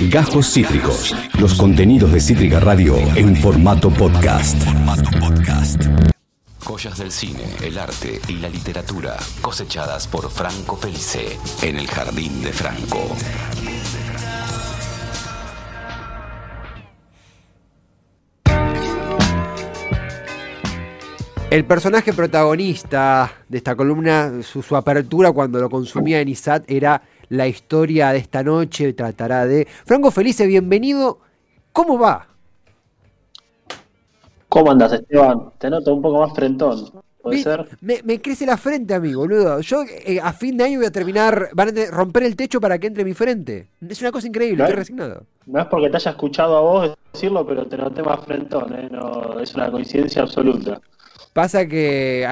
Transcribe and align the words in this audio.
Gajos 0.00 0.52
Cítricos. 0.52 1.16
Los 1.40 1.54
contenidos 1.54 2.12
de 2.12 2.20
Cítrica 2.20 2.60
Radio 2.60 2.98
en 3.16 3.34
formato 3.34 3.88
podcast. 3.88 4.62
Joyas 6.62 6.98
del 6.98 7.10
cine, 7.10 7.44
el 7.62 7.78
arte 7.78 8.20
y 8.28 8.34
la 8.34 8.50
literatura 8.50 9.16
cosechadas 9.40 10.06
por 10.06 10.30
Franco 10.30 10.76
Felice 10.76 11.38
en 11.62 11.76
el 11.76 11.86
Jardín 11.86 12.42
de 12.42 12.52
Franco. 12.52 13.16
El 21.48 21.64
personaje 21.64 22.12
protagonista 22.12 23.32
de 23.48 23.58
esta 23.58 23.74
columna, 23.76 24.42
su, 24.42 24.76
apertura 24.76 25.32
cuando 25.32 25.60
lo 25.60 25.70
consumía 25.70 26.20
en 26.20 26.28
ISAT 26.28 26.70
era 26.70 27.00
la 27.28 27.46
historia 27.46 28.12
de 28.12 28.18
esta 28.18 28.42
noche, 28.42 28.92
tratará 28.92 29.46
de... 29.46 29.66
Franco 29.84 30.10
Felice, 30.10 30.46
bienvenido. 30.46 31.18
¿Cómo 31.72 31.98
va? 31.98 32.28
¿Cómo 34.48 34.70
andas, 34.70 34.92
Esteban? 34.92 35.50
Te 35.58 35.68
noto 35.68 35.94
un 35.94 36.02
poco 36.02 36.20
más 36.20 36.34
frentón. 36.34 36.90
¿Puede 37.20 37.42
ser? 37.42 37.66
Me, 37.80 38.22
crece 38.22 38.46
la 38.46 38.56
frente 38.56 38.94
a 38.94 39.00
mí, 39.00 39.12
boludo. 39.12 39.60
Yo 39.60 39.82
eh, 39.82 40.20
a 40.22 40.32
fin 40.32 40.56
de 40.56 40.64
año 40.64 40.78
voy 40.78 40.86
a 40.86 40.92
terminar, 40.92 41.48
van 41.54 41.76
a 41.76 41.86
romper 41.90 42.22
el 42.22 42.36
techo 42.36 42.60
para 42.60 42.78
que 42.78 42.86
entre 42.86 43.04
mi 43.04 43.14
frente. 43.14 43.68
Es 43.86 44.00
una 44.00 44.12
cosa 44.12 44.28
increíble, 44.28 44.62
estoy 44.62 44.76
resignado. 44.76 45.24
No 45.46 45.60
es 45.60 45.66
porque 45.66 45.90
te 45.90 45.96
haya 45.96 46.12
escuchado 46.12 46.56
a 46.56 46.60
vos 46.60 46.96
decirlo, 47.12 47.44
pero 47.44 47.66
te 47.66 47.76
noté 47.76 48.02
más 48.02 48.24
frentón, 48.24 48.72
¿eh? 48.74 48.88
No, 48.90 49.40
es 49.40 49.54
una 49.56 49.70
coincidencia 49.72 50.22
absoluta. 50.22 50.80
Pasa 51.36 51.68
que 51.68 52.26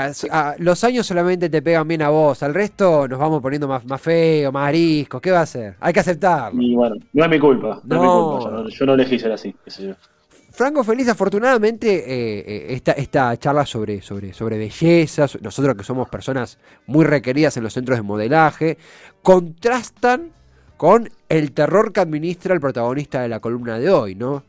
los 0.61 0.83
años 0.83 1.07
solamente 1.07 1.51
te 1.51 1.61
pegan 1.61 1.87
bien 1.87 2.01
a 2.01 2.09
vos, 2.09 2.43
al 2.43 2.55
resto 2.55 3.07
nos 3.07 3.19
vamos 3.19 3.43
poniendo 3.43 3.69
más, 3.69 3.85
más 3.85 4.01
feo, 4.01 4.51
más 4.51 4.69
ariscos. 4.69 5.21
¿Qué 5.21 5.31
va 5.31 5.41
a 5.41 5.43
hacer? 5.43 5.77
Hay 5.79 5.93
que 5.93 6.01
aceptarlo. 6.01 6.63
Y 6.63 6.75
bueno, 6.75 6.97
no 7.13 7.25
es 7.25 7.31
mi 7.31 7.39
culpa, 7.39 7.83
no, 7.85 7.97
es 7.97 8.01
mi 8.01 8.07
culpa, 8.09 8.71
yo 8.71 8.87
no, 8.87 8.95
elegí 8.95 9.19
ser 9.19 9.33
así. 9.33 9.55
Franco 10.53 10.83
Feliz, 10.83 11.07
afortunadamente, 11.11 11.97
eh, 11.97 12.73
eh, 12.73 12.83
esta, 12.97 13.37
charla 13.37 13.67
sobre, 13.67 14.01
sobre, 14.01 14.33
sobre 14.33 14.57
belleza, 14.57 15.27
nosotros 15.43 15.75
que 15.75 15.85
somos 15.85 16.09
personas 16.09 16.59
muy 16.87 17.05
requeridas 17.05 17.59
en 17.59 17.65
los 17.65 17.75
centros 17.75 17.99
de 17.99 18.03
modelaje, 18.03 18.79
contrastan 19.23 20.31
con 20.79 21.11
el 21.29 21.53
terror 21.53 21.93
que 21.93 22.01
administra 22.01 22.55
el 22.55 22.61
protagonista 22.61 23.21
de 23.21 23.29
la 23.29 23.41
columna 23.41 23.79
de 23.79 23.91
hoy, 23.91 24.15
¿no? 24.15 24.45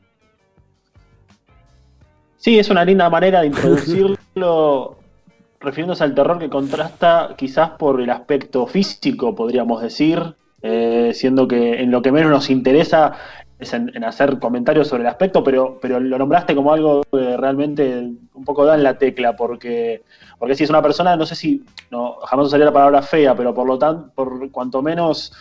Sí, 2.45 2.59
es 2.59 2.69
una 2.69 2.85
linda 2.85 3.09
manera 3.09 3.41
de 3.41 3.47
introducirlo 3.47 4.97
refiriéndose 5.59 6.03
al 6.03 6.13
terror 6.13 6.37
que 6.37 6.47
contrasta 6.47 7.33
quizás 7.35 7.71
por 7.71 7.99
el 7.99 8.11
aspecto 8.11 8.67
físico, 8.67 9.33
podríamos 9.33 9.81
decir, 9.81 10.35
eh, 10.61 11.09
siendo 11.15 11.47
que 11.47 11.81
en 11.81 11.89
lo 11.89 12.03
que 12.03 12.11
menos 12.11 12.29
nos 12.29 12.51
interesa 12.51 13.13
es 13.57 13.73
en, 13.73 14.03
hacer 14.03 14.37
comentarios 14.37 14.89
sobre 14.89 15.01
el 15.01 15.07
aspecto, 15.07 15.43
pero, 15.43 15.79
pero 15.81 15.99
lo 15.99 16.19
nombraste 16.19 16.53
como 16.53 16.71
algo 16.71 17.01
que 17.11 17.35
realmente 17.35 18.11
un 18.35 18.45
poco 18.45 18.63
da 18.63 18.75
en 18.75 18.83
la 18.83 18.99
tecla, 18.99 19.35
porque, 19.35 20.03
porque 20.37 20.53
si 20.53 20.65
es 20.65 20.69
una 20.69 20.83
persona, 20.83 21.15
no 21.15 21.25
sé 21.25 21.33
si, 21.33 21.65
no, 21.89 22.17
jamás 22.27 22.45
usaría 22.45 22.67
la 22.67 22.73
palabra 22.73 23.01
fea, 23.01 23.33
pero 23.33 23.55
por 23.55 23.65
lo 23.65 23.79
tanto, 23.79 24.11
por 24.13 24.51
cuanto 24.51 24.83
menos 24.83 25.33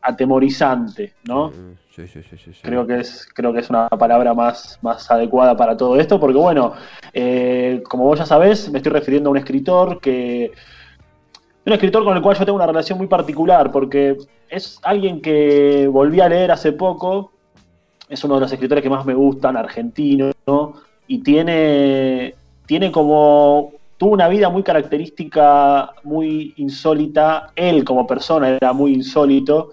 atemorizante, 0.00 1.12
¿no? 1.24 1.52
Creo 2.62 2.86
que 2.86 3.00
es 3.00 3.26
creo 3.34 3.52
que 3.52 3.60
es 3.60 3.70
una 3.70 3.88
palabra 3.88 4.34
más, 4.34 4.78
más 4.82 5.10
adecuada 5.10 5.56
para 5.56 5.76
todo 5.76 5.98
esto, 5.98 6.20
porque 6.20 6.38
bueno, 6.38 6.74
eh, 7.12 7.82
como 7.88 8.04
vos 8.04 8.18
ya 8.18 8.26
sabés, 8.26 8.70
me 8.70 8.78
estoy 8.78 8.92
refiriendo 8.92 9.30
a 9.30 9.32
un 9.32 9.38
escritor 9.38 10.00
que 10.00 10.52
un 11.66 11.72
escritor 11.72 12.04
con 12.04 12.16
el 12.16 12.22
cual 12.22 12.36
yo 12.36 12.44
tengo 12.44 12.56
una 12.56 12.66
relación 12.66 12.98
muy 12.98 13.08
particular, 13.08 13.70
porque 13.70 14.16
es 14.48 14.78
alguien 14.82 15.20
que 15.20 15.86
volví 15.86 16.20
a 16.20 16.28
leer 16.28 16.50
hace 16.50 16.72
poco, 16.72 17.32
es 18.08 18.24
uno 18.24 18.36
de 18.36 18.40
los 18.40 18.52
escritores 18.52 18.82
que 18.82 18.88
más 18.88 19.04
me 19.04 19.14
gustan, 19.14 19.56
argentino, 19.56 20.30
¿no? 20.46 20.74
y 21.08 21.18
tiene, 21.18 22.34
tiene 22.66 22.92
como 22.92 23.72
tuvo 23.96 24.12
una 24.12 24.28
vida 24.28 24.48
muy 24.48 24.62
característica, 24.62 25.90
muy 26.04 26.54
insólita. 26.56 27.50
Él 27.56 27.84
como 27.84 28.06
persona 28.06 28.50
era 28.50 28.72
muy 28.72 28.94
insólito 28.94 29.70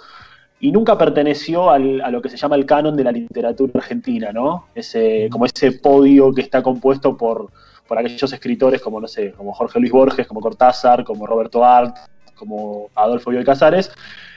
y 0.66 0.72
nunca 0.72 0.98
perteneció 0.98 1.70
a 1.70 1.78
lo 1.78 2.22
que 2.24 2.30
se 2.30 2.38
llama 2.38 2.56
el 2.56 2.66
canon 2.66 2.96
de 2.96 3.04
la 3.04 3.12
literatura 3.12 3.72
argentina, 3.76 4.32
¿no? 4.32 4.66
Ese, 4.74 5.30
como 5.32 5.46
ese 5.46 5.74
podio 5.74 6.34
que 6.34 6.42
está 6.42 6.64
compuesto 6.64 7.16
por, 7.16 7.52
por 7.88 8.00
aquellos 8.00 8.34
escritores 8.34 8.82
como, 8.82 9.00
no 9.00 9.08
sé, 9.08 9.32
como 9.34 9.54
Jorge 9.54 9.80
Luis 9.80 9.92
Borges, 9.92 10.26
como 10.26 10.42
Cortázar, 10.42 11.04
como 11.04 11.28
Roberto 11.28 11.64
Art, 11.64 11.98
como 12.34 12.90
Adolfo 12.96 13.30
Bioy 13.30 13.46
Casares, 13.46 13.92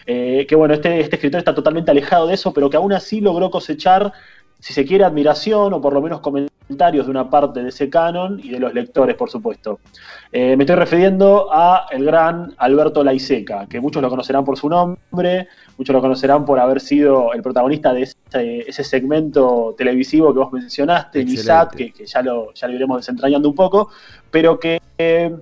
eh, 0.05 0.45
que 0.47 0.55
bueno, 0.55 0.75
este, 0.75 1.01
este 1.01 1.17
escritor 1.17 1.39
está 1.39 1.55
totalmente 1.55 1.93
alejado 1.93 2.27
de 2.27 2.35
eso, 2.35 2.53
pero 2.53 2.69
que 2.69 2.77
aún 2.77 2.93
así 2.93 3.23
logró 3.23 3.51
cosechar, 3.51 4.13
si 4.61 4.75
se 4.75 4.85
quiere, 4.85 5.05
admiración 5.05 5.73
o 5.73 5.81
por 5.81 5.95
lo 5.95 6.03
menos 6.03 6.21
comentarios 6.21 6.58
de 6.69 7.11
una 7.11 7.31
parte 7.31 7.63
de 7.63 7.71
ese 7.71 7.89
canon 7.89 8.39
y 8.43 8.51
de 8.51 8.61
los 8.61 8.75
lectores, 8.75 9.17
por 9.17 9.31
supuesto. 9.31 9.81
Eh, 10.31 10.57
me 10.57 10.65
estoy 10.65 10.77
refiriendo 10.77 11.49
a 11.51 11.87
el 11.91 12.05
gran 12.05 12.55
Alberto 12.59 13.03
Laiseca, 13.03 13.67
que 13.67 13.81
muchos 13.81 14.03
lo 14.03 14.11
conocerán 14.11 14.45
por 14.45 14.59
su 14.59 14.69
nombre, 14.69 15.49
muchos 15.79 15.95
lo 15.95 16.01
conocerán 16.01 16.45
por 16.45 16.61
haber 16.61 16.81
sido 16.81 17.33
el 17.33 17.43
protagonista 17.43 17.93
de 17.93 18.03
ese, 18.03 18.85
segmento 18.85 19.75
televisivo 19.79 20.33
que 20.33 20.41
vos 20.41 20.53
mencionaste, 20.53 21.25
Nisat, 21.25 21.75
que, 21.75 21.93
que, 21.93 22.05
ya, 22.05 22.23
lo, 22.23 22.53
ya 22.53 22.69
lo 22.69 22.75
iremos 22.75 22.99
desentrañando 22.99 23.49
un 23.49 23.55
poco, 23.55 23.91
pero 24.31 24.61
que 24.61 24.81
eh, 24.99 25.35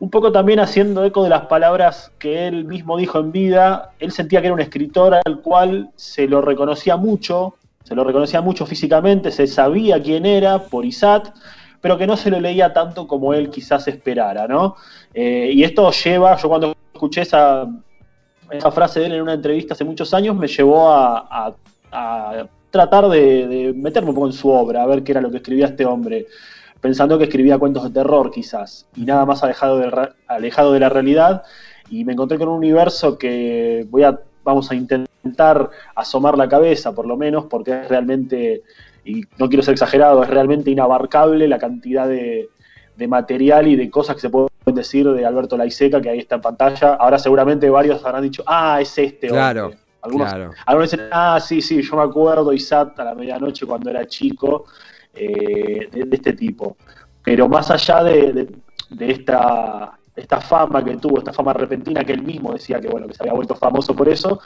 un 0.00 0.10
poco 0.10 0.32
también 0.32 0.60
haciendo 0.60 1.04
eco 1.04 1.22
de 1.22 1.30
las 1.30 1.46
palabras 1.46 2.10
que 2.18 2.46
él 2.48 2.64
mismo 2.64 2.96
dijo 2.96 3.18
en 3.18 3.32
vida, 3.32 3.92
él 3.98 4.12
sentía 4.12 4.40
que 4.40 4.46
era 4.46 4.54
un 4.54 4.60
escritor 4.60 5.20
al 5.24 5.40
cual 5.40 5.90
se 5.94 6.26
lo 6.26 6.40
reconocía 6.40 6.96
mucho, 6.96 7.54
se 7.84 7.94
lo 7.94 8.04
reconocía 8.04 8.40
mucho 8.40 8.66
físicamente, 8.66 9.30
se 9.30 9.46
sabía 9.46 10.02
quién 10.02 10.26
era 10.26 10.58
por 10.58 10.84
Isat, 10.84 11.28
pero 11.80 11.96
que 11.96 12.06
no 12.06 12.16
se 12.16 12.30
lo 12.30 12.40
leía 12.40 12.72
tanto 12.72 13.06
como 13.06 13.32
él 13.32 13.50
quizás 13.50 13.88
esperara, 13.88 14.46
¿no? 14.46 14.76
Eh, 15.14 15.50
y 15.52 15.64
esto 15.64 15.90
lleva, 15.90 16.36
yo 16.36 16.48
cuando 16.48 16.74
escuché 16.92 17.22
esa, 17.22 17.66
esa 18.50 18.70
frase 18.70 19.00
de 19.00 19.06
él 19.06 19.12
en 19.12 19.22
una 19.22 19.34
entrevista 19.34 19.74
hace 19.74 19.84
muchos 19.84 20.12
años, 20.12 20.36
me 20.36 20.46
llevó 20.46 20.90
a, 20.90 21.54
tratar 22.70 23.08
de, 23.08 23.72
meterme 23.74 24.10
un 24.10 24.14
poco 24.14 24.26
en 24.28 24.32
su 24.32 24.48
obra, 24.48 24.82
a 24.82 24.86
ver 24.86 25.02
qué 25.02 25.12
era 25.12 25.20
lo 25.20 25.30
que 25.30 25.38
escribía 25.38 25.66
este 25.66 25.84
hombre, 25.84 26.26
pensando 26.80 27.18
que 27.18 27.24
escribía 27.24 27.58
cuentos 27.58 27.82
de 27.82 27.90
terror 27.90 28.30
quizás, 28.30 28.86
y 28.94 29.04
nada 29.04 29.26
más 29.26 29.42
alejado 29.42 29.78
de, 29.78 30.08
alejado 30.28 30.72
de 30.72 30.80
la 30.80 30.88
realidad, 30.88 31.42
y 31.88 32.04
me 32.04 32.12
encontré 32.12 32.38
con 32.38 32.48
un 32.48 32.58
universo 32.58 33.18
que 33.18 33.86
voy 33.90 34.04
a, 34.04 34.20
vamos 34.44 34.70
a 34.70 34.74
intentar 34.74 35.70
asomar 35.94 36.36
la 36.36 36.48
cabeza, 36.48 36.94
por 36.94 37.06
lo 37.06 37.16
menos, 37.16 37.46
porque 37.46 37.82
es 37.82 37.88
realmente 37.88 38.62
y 39.04 39.22
no 39.38 39.48
quiero 39.48 39.62
ser 39.62 39.72
exagerado, 39.72 40.22
es 40.22 40.30
realmente 40.30 40.70
inabarcable 40.70 41.48
la 41.48 41.58
cantidad 41.58 42.08
de, 42.08 42.48
material 43.08 43.66
y 43.66 43.76
de 43.76 43.88
cosas 43.88 44.14
que 44.14 44.20
se 44.20 44.28
pueden 44.28 44.50
decir 44.66 45.08
de 45.10 45.24
Alberto 45.24 45.56
Laiseca, 45.56 46.02
que 46.02 46.10
ahí 46.10 46.18
está 46.18 46.34
en 46.34 46.42
pantalla. 46.42 46.96
Ahora 46.96 47.18
seguramente 47.18 47.70
varios 47.70 48.04
habrán 48.04 48.22
dicho, 48.22 48.42
ah, 48.46 48.78
es 48.78 48.98
este. 48.98 49.28
Claro. 49.28 49.72
Algunos, 50.02 50.30
algunos 50.66 50.90
dicen, 50.90 51.08
ah, 51.10 51.40
sí, 51.40 51.62
sí, 51.62 51.80
yo 51.80 51.96
me 51.96 52.02
acuerdo, 52.02 52.52
Isat 52.52 52.98
a 53.00 53.04
la 53.04 53.14
medianoche 53.14 53.64
cuando 53.64 53.88
era 53.88 54.06
chico, 54.06 54.66
eh, 55.14 55.88
de, 55.90 56.08
este 56.10 56.34
tipo. 56.34 56.76
Pero 57.22 57.48
más 57.48 57.70
allá 57.70 58.04
de, 58.04 58.48
esta, 58.98 59.98
esta 60.20 60.40
fama 60.40 60.84
que 60.84 60.96
tuvo, 60.96 61.18
esta 61.18 61.32
fama 61.32 61.52
repentina 61.52 62.04
que 62.04 62.12
él 62.12 62.22
mismo 62.22 62.52
decía 62.52 62.80
que 62.80 62.88
bueno, 62.88 63.06
que 63.06 63.14
se 63.14 63.22
había 63.22 63.32
vuelto 63.32 63.54
famoso 63.54 63.94
por 63.94 64.08
eso, 64.08 64.40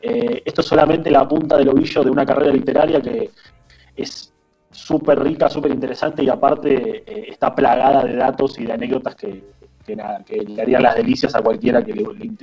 eh, 0.00 0.42
esto 0.44 0.62
es 0.62 0.66
solamente 0.66 1.10
la 1.10 1.28
punta 1.28 1.56
del 1.56 1.68
ovillo 1.68 2.02
de 2.02 2.10
una 2.10 2.24
carrera 2.24 2.52
literaria 2.52 3.00
que, 3.00 3.30
es 3.96 4.32
súper 4.70 5.22
rica, 5.22 5.50
súper 5.50 5.72
interesante 5.72 6.22
y 6.22 6.28
aparte 6.28 7.04
eh, 7.06 7.26
está 7.28 7.54
plagada 7.54 8.04
de 8.04 8.16
datos 8.16 8.58
y 8.58 8.64
de 8.64 8.72
anécdotas 8.72 9.14
que, 9.14 9.44
le 9.88 10.62
harían 10.62 10.84
las 10.84 10.94
delicias 10.94 11.34
a 11.34 11.42
cualquiera 11.42 11.82
que, 11.82 11.92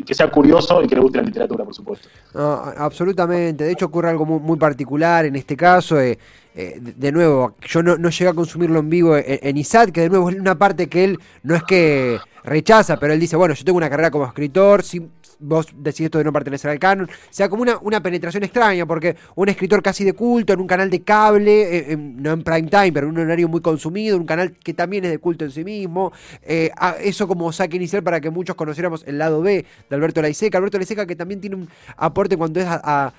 que, 0.06 0.14
sea 0.14 0.30
curioso 0.30 0.84
y 0.84 0.88
que 0.88 0.96
le 0.96 1.02
guste 1.02 1.20
la 1.20 1.24
literatura, 1.24 1.64
por 1.64 1.74
supuesto. 1.74 2.10
absolutamente. 2.34 3.64
De 3.64 3.72
hecho, 3.72 3.86
ocurre 3.86 4.10
algo 4.10 4.26
muy, 4.26 4.58
particular 4.58 5.24
en 5.24 5.38
este 5.38 5.56
caso. 5.56 5.98
Eh, 5.98 6.18
de, 6.54 7.12
nuevo, 7.14 7.56
yo 7.66 7.82
no, 7.82 7.98
no, 7.98 8.10
llegué 8.10 8.30
a 8.30 8.34
consumirlo 8.34 8.80
en 8.80 8.90
vivo 8.90 9.16
en, 9.16 9.24
en, 9.42 9.56
ISAT, 9.56 9.92
que 9.92 10.02
de 10.02 10.10
nuevo 10.10 10.30
es 10.30 10.36
una 10.36 10.58
parte 10.58 10.88
que 10.90 11.06
él 11.06 11.20
no 11.42 11.56
es 11.56 11.64
que 11.64 12.18
rechaza, 12.48 12.98
pero 12.98 13.14
él 13.14 13.20
dice, 13.20 13.36
bueno, 13.36 13.54
yo 13.54 13.64
tengo 13.64 13.78
una 13.78 13.90
carrera 13.90 14.10
como 14.10 14.26
escritor, 14.26 14.82
sin, 14.82 15.12
vos 15.40 15.68
decís 15.76 16.02
esto 16.02 16.18
de 16.18 16.24
no 16.24 16.32
pertenecer 16.34 16.72
al 16.72 16.80
canon. 16.80 17.06
O 17.06 17.28
sea, 17.30 17.50
como 17.50 17.62
una, 17.62 17.78
una 17.82 18.02
penetración 18.02 18.44
extraña, 18.44 18.86
porque 18.86 19.16
un 19.36 19.50
escritor 19.50 19.84
casi 19.84 20.04
de 20.04 20.14
culto, 20.14 20.54
en 20.54 20.62
un 20.62 20.68
canal 20.68 20.90
de 20.90 21.02
cable, 21.02 21.92
eh, 21.92 21.98
no 21.98 22.32
en 22.32 22.44
prime 22.44 22.70
time, 22.70 22.92
pero 22.94 23.08
en 23.08 23.18
un 23.18 23.20
horario 23.20 23.48
muy 23.48 23.62
consumido, 23.62 24.18
un 24.18 24.26
canal 24.26 24.54
que 24.54 24.74
también 24.74 25.06
es 25.06 25.12
de 25.12 25.20
culto 25.20 25.46
en 25.46 25.52
sí 25.52 25.64
mismo. 25.64 26.14
Eh, 26.42 26.72
eso 27.02 27.28
como 27.28 27.52
saque 27.52 27.76
inicial 27.76 28.02
para 28.02 28.22
que 28.22 28.30
muchos 28.30 28.56
conociéramos 28.56 29.04
el 29.06 29.18
lado 29.18 29.42
B 29.42 29.66
de 29.90 29.96
Alberto 29.96 30.22
Laiseca. 30.22 30.58
Alberto 30.58 30.78
Laiseca 30.78 31.06
que 31.06 31.16
también 31.16 31.42
tiene 31.42 31.58
un 31.58 31.70
aporte 31.98 32.38
cuando 32.38 32.60
es 32.60 32.68
a 32.68 33.14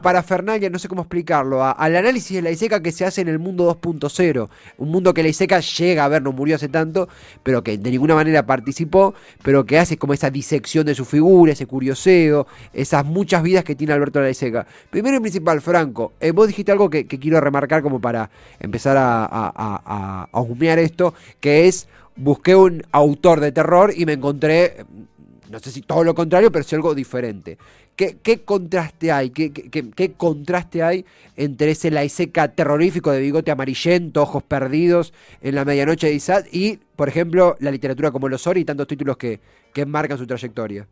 parafernalia, 0.00 0.70
no 0.70 0.78
sé 0.78 0.88
cómo 0.88 1.02
explicarlo, 1.02 1.62
al 1.62 1.96
análisis 1.96 2.36
de 2.36 2.42
la 2.42 2.50
ISECA 2.50 2.80
que 2.80 2.92
se 2.92 3.04
hace 3.04 3.20
en 3.20 3.28
el 3.28 3.38
mundo 3.38 3.68
2.0. 3.80 4.48
Un 4.78 4.88
mundo 4.90 5.12
que 5.12 5.22
la 5.22 5.28
ISECA 5.28 5.60
llega 5.60 6.04
a 6.04 6.08
ver, 6.08 6.22
no 6.22 6.32
murió 6.32 6.56
hace 6.56 6.68
tanto, 6.68 7.08
pero 7.42 7.62
que 7.62 7.76
de 7.76 7.90
ninguna 7.90 8.14
manera 8.14 8.46
participó, 8.46 9.14
pero 9.42 9.66
que 9.66 9.78
hace 9.78 9.98
como 9.98 10.14
esa 10.14 10.30
disección 10.30 10.86
de 10.86 10.94
su 10.94 11.04
figura, 11.04 11.52
ese 11.52 11.66
curioseo, 11.66 12.46
esas 12.72 13.04
muchas 13.04 13.42
vidas 13.42 13.64
que 13.64 13.74
tiene 13.74 13.92
Alberto 13.92 14.20
la 14.20 14.30
ISECA. 14.30 14.66
Primero 14.90 15.16
y 15.16 15.20
principal, 15.20 15.60
Franco, 15.60 16.12
eh, 16.20 16.30
vos 16.30 16.46
dijiste 16.46 16.72
algo 16.72 16.88
que, 16.88 17.06
quiero 17.06 17.40
remarcar 17.40 17.82
como 17.82 18.00
para 18.00 18.30
empezar 18.60 18.96
a, 18.96 19.28
a, 19.30 20.28
a 20.32 20.40
humear 20.40 20.78
esto, 20.78 21.14
que 21.40 21.68
es 21.68 21.86
busqué 22.16 22.54
un 22.54 22.82
autor 22.92 23.40
de 23.40 23.52
terror 23.52 23.92
y 23.94 24.06
me 24.06 24.14
encontré, 24.14 24.84
no 25.50 25.58
sé 25.58 25.70
si 25.70 25.82
todo 25.82 26.04
lo 26.04 26.14
contrario, 26.14 26.50
pero 26.50 26.64
sí 26.64 26.74
algo 26.74 26.94
diferente. 26.94 27.58
¿Qué, 27.96 28.42
contraste 28.44 29.12
hay? 29.12 29.30
¿Qué, 29.30 30.12
contraste 30.16 30.82
hay 30.82 31.04
entre 31.36 31.72
ese 31.72 31.90
laiseca 31.90 32.48
terrorífico 32.48 33.12
de 33.12 33.20
bigote 33.20 33.50
amarillento, 33.50 34.22
ojos 34.22 34.42
perdidos 34.42 35.12
en 35.42 35.54
la 35.54 35.64
medianoche 35.64 36.06
de 36.06 36.14
Isaac 36.14 36.46
y, 36.50 36.78
por 36.96 37.08
ejemplo, 37.08 37.54
la 37.60 37.70
literatura 37.70 38.10
como 38.10 38.28
los 38.28 38.46
Ori 38.46 38.62
y 38.62 38.64
tantos 38.64 38.86
títulos 38.86 39.16
que, 39.18 39.40
que 39.72 39.84
marcan 39.84 40.18
su 40.18 40.26
trayectoria? 40.26 40.86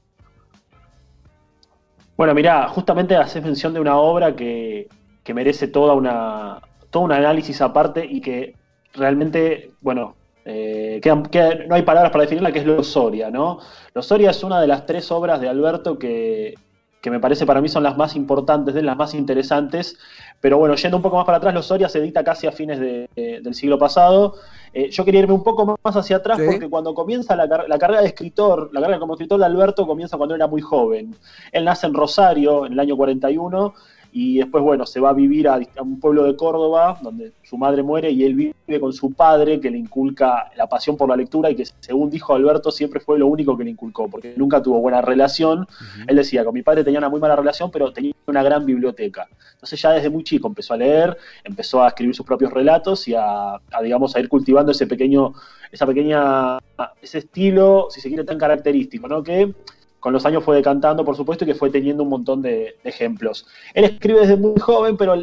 Bueno, 2.17 2.35
mirá, 2.35 2.69
justamente 2.69 3.17
haces 3.17 3.43
mención 3.43 3.73
de 3.73 3.81
una 3.81 3.97
obra 3.97 4.37
que, 4.37 4.89
merece 5.33 5.69
toda 5.69 5.95
una, 5.95 6.61
todo 6.91 7.05
un 7.05 7.13
análisis 7.13 7.63
aparte 7.63 8.05
y 8.05 8.21
que 8.21 8.57
realmente, 8.93 9.71
bueno, 9.81 10.17
eh, 10.45 11.01
no 11.05 11.75
hay 11.75 11.83
palabras 11.83 12.11
para 12.11 12.25
definirla, 12.25 12.51
que 12.51 12.59
es 12.59 12.67
Losoria, 12.67 13.31
¿no? 13.31 13.61
Losoria 13.95 14.31
es 14.31 14.43
una 14.43 14.61
de 14.61 14.67
las 14.67 14.87
tres 14.87 15.11
obras 15.13 15.41
de 15.41 15.49
Alberto 15.49 15.99
que, 15.99 16.55
que 17.01 17.11
me 17.11 17.21
parece 17.21 17.47
para 17.47 17.61
mí 17.61 17.69
son 17.69 17.83
las 17.83 17.97
más 17.97 18.15
importantes, 18.15 18.75
de 18.75 18.83
las 18.83 18.97
más 18.97 19.15
interesantes. 19.15 19.97
Pero 20.41 20.59
bueno, 20.59 20.75
yendo 20.75 20.97
un 20.97 21.03
poco 21.03 21.17
más 21.17 21.25
para 21.25 21.39
atrás, 21.39 21.55
Los 21.55 21.67
Soria 21.67 21.89
se 21.89 21.99
edita 21.99 22.23
casi 22.23 22.47
a 22.47 22.53
fines 22.53 22.79
del 22.81 23.55
siglo 23.55 23.79
pasado. 23.79 24.35
Eh, 24.73 24.91
yo 24.91 25.05
quería 25.05 25.21
irme 25.21 25.35
un 25.35 25.43
poco 25.43 25.79
más 25.83 25.97
hacia 25.97 26.17
atrás 26.17 26.39
porque 26.45 26.69
cuando 26.69 26.95
comienza 26.95 27.35
la, 27.35 27.49
carrera 27.79 28.03
de 28.03 28.09
escritor, 28.09 28.71
la 28.73 28.81
carrera 28.81 29.01
como 29.01 29.15
escritor 29.15 29.41
de 29.41 29.47
Alberto 29.47 29.87
comienza 29.87 30.17
cuando 30.17 30.35
era 30.35 30.47
muy 30.47 30.61
joven. 30.61 31.17
Él 31.53 31.65
nace 31.65 31.87
en 31.87 31.95
Rosario 31.95 32.67
en 32.67 32.75
el 32.75 32.81
año 32.81 32.97
41 32.97 33.75
y 34.13 34.39
después, 34.39 34.63
bueno, 34.63 34.87
se 34.87 34.99
va 34.99 35.11
a 35.11 35.13
vivir 35.13 35.47
a, 35.49 35.61
un 35.81 36.01
pueblo 36.01 36.25
de 36.25 36.35
Córdoba, 36.35 36.99
donde 37.01 37.33
su 37.43 37.57
madre 37.57 37.83
muere 37.83 38.11
y 38.11 38.25
él 38.25 38.35
vive 38.35 38.81
con 38.81 38.93
su 38.93 39.13
padre, 39.13 39.61
que 39.61 39.71
le 39.71 39.79
inculca 39.79 40.51
la 40.57 40.67
pasión 40.69 40.97
por 40.97 41.09
la 41.09 41.17
lectura 41.17 41.51
y 41.51 41.55
que, 41.55 41.65
según 41.81 42.11
dijo 42.11 42.35
Alberto, 42.35 42.71
siempre 42.71 43.01
fue 43.01 43.19
lo 43.19 43.27
único 43.29 43.57
que 43.57 43.65
le 43.65 43.71
inculcó, 43.71 44.09
porque 44.09 44.35
nunca 44.37 44.63
tuvo 44.63 44.81
buena 44.81 45.01
relación. 45.01 45.67
Él 46.09 46.17
decía, 46.17 46.45
con 46.45 46.55
mi 46.55 46.63
padre 46.63 46.83
tenía 46.83 46.99
una 46.99 47.09
muy 47.09 47.21
mala 47.21 47.37
relación, 47.37 47.71
pero 47.71 47.93
tenía 47.93 48.13
una 48.27 48.43
gran 48.43 48.67
biblioteca. 48.67 49.29
Entonces 49.55 49.81
ya 49.81 49.93
desde 49.93 50.11
muy 50.11 50.25
chico 50.25 50.49
empezó 50.49 50.75
a 50.75 50.77
leer, 50.77 51.17
empezó 51.45 51.83
a 51.83 51.89
escribir 51.89 52.15
sus 52.15 52.27
propios 52.27 52.53
relatos 52.53 53.07
y 53.07 53.15
a, 53.15 53.55
a 53.55 53.83
digamos, 53.83 54.17
a 54.17 54.21
ir 54.21 54.29
cultivando 54.29 54.73
ese 54.73 54.87
pequeño, 54.87 55.35
esa 55.71 55.87
pequeña, 55.87 56.59
ese 57.01 57.19
estilo, 57.19 57.89
si 57.91 58.01
se 58.01 58.09
quiere, 58.09 58.25
tan 58.25 58.39
característico, 58.39 59.07
¿no? 59.07 59.23
Que 59.23 59.55
con 60.01 60.13
los 60.13 60.25
años 60.27 60.43
fue 60.43 60.57
decantando, 60.57 61.05
por 61.05 61.17
supuesto, 61.17 61.45
y 61.45 61.49
que 61.49 61.55
fue 61.55 61.71
teniendo 61.71 62.03
un 62.03 62.09
montón 62.09 62.43
de, 62.43 62.77
ejemplos. 62.85 63.47
Él 63.75 63.85
escribe 63.85 64.21
desde 64.21 64.37
muy 64.37 64.59
joven, 64.59 64.97
pero 64.97 65.15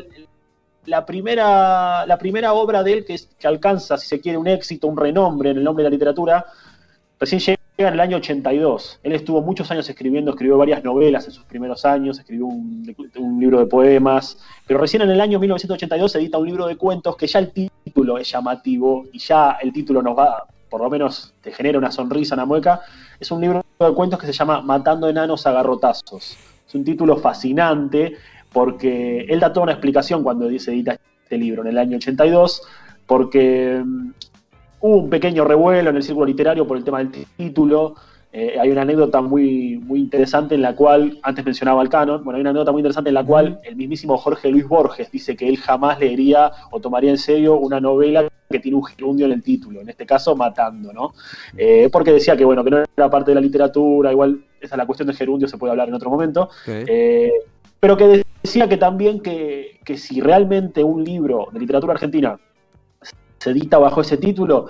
la 0.85 1.05
primera, 1.05 2.05
la 2.05 2.17
primera 2.17 2.53
obra 2.53 2.83
de 2.83 2.93
él 2.93 3.05
que, 3.05 3.47
alcanza, 3.47 3.97
si 3.97 4.07
se 4.07 4.21
quiere, 4.21 4.37
un 4.37 4.47
éxito, 4.47 4.87
un 4.87 4.95
renombre 4.95 5.49
en 5.49 5.57
el 5.57 5.63
nombre 5.63 5.83
de 5.83 5.89
la 5.89 5.93
literatura, 5.93 6.45
recién 7.19 7.41
llega 7.41 7.57
en 7.89 7.93
el 7.93 7.99
año 7.99 8.17
82. 8.17 8.99
Él 9.03 9.13
estuvo 9.13 9.41
muchos 9.41 9.69
años 9.71 9.89
escribiendo, 9.89 10.31
escribió 10.31 10.57
varias 10.57 10.83
novelas 10.83 11.25
en 11.25 11.31
sus 11.31 11.43
primeros 11.43 11.83
años, 11.83 12.19
escribió 12.19 12.45
un, 12.45 12.85
libro 13.39 13.59
de 13.59 13.65
poemas, 13.65 14.37
pero 14.65 14.79
recién 14.79 15.01
en 15.03 15.11
el 15.11 15.21
año 15.21 15.39
1982 15.39 16.11
se 16.11 16.19
edita 16.19 16.37
un 16.37 16.47
libro 16.47 16.67
de 16.67 16.75
cuentos 16.75 17.15
que 17.15 17.27
ya 17.27 17.39
el 17.39 17.51
título 17.51 18.17
es 18.17 18.31
llamativo 18.31 19.05
y 19.11 19.19
ya 19.19 19.57
el 19.61 19.71
título 19.71 20.01
nos 20.01 20.17
va, 20.17 20.45
por 20.69 20.81
lo 20.81 20.89
menos 20.89 21.33
te 21.41 21.51
genera 21.51 21.77
una 21.77 21.91
sonrisa, 21.91 22.35
una 22.35 22.45
mueca, 22.45 22.81
es 23.19 23.29
un 23.29 23.41
libro 23.41 23.63
de 23.85 23.93
cuentos 23.93 24.19
que 24.19 24.25
se 24.25 24.33
llama 24.33 24.61
Matando 24.61 25.07
enanos 25.07 25.45
a 25.45 25.51
garrotazos. 25.51 26.37
Es 26.67 26.75
un 26.75 26.83
título 26.83 27.17
fascinante 27.17 28.17
porque 28.51 29.25
él 29.29 29.39
da 29.39 29.53
toda 29.53 29.65
una 29.65 29.73
explicación 29.73 30.23
cuando 30.23 30.47
se 30.59 30.71
edita 30.71 30.97
este 31.23 31.37
libro 31.37 31.61
en 31.61 31.67
el 31.67 31.77
año 31.77 31.97
82, 31.97 32.61
porque 33.05 33.81
mm, 33.85 34.09
hubo 34.81 34.97
un 34.97 35.09
pequeño 35.09 35.43
revuelo 35.43 35.89
en 35.89 35.97
el 35.97 36.03
círculo 36.03 36.25
literario 36.25 36.65
por 36.65 36.77
el 36.77 36.83
tema 36.83 36.99
del 36.99 37.11
título, 37.37 37.95
eh, 38.39 38.55
hay 38.59 38.69
una 38.69 38.83
anécdota 38.83 39.19
muy, 39.19 39.79
muy 39.79 39.99
interesante 39.99 40.53
en 40.53 40.61
la 40.61 40.75
cual, 40.75 41.17
antes 41.23 41.43
mencionaba 41.43 41.81
el 41.81 41.89
canon, 41.89 42.23
bueno, 42.23 42.35
hay 42.35 42.41
una 42.41 42.51
anécdota 42.51 42.71
muy 42.71 42.81
interesante 42.81 43.09
en 43.09 43.15
la 43.15 43.25
cual 43.25 43.59
el 43.63 43.75
mismísimo 43.75 44.15
Jorge 44.15 44.51
Luis 44.51 44.67
Borges 44.67 45.09
dice 45.09 45.35
que 45.35 45.49
él 45.49 45.57
jamás 45.57 45.99
leería 45.99 46.51
o 46.69 46.79
tomaría 46.79 47.09
en 47.09 47.17
serio 47.17 47.55
una 47.57 47.79
novela 47.79 48.27
que 48.47 48.59
tiene 48.59 48.77
un 48.77 48.85
gerundio 48.85 49.25
en 49.25 49.31
el 49.31 49.41
título, 49.41 49.81
en 49.81 49.89
este 49.89 50.05
caso 50.05 50.35
Matando, 50.35 50.93
¿no? 50.93 51.15
Eh, 51.57 51.89
porque 51.91 52.13
decía 52.13 52.37
que, 52.37 52.45
bueno, 52.45 52.63
que 52.63 52.69
no 52.69 52.83
era 52.95 53.09
parte 53.09 53.31
de 53.31 53.35
la 53.35 53.41
literatura, 53.41 54.11
igual 54.11 54.39
esa 54.61 54.75
es 54.75 54.77
la 54.77 54.85
cuestión 54.85 55.07
de 55.07 55.15
gerundio, 55.15 55.47
se 55.47 55.57
puede 55.57 55.71
hablar 55.71 55.87
en 55.87 55.95
otro 55.95 56.11
momento, 56.11 56.51
eh, 56.67 57.31
pero 57.79 57.97
que 57.97 58.23
decía 58.43 58.69
que 58.69 58.77
también 58.77 59.19
que, 59.19 59.79
que 59.83 59.97
si 59.97 60.21
realmente 60.21 60.83
un 60.83 61.03
libro 61.03 61.47
de 61.51 61.59
literatura 61.59 61.93
argentina 61.93 62.37
se 63.39 63.49
edita 63.49 63.79
bajo 63.79 64.01
ese 64.01 64.17
título, 64.17 64.69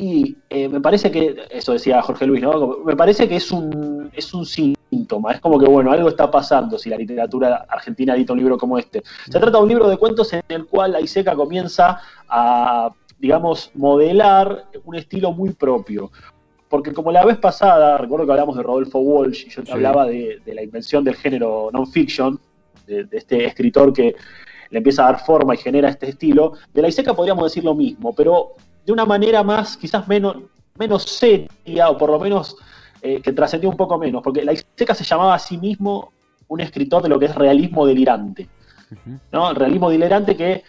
y 0.00 0.34
eh, 0.48 0.66
me 0.66 0.80
parece 0.80 1.10
que, 1.10 1.36
eso 1.50 1.74
decía 1.74 2.00
Jorge 2.00 2.26
Luis, 2.26 2.40
¿no? 2.40 2.78
Me 2.86 2.96
parece 2.96 3.28
que 3.28 3.36
es 3.36 3.52
un, 3.52 4.10
es 4.14 4.32
un 4.32 4.46
síntoma, 4.46 5.32
es 5.32 5.40
como 5.42 5.58
que, 5.58 5.66
bueno, 5.66 5.92
algo 5.92 6.08
está 6.08 6.30
pasando 6.30 6.78
si 6.78 6.88
la 6.88 6.96
literatura 6.96 7.66
argentina 7.68 8.14
edita 8.14 8.32
un 8.32 8.38
libro 8.38 8.56
como 8.56 8.78
este. 8.78 9.02
Se 9.26 9.38
trata 9.38 9.58
de 9.58 9.62
un 9.62 9.68
libro 9.68 9.90
de 9.90 9.98
cuentos 9.98 10.32
en 10.32 10.40
el 10.48 10.64
cual 10.64 10.92
la 10.92 11.02
Iseca 11.02 11.34
comienza 11.34 12.00
a, 12.30 12.90
digamos, 13.18 13.72
modelar 13.74 14.68
un 14.86 14.96
estilo 14.96 15.32
muy 15.32 15.52
propio. 15.52 16.10
Porque 16.70 16.94
como 16.94 17.12
la 17.12 17.22
vez 17.26 17.36
pasada, 17.36 17.98
recuerdo 17.98 18.24
que 18.24 18.32
hablamos 18.32 18.56
de 18.56 18.62
Rodolfo 18.62 19.00
Walsh, 19.00 19.48
y 19.48 19.50
yo 19.50 19.62
te 19.62 19.72
hablaba 19.72 20.06
de, 20.06 20.40
la 20.46 20.62
invención 20.62 21.04
del 21.04 21.16
género 21.16 21.68
non-fiction, 21.70 22.40
de, 22.86 23.04
de 23.04 23.18
este 23.18 23.44
escritor 23.44 23.92
que 23.92 24.16
le 24.70 24.78
empieza 24.78 25.02
a 25.02 25.12
dar 25.12 25.20
forma 25.26 25.52
y 25.52 25.58
genera 25.58 25.90
este 25.90 26.08
estilo, 26.08 26.54
de 26.72 26.80
la 26.80 26.88
Iseca 26.88 27.12
podríamos 27.12 27.44
decir 27.44 27.64
lo 27.64 27.74
mismo, 27.74 28.14
pero 28.14 28.54
de 28.90 28.94
una 28.94 29.06
manera 29.06 29.44
más, 29.44 29.76
quizás 29.76 30.08
menos, 30.08 30.36
menos 30.76 31.04
seria, 31.04 31.90
o 31.90 31.96
por 31.96 32.10
lo 32.10 32.18
menos 32.18 32.56
eh, 33.00 33.20
que 33.22 33.32
trascendió 33.32 33.70
un 33.70 33.76
poco 33.76 33.96
menos, 33.98 34.20
porque 34.20 34.44
la 34.44 34.52
Iseca 34.52 34.96
se 34.96 35.04
llamaba 35.04 35.34
a 35.34 35.38
sí 35.38 35.56
mismo 35.58 36.12
un 36.48 36.60
escritor 36.60 37.00
de 37.00 37.08
lo 37.08 37.16
que 37.16 37.26
es 37.26 37.34
realismo 37.36 37.86
delirante. 37.86 38.48
¿no? 39.30 39.50
El 39.50 39.56
realismo 39.56 39.90
delirante 39.90 40.36
que 40.36 40.64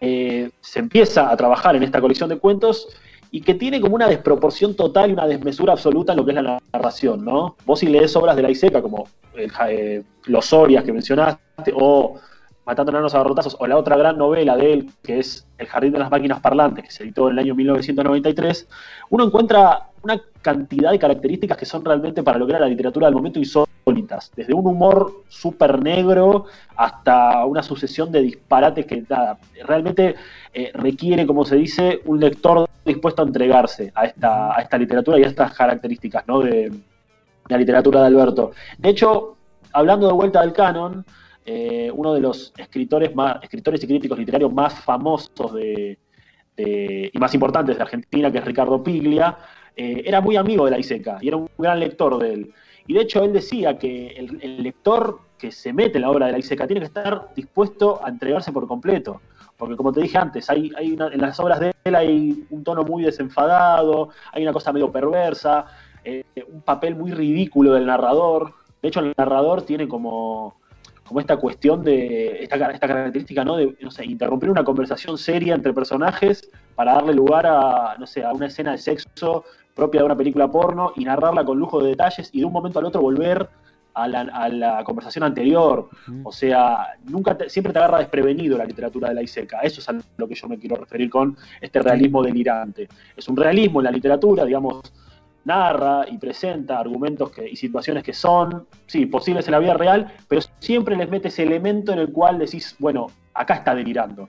eh, 0.00 0.50
se 0.62 0.78
empieza 0.78 1.30
a 1.30 1.36
trabajar 1.36 1.76
en 1.76 1.82
esta 1.82 2.00
colección 2.00 2.30
de 2.30 2.38
cuentos 2.38 2.88
y 3.30 3.42
que 3.42 3.52
tiene 3.52 3.82
como 3.82 3.96
una 3.96 4.08
desproporción 4.08 4.74
total 4.74 5.10
y 5.10 5.12
una 5.12 5.26
desmesura 5.26 5.74
absoluta 5.74 6.14
en 6.14 6.16
lo 6.16 6.24
que 6.24 6.30
es 6.30 6.42
la 6.42 6.58
narración, 6.72 7.22
¿no? 7.22 7.56
Vos 7.66 7.80
si 7.80 7.86
lees 7.86 8.16
obras 8.16 8.34
de 8.34 8.42
la 8.42 8.50
Iseca, 8.50 8.80
como 8.80 9.06
eh, 9.34 10.02
Los 10.24 10.46
Sorias 10.46 10.84
que 10.84 10.92
mencionaste, 10.92 11.72
o 11.74 12.18
Matando 12.64 12.92
enanos 12.92 13.14
a 13.14 13.18
garrotazos, 13.18 13.56
o 13.58 13.66
la 13.66 13.76
otra 13.76 13.96
gran 13.96 14.16
novela 14.16 14.56
de 14.56 14.72
él, 14.72 14.90
que 15.02 15.18
es 15.18 15.46
El 15.58 15.66
jardín 15.66 15.92
de 15.92 15.98
las 15.98 16.10
máquinas 16.10 16.40
parlantes, 16.40 16.84
que 16.84 16.90
se 16.90 17.02
editó 17.02 17.26
en 17.26 17.32
el 17.32 17.38
año 17.40 17.54
1993, 17.54 18.68
uno 19.10 19.24
encuentra 19.24 19.88
una 20.02 20.20
cantidad 20.42 20.90
de 20.90 20.98
características 20.98 21.56
que 21.56 21.66
son 21.66 21.84
realmente 21.84 22.22
para 22.22 22.38
lograr 22.38 22.60
la 22.60 22.68
literatura 22.68 23.06
del 23.06 23.14
momento 23.14 23.38
insólitas, 23.38 24.30
desde 24.36 24.54
un 24.54 24.66
humor 24.66 25.22
súper 25.28 25.80
negro 25.82 26.46
hasta 26.76 27.44
una 27.46 27.62
sucesión 27.62 28.10
de 28.12 28.22
disparates 28.22 28.86
que 28.86 29.04
nada, 29.08 29.38
realmente 29.64 30.14
eh, 30.52 30.70
requiere, 30.74 31.26
como 31.26 31.44
se 31.44 31.56
dice, 31.56 32.00
un 32.04 32.20
lector 32.20 32.68
dispuesto 32.84 33.22
a 33.22 33.26
entregarse 33.26 33.92
a 33.94 34.06
esta, 34.06 34.56
a 34.56 34.60
esta 34.60 34.78
literatura 34.78 35.18
y 35.18 35.24
a 35.24 35.28
estas 35.28 35.54
características 35.54 36.26
¿no? 36.26 36.40
de 36.40 36.72
la 37.48 37.58
literatura 37.58 38.00
de 38.00 38.06
Alberto. 38.06 38.52
De 38.78 38.90
hecho, 38.90 39.36
hablando 39.72 40.06
de 40.06 40.12
vuelta 40.12 40.40
del 40.40 40.52
canon, 40.52 41.04
eh, 41.44 41.90
uno 41.92 42.14
de 42.14 42.20
los 42.20 42.52
escritores, 42.56 43.14
más, 43.14 43.42
escritores 43.42 43.82
y 43.82 43.86
críticos 43.86 44.18
literarios 44.18 44.52
más 44.52 44.78
famosos 44.80 45.54
de, 45.54 45.98
y 46.56 47.18
más 47.18 47.34
importantes 47.34 47.76
de 47.76 47.82
Argentina, 47.82 48.30
que 48.30 48.38
es 48.38 48.44
Ricardo 48.44 48.82
Piglia, 48.82 49.36
eh, 49.76 50.02
era 50.04 50.20
muy 50.20 50.36
amigo 50.36 50.66
de 50.66 50.70
la 50.72 50.78
ISECA 50.78 51.18
y 51.20 51.28
era 51.28 51.36
un 51.36 51.48
gran 51.58 51.80
lector 51.80 52.18
de 52.18 52.34
él. 52.34 52.54
Y 52.86 52.94
de 52.94 53.00
hecho 53.00 53.22
él 53.22 53.32
decía 53.32 53.78
que 53.78 54.08
el, 54.08 54.62
lector 54.62 55.20
que 55.38 55.50
se 55.50 55.72
mete 55.72 55.98
en 55.98 56.02
la 56.02 56.10
obra 56.10 56.26
de 56.26 56.32
la 56.32 56.38
ISECA 56.38 56.66
tiene 56.66 56.80
que 56.80 56.86
estar 56.86 57.28
dispuesto 57.34 58.00
a 58.04 58.08
entregarse 58.08 58.52
por 58.52 58.66
completo. 58.66 59.20
Porque 59.56 59.76
como 59.76 59.92
te 59.92 60.00
dije 60.00 60.18
antes, 60.18 60.50
hay, 60.50 60.72
hay 60.76 60.96
en 60.98 61.20
las 61.20 61.38
obras 61.38 61.60
de 61.60 61.72
él 61.84 61.94
hay 61.94 62.44
un 62.50 62.64
tono 62.64 62.82
muy 62.82 63.04
desenfadado, 63.04 64.10
hay 64.32 64.42
una 64.42 64.52
cosa 64.52 64.72
medio 64.72 64.90
perversa, 64.90 65.66
eh, 66.04 66.24
un 66.48 66.62
papel 66.62 66.96
muy 66.96 67.12
ridículo 67.12 67.72
del 67.72 67.86
narrador. 67.86 68.54
De 68.82 68.88
hecho, 68.88 69.00
el 69.00 69.14
narrador 69.16 69.62
tiene 69.62 69.86
como 69.86 70.56
como 71.12 71.20
esta 71.20 71.36
cuestión 71.36 71.84
de 71.84 72.42
esta, 72.42 72.56
esta 72.70 72.88
característica, 72.88 73.44
¿no? 73.44 73.58
De, 73.58 73.76
no 73.82 73.90
sé, 73.90 74.06
interrumpir 74.06 74.48
una 74.48 74.64
conversación 74.64 75.18
seria 75.18 75.54
entre 75.54 75.74
personajes 75.74 76.50
para 76.74 76.94
darle 76.94 77.12
lugar 77.12 77.46
a, 77.46 77.96
no 77.98 78.06
sé, 78.06 78.24
a 78.24 78.32
una 78.32 78.46
escena 78.46 78.72
de 78.72 78.78
sexo 78.78 79.44
propia 79.74 80.00
de 80.00 80.06
una 80.06 80.16
película 80.16 80.50
porno 80.50 80.94
y 80.96 81.04
narrarla 81.04 81.44
con 81.44 81.58
lujo 81.58 81.82
de 81.82 81.90
detalles 81.90 82.30
y 82.32 82.40
de 82.40 82.46
un 82.46 82.52
momento 82.54 82.78
al 82.78 82.86
otro 82.86 83.02
volver 83.02 83.46
a 83.92 84.08
la, 84.08 84.82
conversación 84.86 85.22
anterior. 85.22 85.90
O 86.24 86.32
sea, 86.32 86.94
nunca 87.04 87.36
siempre 87.46 87.74
te 87.74 87.78
agarra 87.78 87.98
desprevenido 87.98 88.56
la 88.56 88.64
literatura 88.64 89.10
de 89.10 89.14
la 89.16 89.22
Iseca. 89.22 89.60
Eso 89.60 89.82
es 89.82 89.88
a 89.90 89.94
lo 90.16 90.26
que 90.26 90.34
yo 90.34 90.48
me 90.48 90.58
quiero 90.58 90.76
referir 90.76 91.10
con 91.10 91.36
este 91.60 91.82
realismo 91.82 92.22
delirante. 92.22 92.88
Es 93.14 93.28
un 93.28 93.36
realismo 93.36 93.80
en 93.80 93.84
la 93.84 93.90
literatura, 93.90 94.46
digamos, 94.46 94.80
narra 95.44 96.04
y 96.08 96.18
presenta 96.18 96.78
argumentos 96.78 97.30
que, 97.30 97.48
y 97.48 97.56
situaciones 97.56 98.02
que 98.02 98.12
son, 98.12 98.66
sí, 98.86 99.06
posibles 99.06 99.46
en 99.46 99.52
la 99.52 99.58
vida 99.58 99.74
real, 99.74 100.12
pero 100.28 100.40
siempre 100.58 100.96
les 100.96 101.08
mete 101.08 101.28
ese 101.28 101.42
elemento 101.42 101.92
en 101.92 101.98
el 101.98 102.12
cual 102.12 102.38
decís, 102.38 102.76
bueno, 102.78 103.08
acá 103.34 103.54
está 103.54 103.74
delirando. 103.74 104.28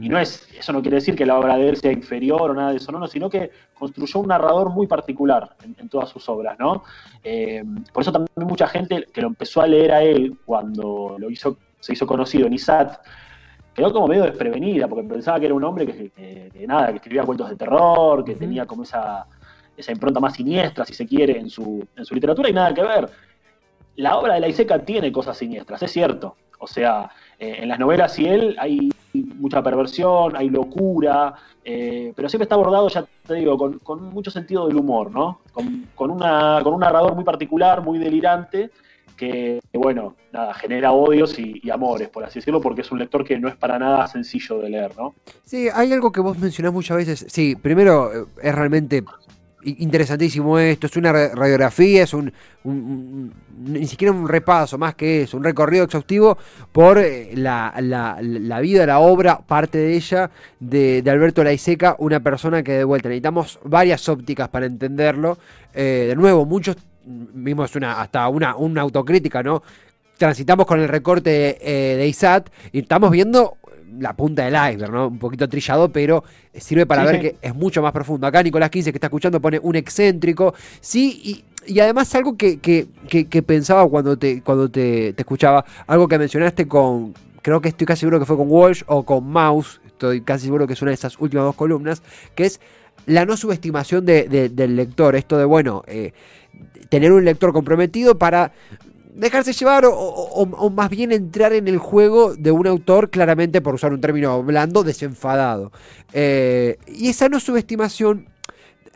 Y 0.00 0.08
no 0.08 0.18
es, 0.18 0.48
eso 0.58 0.72
no 0.72 0.82
quiere 0.82 0.96
decir 0.96 1.14
que 1.14 1.24
la 1.24 1.38
obra 1.38 1.56
de 1.56 1.68
él 1.68 1.76
sea 1.76 1.92
inferior 1.92 2.50
o 2.50 2.54
nada 2.54 2.70
de 2.70 2.78
eso, 2.78 2.90
no, 2.90 3.06
sino 3.06 3.30
que 3.30 3.52
construyó 3.78 4.20
un 4.20 4.26
narrador 4.26 4.70
muy 4.70 4.88
particular 4.88 5.54
en, 5.62 5.88
todas 5.88 6.08
sus 6.08 6.28
obras, 6.28 6.58
¿no? 6.58 6.82
Eh, 7.22 7.62
por 7.92 8.02
eso 8.02 8.10
también 8.10 8.48
mucha 8.48 8.66
gente 8.66 9.06
que 9.12 9.20
lo 9.20 9.28
empezó 9.28 9.60
a 9.60 9.68
leer 9.68 9.92
a 9.92 10.02
él 10.02 10.36
cuando 10.44 11.14
lo 11.16 11.30
hizo, 11.30 11.58
se 11.78 11.92
hizo 11.92 12.06
conocido 12.06 12.48
en 12.48 12.54
ISAT, 12.54 12.98
quedó 13.72 13.92
como 13.92 14.08
medio 14.08 14.24
desprevenida, 14.24 14.88
porque 14.88 15.06
pensaba 15.06 15.38
que 15.38 15.46
era 15.46 15.54
un 15.54 15.62
hombre 15.62 15.86
que, 15.86 16.66
nada, 16.66 16.88
que 16.88 16.96
escribía 16.96 17.22
cuentos 17.22 17.50
de 17.50 17.56
terror, 17.56 18.24
que 18.24 18.34
tenía 18.34 18.66
como 18.66 18.82
esa, 18.82 19.26
esa 19.76 19.92
impronta 19.92 20.20
más 20.20 20.34
siniestra, 20.34 20.84
si 20.84 20.94
se 20.94 21.06
quiere, 21.06 21.38
en 21.38 21.50
su, 21.50 21.86
en 21.96 22.04
su 22.04 22.14
literatura, 22.14 22.48
y 22.48 22.52
nada 22.52 22.74
que 22.74 22.82
ver. 22.82 23.10
La 23.96 24.16
obra 24.18 24.34
de 24.34 24.40
la 24.40 24.48
Iseca 24.48 24.78
tiene 24.80 25.12
cosas 25.12 25.36
siniestras, 25.36 25.82
es 25.82 25.92
cierto. 25.92 26.36
O 26.58 26.66
sea, 26.66 27.10
eh, 27.38 27.58
en 27.60 27.68
las 27.68 27.78
novelas 27.78 28.18
y 28.18 28.26
él 28.26 28.56
hay 28.58 28.90
mucha 29.12 29.62
perversión, 29.62 30.36
hay 30.36 30.48
locura, 30.48 31.34
eh, 31.64 32.12
pero 32.16 32.28
siempre 32.28 32.44
está 32.44 32.54
abordado, 32.54 32.88
ya 32.88 33.04
te 33.26 33.34
digo, 33.34 33.78
con, 33.80 34.04
mucho 34.04 34.30
sentido 34.30 34.66
del 34.66 34.76
humor, 34.76 35.10
¿no? 35.10 35.40
Con, 35.52 36.10
una, 36.10 36.60
con 36.62 36.74
un 36.74 36.80
narrador 36.80 37.14
muy 37.14 37.24
particular, 37.24 37.82
muy 37.82 37.98
delirante, 37.98 38.70
que, 39.16 39.60
bueno, 39.72 40.16
nada, 40.32 40.54
genera 40.54 40.92
odios 40.92 41.38
y, 41.38 41.60
y, 41.62 41.70
amores, 41.70 42.08
por 42.08 42.24
así 42.24 42.40
decirlo, 42.40 42.60
porque 42.60 42.80
es 42.80 42.90
un 42.90 42.98
lector 42.98 43.24
que 43.24 43.38
no 43.38 43.48
es 43.48 43.56
para 43.56 43.78
nada 43.78 44.06
sencillo 44.08 44.58
de 44.58 44.70
leer, 44.70 44.92
¿no? 44.96 45.14
Sí, 45.44 45.68
hay 45.72 45.92
algo 45.92 46.10
que 46.10 46.20
vos 46.20 46.38
mencionás 46.38 46.72
muchas 46.72 46.96
veces. 46.96 47.26
Sí, 47.28 47.54
primero, 47.56 48.12
eh, 48.12 48.26
es 48.42 48.54
realmente 48.54 49.04
interesantísimo 49.64 50.58
esto, 50.58 50.86
es 50.86 50.96
una 50.96 51.12
radiografía, 51.12 52.02
es 52.02 52.14
un, 52.14 52.32
ni 52.64 53.86
siquiera 53.86 54.12
un 54.12 54.28
repaso, 54.28 54.78
más 54.78 54.94
que 54.94 55.22
eso, 55.22 55.36
un 55.36 55.44
recorrido 55.44 55.84
exhaustivo 55.84 56.36
por 56.72 56.98
eh, 56.98 57.30
la, 57.34 57.74
la, 57.80 58.60
vida, 58.60 58.86
la 58.86 58.98
obra, 58.98 59.38
parte 59.38 59.78
de 59.78 59.94
ella, 59.94 60.30
de, 60.60 61.02
Alberto 61.06 61.42
Laiseca, 61.42 61.96
una 61.98 62.20
persona 62.20 62.62
que 62.62 62.72
de 62.72 62.84
vuelta 62.84 63.08
necesitamos 63.08 63.58
varias 63.64 64.08
ópticas 64.08 64.48
para 64.48 64.66
entenderlo. 64.66 65.38
Eh, 65.72 66.06
de 66.08 66.16
nuevo, 66.16 66.44
muchos, 66.44 66.76
vimos 67.04 67.74
una, 67.76 68.00
hasta 68.00 68.28
una, 68.28 68.56
una 68.56 68.82
autocrítica, 68.82 69.42
¿no? 69.42 69.62
Transitamos 70.16 70.66
con 70.66 70.80
el 70.80 70.88
recorte 70.88 71.58
eh, 71.60 71.96
de 71.96 72.06
ISAT 72.06 72.48
y 72.70 72.80
estamos 72.80 73.10
viendo 73.10 73.56
la 73.98 74.14
punta 74.14 74.44
del 74.44 74.54
iceberg, 74.54 74.92
¿no? 74.92 75.08
Un 75.08 75.18
poquito 75.18 75.48
trillado, 75.48 75.88
pero 75.90 76.24
sirve 76.54 76.86
para 76.86 77.04
ver 77.04 77.20
que 77.20 77.36
es 77.40 77.54
mucho 77.54 77.82
más 77.82 77.92
profundo. 77.92 78.26
Acá 78.26 78.42
Nicolás 78.42 78.70
15 78.70 78.92
que 78.92 78.96
está 78.96 79.08
escuchando 79.08 79.40
pone 79.40 79.58
un 79.62 79.76
excéntrico. 79.76 80.54
Sí, 80.80 81.44
y, 81.66 81.80
además 81.80 82.14
algo 82.14 82.36
que, 82.36 82.58
que, 82.58 83.42
pensaba 83.42 83.88
cuando 83.88 84.18
te, 84.18 84.42
cuando 84.42 84.70
te, 84.70 85.14
escuchaba, 85.16 85.64
algo 85.86 86.08
que 86.08 86.18
mencionaste 86.18 86.68
con, 86.68 87.14
creo 87.42 87.60
que 87.60 87.68
estoy 87.68 87.86
casi 87.86 88.00
seguro 88.00 88.18
que 88.18 88.26
fue 88.26 88.36
con 88.36 88.50
Walsh 88.50 88.82
o 88.86 89.04
con 89.04 89.26
Mouse, 89.28 89.80
estoy 89.86 90.20
casi 90.20 90.46
seguro 90.46 90.66
que 90.66 90.74
es 90.74 90.82
una 90.82 90.90
de 90.90 90.96
esas 90.96 91.18
últimas 91.18 91.46
dos 91.46 91.54
columnas, 91.54 92.02
que 92.34 92.44
es 92.44 92.60
la 93.06 93.24
no 93.24 93.36
subestimación 93.36 94.04
del 94.04 94.76
lector, 94.76 95.16
esto 95.16 95.38
de, 95.38 95.44
bueno, 95.44 95.82
eh, 95.86 96.12
tener 96.88 97.12
un 97.12 97.24
lector 97.24 97.52
comprometido 97.52 98.18
para 98.18 98.52
dejarse 99.14 99.52
llevar 99.52 99.84
o, 99.86 100.70
más 100.70 100.90
bien 100.90 101.12
entrar 101.12 101.52
en 101.52 101.68
el 101.68 101.78
juego 101.78 102.34
de 102.34 102.50
un 102.50 102.66
autor, 102.66 103.10
claramente, 103.10 103.60
por 103.60 103.74
usar 103.74 103.92
un 103.92 104.00
término 104.00 104.42
blando, 104.42 104.82
desenfadado. 104.82 105.72
Eh, 106.12 106.76
y 106.86 107.08
esa 107.08 107.28
no 107.28 107.40
subestimación 107.40 108.28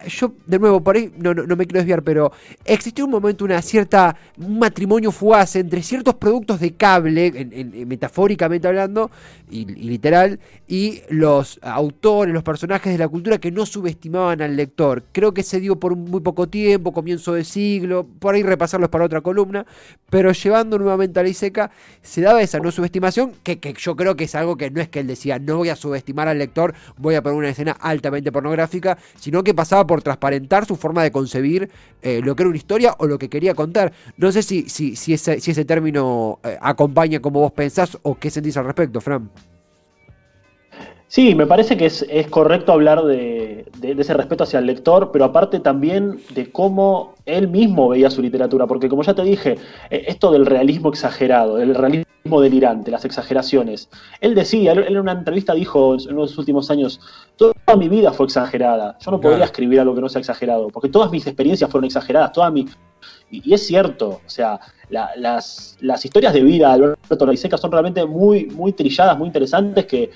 yo, 0.06 0.32
de 0.46 0.58
nuevo, 0.58 0.80
por 0.80 0.96
ahí 0.96 1.12
no, 1.16 1.34
no, 1.34 1.56
me 1.56 1.66
quiero 1.66 1.80
desviar, 1.80 2.02
pero 2.02 2.32
existió 2.64 3.04
un 3.04 3.10
momento, 3.10 3.44
una 3.44 3.60
cierta, 3.62 4.16
un 4.38 4.58
matrimonio 4.58 5.10
fugaz 5.10 5.56
entre 5.56 5.82
ciertos 5.82 6.14
productos 6.14 6.60
de 6.60 6.74
cable, 6.74 7.84
metafóricamente 7.86 8.68
hablando, 8.68 9.10
y, 9.50 9.64
literal, 9.64 10.38
y 10.66 11.02
los 11.08 11.58
autores, 11.62 12.32
los 12.32 12.42
personajes 12.42 12.92
de 12.92 12.98
la 12.98 13.08
cultura 13.08 13.38
que 13.38 13.50
no 13.50 13.66
subestimaban 13.66 14.42
al 14.42 14.56
lector. 14.56 15.04
Creo 15.12 15.34
que 15.34 15.42
se 15.42 15.60
dio 15.60 15.76
por 15.76 15.96
muy 15.96 16.20
poco 16.20 16.48
tiempo, 16.48 16.92
comienzo 16.92 17.34
de 17.34 17.44
siglo, 17.44 18.06
por 18.18 18.34
ahí 18.34 18.42
repasarlos 18.42 18.90
para 18.90 19.04
otra 19.04 19.20
columna, 19.20 19.66
pero 20.10 20.32
llevando 20.32 20.78
nuevamente 20.78 21.18
a 21.18 21.22
la 21.22 21.28
Iseca, 21.28 21.70
se 22.02 22.20
daba 22.20 22.42
esa 22.42 22.60
no 22.60 22.70
subestimación, 22.70 23.32
que, 23.42 23.58
que 23.58 23.74
yo 23.74 23.96
creo 23.96 24.16
que 24.16 24.24
es 24.24 24.34
algo 24.34 24.56
que 24.56 24.70
no 24.70 24.80
es 24.80 24.88
que 24.88 25.00
él 25.00 25.06
decía, 25.06 25.38
no 25.38 25.56
voy 25.56 25.70
a 25.70 25.76
subestimar 25.76 26.28
al 26.28 26.38
lector, 26.38 26.74
voy 26.96 27.14
a 27.14 27.22
poner 27.22 27.38
una 27.38 27.48
escena 27.48 27.72
altamente 27.72 28.30
pornográfica, 28.30 28.98
sino 29.18 29.42
que 29.42 29.54
pasaba 29.54 29.86
por 29.88 30.02
transparentar 30.02 30.64
su 30.66 30.76
forma 30.76 31.02
de 31.02 31.10
concebir 31.10 31.68
eh, 32.02 32.20
lo 32.22 32.36
que 32.36 32.44
era 32.44 32.50
una 32.50 32.56
historia 32.56 32.94
o 32.98 33.08
lo 33.08 33.18
que 33.18 33.28
quería 33.28 33.56
contar. 33.56 33.92
No 34.16 34.30
sé 34.30 34.44
si, 34.44 34.68
si, 34.68 35.12
ese 35.12 35.64
término 35.64 36.38
eh, 36.44 36.56
acompaña 36.60 37.18
como 37.18 37.40
vos 37.40 37.50
pensás 37.50 37.98
o 38.02 38.16
qué 38.16 38.30
sentís 38.30 38.56
al 38.56 38.66
respecto, 38.66 39.00
Fran. 39.00 39.28
Sí, 41.08 41.34
me 41.34 41.46
parece 41.46 41.78
que 41.78 41.86
es, 41.86 42.04
correcto 42.28 42.70
hablar 42.72 43.02
de, 43.02 43.66
ese 43.82 44.12
respeto 44.12 44.44
hacia 44.44 44.58
el 44.58 44.66
lector, 44.66 45.10
pero 45.10 45.24
aparte 45.24 45.58
también 45.58 46.20
de 46.34 46.52
cómo 46.52 47.14
él 47.24 47.48
mismo 47.48 47.88
veía 47.88 48.10
su 48.10 48.20
literatura, 48.20 48.66
porque 48.66 48.90
como 48.90 49.02
ya 49.02 49.14
te 49.14 49.22
dije, 49.22 49.56
eh, 49.88 50.04
esto 50.06 50.30
del 50.30 50.44
realismo 50.44 50.90
exagerado, 50.90 51.56
del 51.56 51.74
realismo 51.74 52.42
delirante, 52.42 52.90
las 52.90 53.06
exageraciones, 53.06 53.88
él 54.20 54.34
decía, 54.34 54.72
él 54.72 54.84
en 54.86 54.98
una 54.98 55.12
entrevista 55.12 55.54
dijo 55.54 55.94
en 55.94 56.14
los 56.14 56.36
últimos 56.36 56.70
años, 56.70 57.00
toda 57.36 57.54
mi 57.78 57.88
vida 57.88 58.12
fue 58.12 58.26
exagerada, 58.26 58.98
yo 59.00 59.10
no 59.10 59.18
podría 59.18 59.46
escribir 59.46 59.80
algo 59.80 59.94
que 59.94 60.02
no 60.02 60.10
sea 60.10 60.20
exagerado, 60.20 60.68
porque 60.68 60.90
todas 60.90 61.10
mis 61.10 61.26
experiencias 61.26 61.70
fueron 61.70 61.86
exageradas, 61.86 62.32
toda 62.32 62.50
mi... 62.50 62.66
Y, 63.30 63.54
es 63.54 63.66
cierto, 63.66 64.20
o 64.26 64.28
sea, 64.28 64.60
las, 64.90 65.76
historias 66.04 66.34
de 66.34 66.42
vida 66.42 66.68
de 66.68 66.74
Alberto 66.74 67.24
Laiseca 67.24 67.56
son 67.56 67.72
realmente 67.72 68.04
muy, 68.04 68.46
muy 68.46 68.74
trilladas, 68.74 69.16
muy 69.16 69.26
interesantes, 69.26 69.86
que 69.86 70.10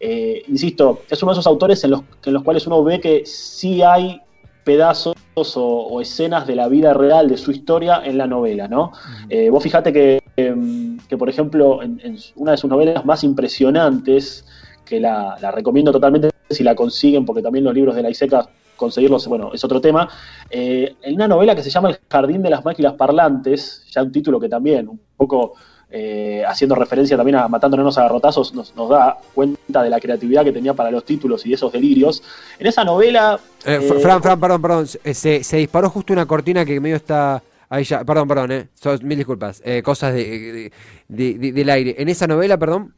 eh, 0.00 0.42
insisto, 0.48 1.02
es 1.10 1.22
uno 1.22 1.32
de 1.32 1.34
esos 1.34 1.46
autores 1.46 1.82
en 1.84 1.90
los, 1.90 2.02
en 2.24 2.32
los 2.32 2.42
cuales 2.42 2.66
uno 2.66 2.82
ve 2.84 3.00
que 3.00 3.26
sí 3.26 3.82
hay 3.82 4.20
pedazos 4.64 5.14
o, 5.34 6.00
escenas 6.00 6.46
de 6.46 6.54
la 6.54 6.68
vida 6.68 6.92
real 6.92 7.28
de 7.28 7.38
su 7.38 7.50
historia 7.50 8.02
en 8.04 8.18
la 8.18 8.26
novela, 8.26 8.68
¿no? 8.68 8.92
Eh, 9.30 9.48
vos 9.50 9.62
fijate 9.62 9.92
que, 9.92 10.22
em, 10.36 10.98
que 11.08 11.16
por 11.16 11.30
ejemplo, 11.30 11.82
en, 11.82 12.18
una 12.36 12.50
de 12.50 12.58
sus 12.58 12.68
novelas 12.68 13.04
más 13.04 13.24
impresionantes, 13.24 14.44
que 14.84 15.00
la, 15.00 15.36
recomiendo 15.52 15.90
totalmente 15.90 16.30
si 16.50 16.64
la 16.64 16.74
consiguen, 16.74 17.24
porque 17.24 17.40
también 17.40 17.64
los 17.64 17.74
libros 17.74 17.94
de 17.94 18.02
la 18.02 18.10
ISECA, 18.10 18.48
conseguirlos, 18.76 19.26
bueno, 19.26 19.52
es 19.54 19.64
otro 19.64 19.80
tema, 19.80 20.08
eh, 20.50 20.96
en 21.02 21.14
una 21.14 21.28
novela 21.28 21.54
que 21.54 21.62
se 21.62 21.70
llama 21.70 21.88
El 21.88 21.98
Jardín 22.10 22.42
de 22.42 22.50
las 22.50 22.64
Máquinas 22.64 22.92
Parlantes, 22.92 23.86
ya 23.90 24.02
un 24.02 24.12
título 24.12 24.38
que 24.38 24.50
también 24.50 24.88
un 24.88 25.00
poco 25.16 25.54
eh, 25.90 26.44
haciendo 26.46 26.74
referencia 26.74 27.16
también 27.16 27.36
a 27.36 27.48
Matándonos 27.48 27.96
a 27.96 28.02
garrotazos, 28.02 28.52
nos, 28.52 28.74
da 28.90 29.16
cuenta 29.34 29.82
de 29.82 29.88
la 29.88 29.98
creatividad 29.98 30.44
que 30.44 30.52
tenía 30.52 30.74
para 30.74 30.90
los 30.90 31.04
títulos 31.04 31.46
y 31.46 31.54
esos 31.54 31.72
delirios. 31.72 32.22
En 32.58 32.66
esa 32.66 32.84
novela... 32.84 33.40
Eh, 33.64 33.78
eh, 33.80 33.98
Fran, 34.00 34.22
Fran, 34.22 34.38
perdón, 34.38 34.60
perdón, 34.60 34.86
se, 34.86 35.56
disparó 35.56 35.88
justo 35.88 36.12
una 36.12 36.26
cortina 36.26 36.64
que 36.64 36.78
medio 36.78 36.96
está... 36.96 37.42
Ahí 37.70 37.84
ya, 37.84 38.04
perdón, 38.04 38.28
perdón, 38.28 38.52
eh. 38.52 38.68
mil 39.02 39.16
disculpas. 39.16 39.62
cosas 39.82 40.14
de, 40.14 40.72
del 41.08 41.70
aire. 41.70 41.96
En 41.98 42.08
esa 42.08 42.26
novela, 42.26 42.58
perdón. 42.58 42.94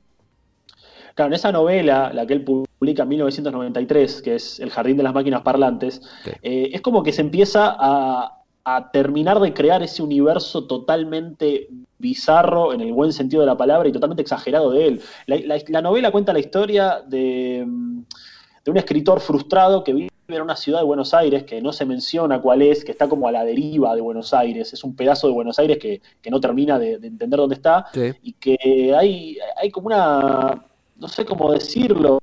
Claro, 1.15 1.29
en 1.29 1.35
esa 1.35 1.51
novela, 1.51 2.13
la 2.13 2.27
que 2.27 2.35
él 2.35 2.45
publica 2.45 3.03
en 3.03 3.09
1993, 3.09 4.23
que 4.23 4.37
es 4.37 4.61
El 4.61 4.71
Jardín 4.71 4.97
de 4.97 5.03
las 5.03 5.15
Máquinas 5.15 5.43
Parlantes, 5.43 6.01
es 6.43 6.81
como 6.83 7.03
que 7.03 7.13
se 7.13 7.21
empieza 7.21 7.77
a, 7.79 8.43
a 8.65 8.91
terminar 8.93 9.41
de 9.41 9.53
crear 9.53 9.83
ese 9.83 10.03
universo 10.03 10.67
totalmente 10.67 11.69
bizarro 12.00 12.73
en 12.73 12.80
el 12.80 12.92
buen 12.92 13.12
sentido 13.12 13.42
de 13.42 13.47
la 13.47 13.57
palabra 13.57 13.88
y 13.88 13.92
totalmente 13.92 14.23
exagerado 14.23 14.71
de 14.71 14.87
él. 14.87 15.00
La, 15.26 15.83
novela 15.83 16.11
cuenta 16.11 16.33
la 16.33 16.40
historia 16.40 17.02
de, 17.07 17.64
un 17.64 18.76
escritor 18.76 19.21
frustrado 19.21 19.85
que 19.85 19.92
vive 19.92 20.11
en 20.28 20.42
una 20.42 20.57
ciudad 20.57 20.78
de 20.78 20.85
Buenos 20.85 21.12
Aires 21.12 21.42
que 21.45 21.61
no 21.61 21.73
se 21.73 21.85
menciona 21.85 22.40
cuál 22.40 22.62
es, 22.62 22.85
que 22.85 22.92
está 22.92 23.09
como 23.09 23.28
a 23.28 23.33
la 23.33 23.45
deriva 23.45 23.95
de 23.95 24.00
Buenos 24.00 24.33
Aires, 24.33 24.73
es 24.73 24.85
un 24.85 24.95
pedazo 24.95 25.26
de 25.26 25.35
Buenos 25.35 25.59
Aires 25.59 25.78
que, 25.78 26.00
no 26.30 26.40
termina 26.40 26.78
de, 26.78 26.95
entender 26.95 27.38
dónde 27.38 27.57
está 27.57 27.87
y 28.23 28.33
que 28.35 28.95
hay, 28.97 29.38
hay 29.57 29.71
como 29.71 29.88
una, 29.88 30.64
no 30.97 31.09
sé 31.09 31.25
cómo 31.25 31.52
decirlo, 31.52 32.21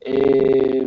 eh, 0.00 0.86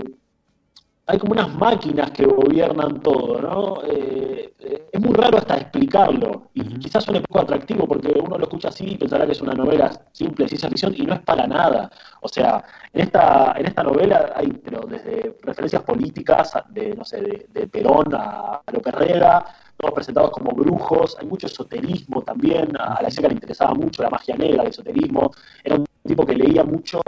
hay 1.07 1.19
como 1.19 1.33
unas 1.33 1.53
máquinas 1.53 2.09
que 2.11 2.25
gobiernan 2.25 2.99
todo, 3.01 3.39
¿no? 3.39 3.83
Eh, 3.83 4.53
eh, 4.59 4.89
es 4.91 5.01
muy 5.01 5.13
raro 5.13 5.37
hasta 5.37 5.57
explicarlo, 5.57 6.49
y 6.53 6.63
quizás 6.79 7.03
suene 7.03 7.21
poco 7.21 7.41
atractivo 7.41 7.87
porque 7.87 8.11
uno 8.19 8.37
lo 8.37 8.43
escucha 8.45 8.69
así 8.69 8.85
y 8.91 8.97
pensará 8.97 9.25
que 9.25 9.33
es 9.33 9.41
una 9.41 9.53
novela 9.53 9.91
simple 10.11 10.47
ciencia 10.47 10.69
ficción, 10.69 10.93
y 10.97 11.03
no 11.03 11.13
es 11.13 11.21
para 11.21 11.45
nada. 11.45 11.91
O 12.21 12.27
sea, 12.27 12.63
en 12.91 13.01
esta, 13.01 13.53
en 13.57 13.67
esta 13.67 13.83
novela 13.83 14.33
hay 14.35 14.47
pero 14.63 14.81
desde 14.87 15.35
referencias 15.43 15.83
políticas, 15.83 16.53
de, 16.69 16.95
no 16.95 17.05
sé, 17.05 17.47
de, 17.51 17.67
Perón 17.67 18.13
a, 18.15 18.61
López 18.71 18.95
Rega, 18.95 19.45
todos 19.77 19.93
presentados 19.93 20.31
como 20.31 20.51
brujos, 20.53 21.17
hay 21.19 21.27
mucho 21.27 21.45
esoterismo 21.45 22.21
también, 22.23 22.75
a 22.79 23.01
la 23.01 23.09
chica 23.09 23.27
le 23.27 23.35
interesaba 23.35 23.75
mucho 23.75 24.01
la 24.01 24.09
magia 24.09 24.35
negra, 24.35 24.63
el 24.63 24.69
esoterismo, 24.69 25.31
era 25.63 25.75
un 25.75 25.85
tipo 26.03 26.25
que 26.25 26.35
leía 26.35 26.63
mucho 26.63 26.99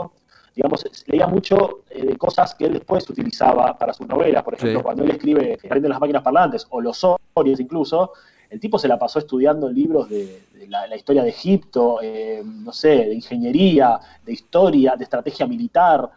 digamos, 0.58 0.84
leía 1.06 1.28
mucho 1.28 1.82
eh, 1.88 2.04
de 2.04 2.16
cosas 2.16 2.52
que 2.56 2.64
él 2.64 2.72
después 2.72 3.08
utilizaba 3.08 3.78
para 3.78 3.92
sus 3.92 4.08
novelas. 4.08 4.42
Por 4.42 4.54
ejemplo, 4.54 4.82
cuando 4.82 5.04
él 5.04 5.12
escribe 5.12 5.56
El 5.62 5.80
de 5.80 5.88
las 5.88 6.00
máquinas 6.00 6.20
parlantes 6.20 6.66
o 6.70 6.80
Los 6.80 7.06
Orios 7.34 7.60
incluso, 7.60 8.10
el 8.50 8.58
tipo 8.58 8.76
se 8.76 8.88
la 8.88 8.98
pasó 8.98 9.20
estudiando 9.20 9.68
libros 9.68 10.08
de, 10.08 10.42
la, 10.66 10.96
historia 10.96 11.22
de 11.22 11.28
Egipto, 11.28 12.00
eh, 12.02 12.42
no 12.44 12.72
sé, 12.72 12.88
de 12.88 13.14
ingeniería, 13.14 14.00
de 14.26 14.32
historia, 14.32 14.96
de 14.96 15.04
estrategia 15.04 15.46
militar, 15.46 16.10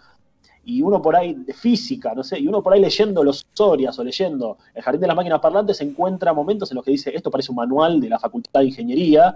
y 0.65 0.81
uno 0.81 1.03
por 1.03 1.15
ahí 1.15 1.35
de 1.35 1.53
física, 1.53 2.15
no 2.15 2.23
sé, 2.23 2.39
y 2.39 2.47
uno 2.47 2.63
por 2.63 2.73
ahí 2.73 2.81
leyendo 2.81 3.23
los 3.23 3.45
Sorias 3.53 3.99
o 3.99 4.03
leyendo 4.03 4.57
El 4.73 4.81
Jardín 4.81 5.01
de 5.01 5.07
las 5.07 5.15
Máquinas 5.15 5.39
Parlantes 5.39 5.81
encuentra 5.81 6.33
momentos 6.33 6.71
en 6.71 6.77
los 6.77 6.85
que 6.85 6.91
dice, 6.91 7.15
esto 7.15 7.29
parece 7.29 7.51
un 7.51 7.57
manual 7.57 8.01
de 8.01 8.09
la 8.09 8.17
Facultad 8.17 8.61
de 8.61 8.67
Ingeniería, 8.67 9.35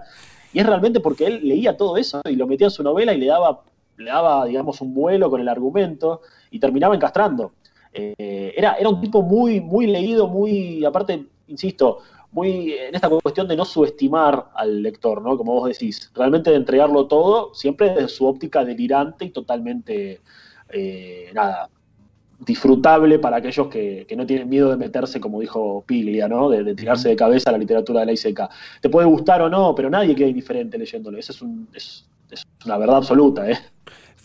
y 0.52 0.58
es 0.58 0.66
realmente 0.66 0.98
porque 0.98 1.26
él 1.26 1.46
leía 1.46 1.76
todo 1.76 1.96
eso 1.96 2.22
y 2.28 2.34
lo 2.34 2.48
metía 2.48 2.66
en 2.66 2.72
su 2.72 2.82
novela 2.82 3.14
y 3.14 3.18
le 3.18 3.26
daba 3.26 3.60
le 3.98 4.10
daba, 4.10 4.44
digamos, 4.46 4.80
un 4.80 4.94
vuelo 4.94 5.30
con 5.30 5.40
el 5.40 5.48
argumento 5.48 6.22
y 6.50 6.58
terminaba 6.58 6.94
encastrando. 6.94 7.52
Eh, 7.92 8.54
era, 8.56 8.74
era 8.74 8.88
un 8.88 9.00
tipo 9.00 9.22
muy, 9.22 9.60
muy 9.60 9.86
leído, 9.86 10.28
muy, 10.28 10.84
aparte, 10.84 11.26
insisto, 11.48 12.00
muy 12.32 12.74
en 12.74 12.94
esta 12.94 13.08
cuestión 13.08 13.48
de 13.48 13.56
no 13.56 13.64
subestimar 13.64 14.50
al 14.54 14.82
lector, 14.82 15.22
¿no? 15.22 15.38
Como 15.38 15.54
vos 15.54 15.68
decís, 15.68 16.10
realmente 16.14 16.50
de 16.50 16.56
entregarlo 16.56 17.06
todo, 17.06 17.54
siempre 17.54 17.90
desde 17.90 18.08
su 18.08 18.26
óptica 18.26 18.64
delirante 18.64 19.24
y 19.24 19.30
totalmente, 19.30 20.20
eh, 20.68 21.30
nada, 21.32 21.70
disfrutable 22.38 23.18
para 23.18 23.38
aquellos 23.38 23.68
que, 23.68 24.06
no 24.16 24.26
tienen 24.26 24.48
miedo 24.48 24.70
de 24.70 24.76
meterse, 24.76 25.20
como 25.20 25.40
dijo 25.40 25.82
Piglia, 25.86 26.28
¿no? 26.28 26.50
De, 26.50 26.74
tirarse 26.74 27.08
de 27.08 27.16
cabeza 27.16 27.50
a 27.50 27.52
la 27.52 27.58
literatura 27.58 28.00
de 28.00 28.06
la 28.06 28.12
ICK. 28.12 28.40
Te 28.80 28.90
puede 28.90 29.06
gustar 29.06 29.40
o 29.42 29.48
no, 29.48 29.74
pero 29.74 29.88
nadie 29.88 30.14
queda 30.14 30.28
indiferente 30.28 30.76
leyéndolo. 30.76 31.18
Esa 31.18 31.32
es, 31.32 31.40
un, 31.40 31.68
es, 31.72 32.06
es 32.30 32.44
una 32.64 32.78
verdad 32.78 32.96
absoluta, 32.96 33.50
¿eh? 33.50 33.58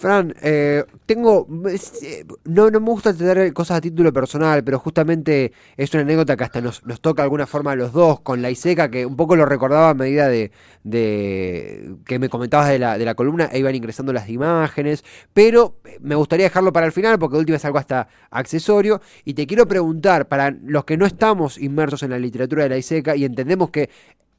Fran, 0.01 0.33
eh, 0.41 0.83
tengo. 1.05 1.47
Eh, 1.69 2.25
no, 2.45 2.71
no 2.71 2.79
me 2.79 2.87
gusta 2.87 3.13
tener 3.13 3.53
cosas 3.53 3.77
a 3.77 3.81
título 3.81 4.11
personal, 4.11 4.63
pero 4.63 4.79
justamente 4.79 5.53
es 5.77 5.93
una 5.93 6.01
anécdota 6.01 6.35
que 6.35 6.43
hasta 6.43 6.59
nos, 6.59 6.81
toca 7.01 7.21
de 7.21 7.25
alguna 7.25 7.45
forma 7.45 7.73
a 7.73 7.75
los 7.75 7.93
dos 7.93 8.19
con 8.21 8.41
la 8.41 8.49
ISECA, 8.49 8.89
que 8.89 9.05
un 9.05 9.15
poco 9.15 9.35
lo 9.35 9.45
recordaba 9.45 9.91
a 9.91 9.93
medida 9.93 10.27
de, 10.27 10.51
que 10.83 12.17
me 12.19 12.29
comentabas 12.29 12.69
de 12.69 12.79
la, 12.79 12.97
de 12.97 13.05
la 13.05 13.13
columna 13.13 13.47
e 13.51 13.59
iban 13.59 13.75
ingresando 13.75 14.11
las 14.11 14.27
imágenes. 14.27 15.03
Pero 15.33 15.75
me 15.99 16.15
gustaría 16.15 16.47
dejarlo 16.47 16.73
para 16.73 16.87
el 16.87 16.93
final, 16.93 17.19
porque 17.19 17.37
último 17.37 17.57
es 17.57 17.65
algo 17.65 17.77
hasta 17.77 18.07
accesorio. 18.31 19.01
Y 19.23 19.35
te 19.35 19.45
quiero 19.45 19.67
preguntar, 19.67 20.27
para 20.27 20.49
los 20.49 20.83
que 20.83 20.97
no 20.97 21.05
estamos 21.05 21.59
inmersos 21.59 22.01
en 22.01 22.09
la 22.09 22.17
literatura 22.17 22.63
de 22.63 22.69
la 22.69 22.77
ISECA 22.77 23.15
y 23.15 23.23
entendemos 23.23 23.69
que 23.69 23.91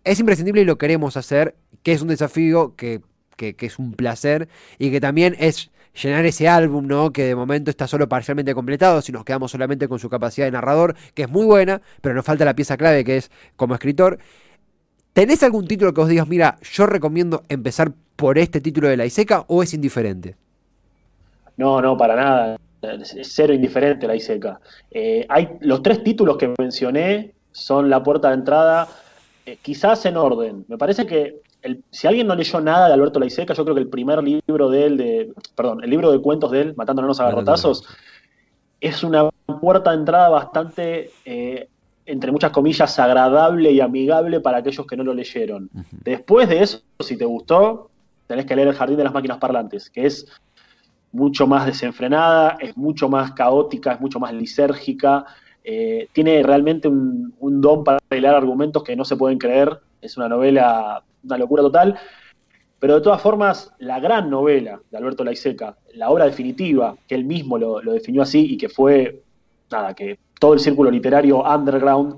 es 0.02 0.18
imprescindible 0.18 0.62
y 0.62 0.64
lo 0.64 0.76
queremos 0.76 1.16
hacer, 1.16 1.54
que 1.84 1.92
es 1.92 2.02
un 2.02 2.08
desafío 2.08 2.74
que 2.74 3.00
que, 3.36 3.54
es 3.58 3.78
un 3.78 3.92
placer 3.92 4.48
y 4.78 4.90
que 4.90 5.00
también 5.00 5.36
es 5.38 5.70
llenar 6.00 6.24
ese 6.24 6.48
álbum, 6.48 6.86
¿no? 6.86 7.12
Que 7.12 7.24
de 7.24 7.34
momento 7.34 7.70
está 7.70 7.86
solo 7.86 8.08
parcialmente 8.08 8.54
completado, 8.54 9.02
si 9.02 9.12
nos 9.12 9.24
quedamos 9.24 9.50
solamente 9.50 9.88
con 9.88 9.98
su 9.98 10.08
capacidad 10.08 10.46
de 10.46 10.52
narrador, 10.52 10.96
que 11.14 11.22
es 11.22 11.28
muy 11.28 11.44
buena, 11.44 11.82
pero 12.00 12.14
nos 12.14 12.24
falta 12.24 12.44
la 12.44 12.54
pieza 12.54 12.76
clave 12.76 13.04
que 13.04 13.18
es 13.18 13.30
como 13.56 13.74
escritor. 13.74 14.18
¿Tenés 15.12 15.42
algún 15.42 15.66
título 15.66 15.92
que 15.92 16.00
os 16.00 16.08
digas, 16.08 16.26
mira, 16.26 16.58
yo 16.62 16.86
recomiendo 16.86 17.42
empezar 17.48 17.92
por 18.16 18.38
este 18.38 18.60
título 18.60 18.88
de 18.88 18.96
la 18.96 19.04
ISECA 19.04 19.44
o 19.48 19.62
es 19.62 19.74
indiferente? 19.74 20.36
No, 21.56 21.82
no, 21.82 21.96
para 21.96 22.16
nada. 22.16 22.56
Es 22.80 23.14
cero 23.34 23.52
indiferente 23.52 24.06
la 24.06 24.16
ISECA. 24.16 24.58
Eh, 24.90 25.26
hay, 25.28 25.50
los 25.60 25.82
tres 25.82 26.02
títulos 26.02 26.36
que 26.36 26.52
mencioné 26.58 27.34
son 27.52 27.90
la 27.90 28.02
puerta 28.02 28.28
de 28.28 28.34
entrada, 28.34 28.88
eh, 29.44 29.58
quizás 29.60 30.04
en 30.06 30.16
orden. 30.16 30.64
Me 30.68 30.78
parece 30.78 31.06
que 31.06 31.42
si 31.90 32.06
alguien 32.06 32.26
no 32.26 32.34
leyó 32.34 32.60
nada 32.60 32.88
de 32.88 32.94
Alberto 32.94 33.20
Laiseca, 33.20 33.54
yo 33.54 33.64
creo 33.64 33.74
que 33.74 33.82
el 33.82 33.88
primer 33.88 34.22
libro 34.22 34.68
de 34.70 34.86
él, 34.86 34.96
de, 34.96 35.32
perdón, 35.54 35.82
el 35.84 35.90
libro 35.90 36.10
de 36.10 36.20
cuentos 36.20 36.50
de 36.50 36.60
él, 36.62 36.74
Matándonos 36.76 37.20
a 37.20 37.24
garrotazos, 37.24 37.84
es 38.80 39.04
una 39.04 39.30
puerta 39.60 39.90
de 39.90 39.96
entrada 39.98 40.28
bastante, 40.28 41.10
eh, 41.24 41.68
entre 42.04 42.32
muchas 42.32 42.50
comillas, 42.50 42.98
agradable 42.98 43.70
y 43.70 43.80
amigable 43.80 44.40
para 44.40 44.58
aquellos 44.58 44.86
que 44.86 44.96
no 44.96 45.04
lo 45.04 45.14
leyeron. 45.14 45.70
Después 45.90 46.48
de 46.48 46.62
eso, 46.62 46.82
si 47.00 47.16
te 47.16 47.24
gustó, 47.24 47.90
tenés 48.26 48.44
que 48.44 48.56
leer 48.56 48.68
El 48.68 48.74
Jardín 48.74 48.96
de 48.96 49.04
las 49.04 49.12
Máquinas 49.12 49.38
Parlantes, 49.38 49.88
que 49.88 50.06
es 50.06 50.26
mucho 51.12 51.46
más 51.46 51.66
desenfrenada, 51.66 52.56
es 52.58 52.76
mucho 52.76 53.08
más 53.08 53.32
caótica, 53.32 53.92
es 53.92 54.00
mucho 54.00 54.18
más 54.18 54.32
lisérgica, 54.32 55.26
eh, 55.64 56.08
tiene 56.12 56.42
realmente 56.42 56.88
un, 56.88 57.32
don 57.60 57.84
para 57.84 57.98
arreglar 58.08 58.34
argumentos 58.34 58.82
que 58.82 58.96
no 58.96 59.04
se 59.04 59.16
pueden 59.16 59.38
creer. 59.38 59.78
Es 60.00 60.16
una 60.16 60.28
novela 60.28 61.02
una 61.24 61.38
locura 61.38 61.62
total. 61.62 61.98
Pero 62.78 62.96
de 62.96 63.00
todas 63.00 63.22
formas, 63.22 63.72
la 63.78 64.00
gran 64.00 64.28
novela 64.28 64.80
de 64.90 64.98
Alberto 64.98 65.22
Laiseca, 65.22 65.76
la 65.94 66.10
obra 66.10 66.24
definitiva, 66.24 66.96
que 67.06 67.14
él 67.14 67.24
mismo 67.24 67.56
lo, 67.56 67.80
definió 67.80 68.22
así 68.22 68.54
y 68.54 68.56
que 68.56 68.68
fue, 68.68 69.22
nada, 69.70 69.94
que 69.94 70.18
todo 70.40 70.54
el 70.54 70.58
círculo 70.58 70.90
literario 70.90 71.42
underground 71.42 72.16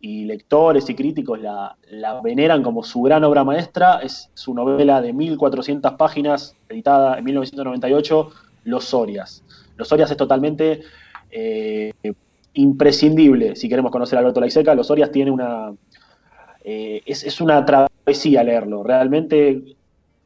y 0.00 0.24
lectores 0.26 0.88
y 0.88 0.94
críticos 0.94 1.40
la, 1.40 1.76
veneran 2.22 2.62
como 2.62 2.84
su 2.84 3.02
gran 3.02 3.24
obra 3.24 3.42
maestra, 3.42 4.00
es 4.04 4.30
su 4.34 4.54
novela 4.54 5.00
de 5.00 5.12
1400 5.12 5.94
páginas, 5.94 6.54
editada 6.68 7.18
en 7.18 7.24
1998, 7.24 8.30
Los 8.64 8.84
Sorias. 8.84 9.42
Los 9.76 9.88
Sorias 9.88 10.12
es 10.12 10.16
totalmente 10.16 10.82
eh, 11.32 11.92
imprescindible 12.54 13.56
si 13.56 13.68
queremos 13.68 13.90
conocer 13.92 14.16
a 14.16 14.20
Alberto 14.20 14.40
Laiseca. 14.40 14.74
Los 14.74 14.86
Sorias 14.86 15.10
tiene 15.10 15.30
una, 15.30 15.72
eh, 16.62 17.02
es, 17.06 17.40
una 17.40 17.64
travesía 17.64 18.42
leerlo. 18.42 18.82
Realmente 18.82 19.76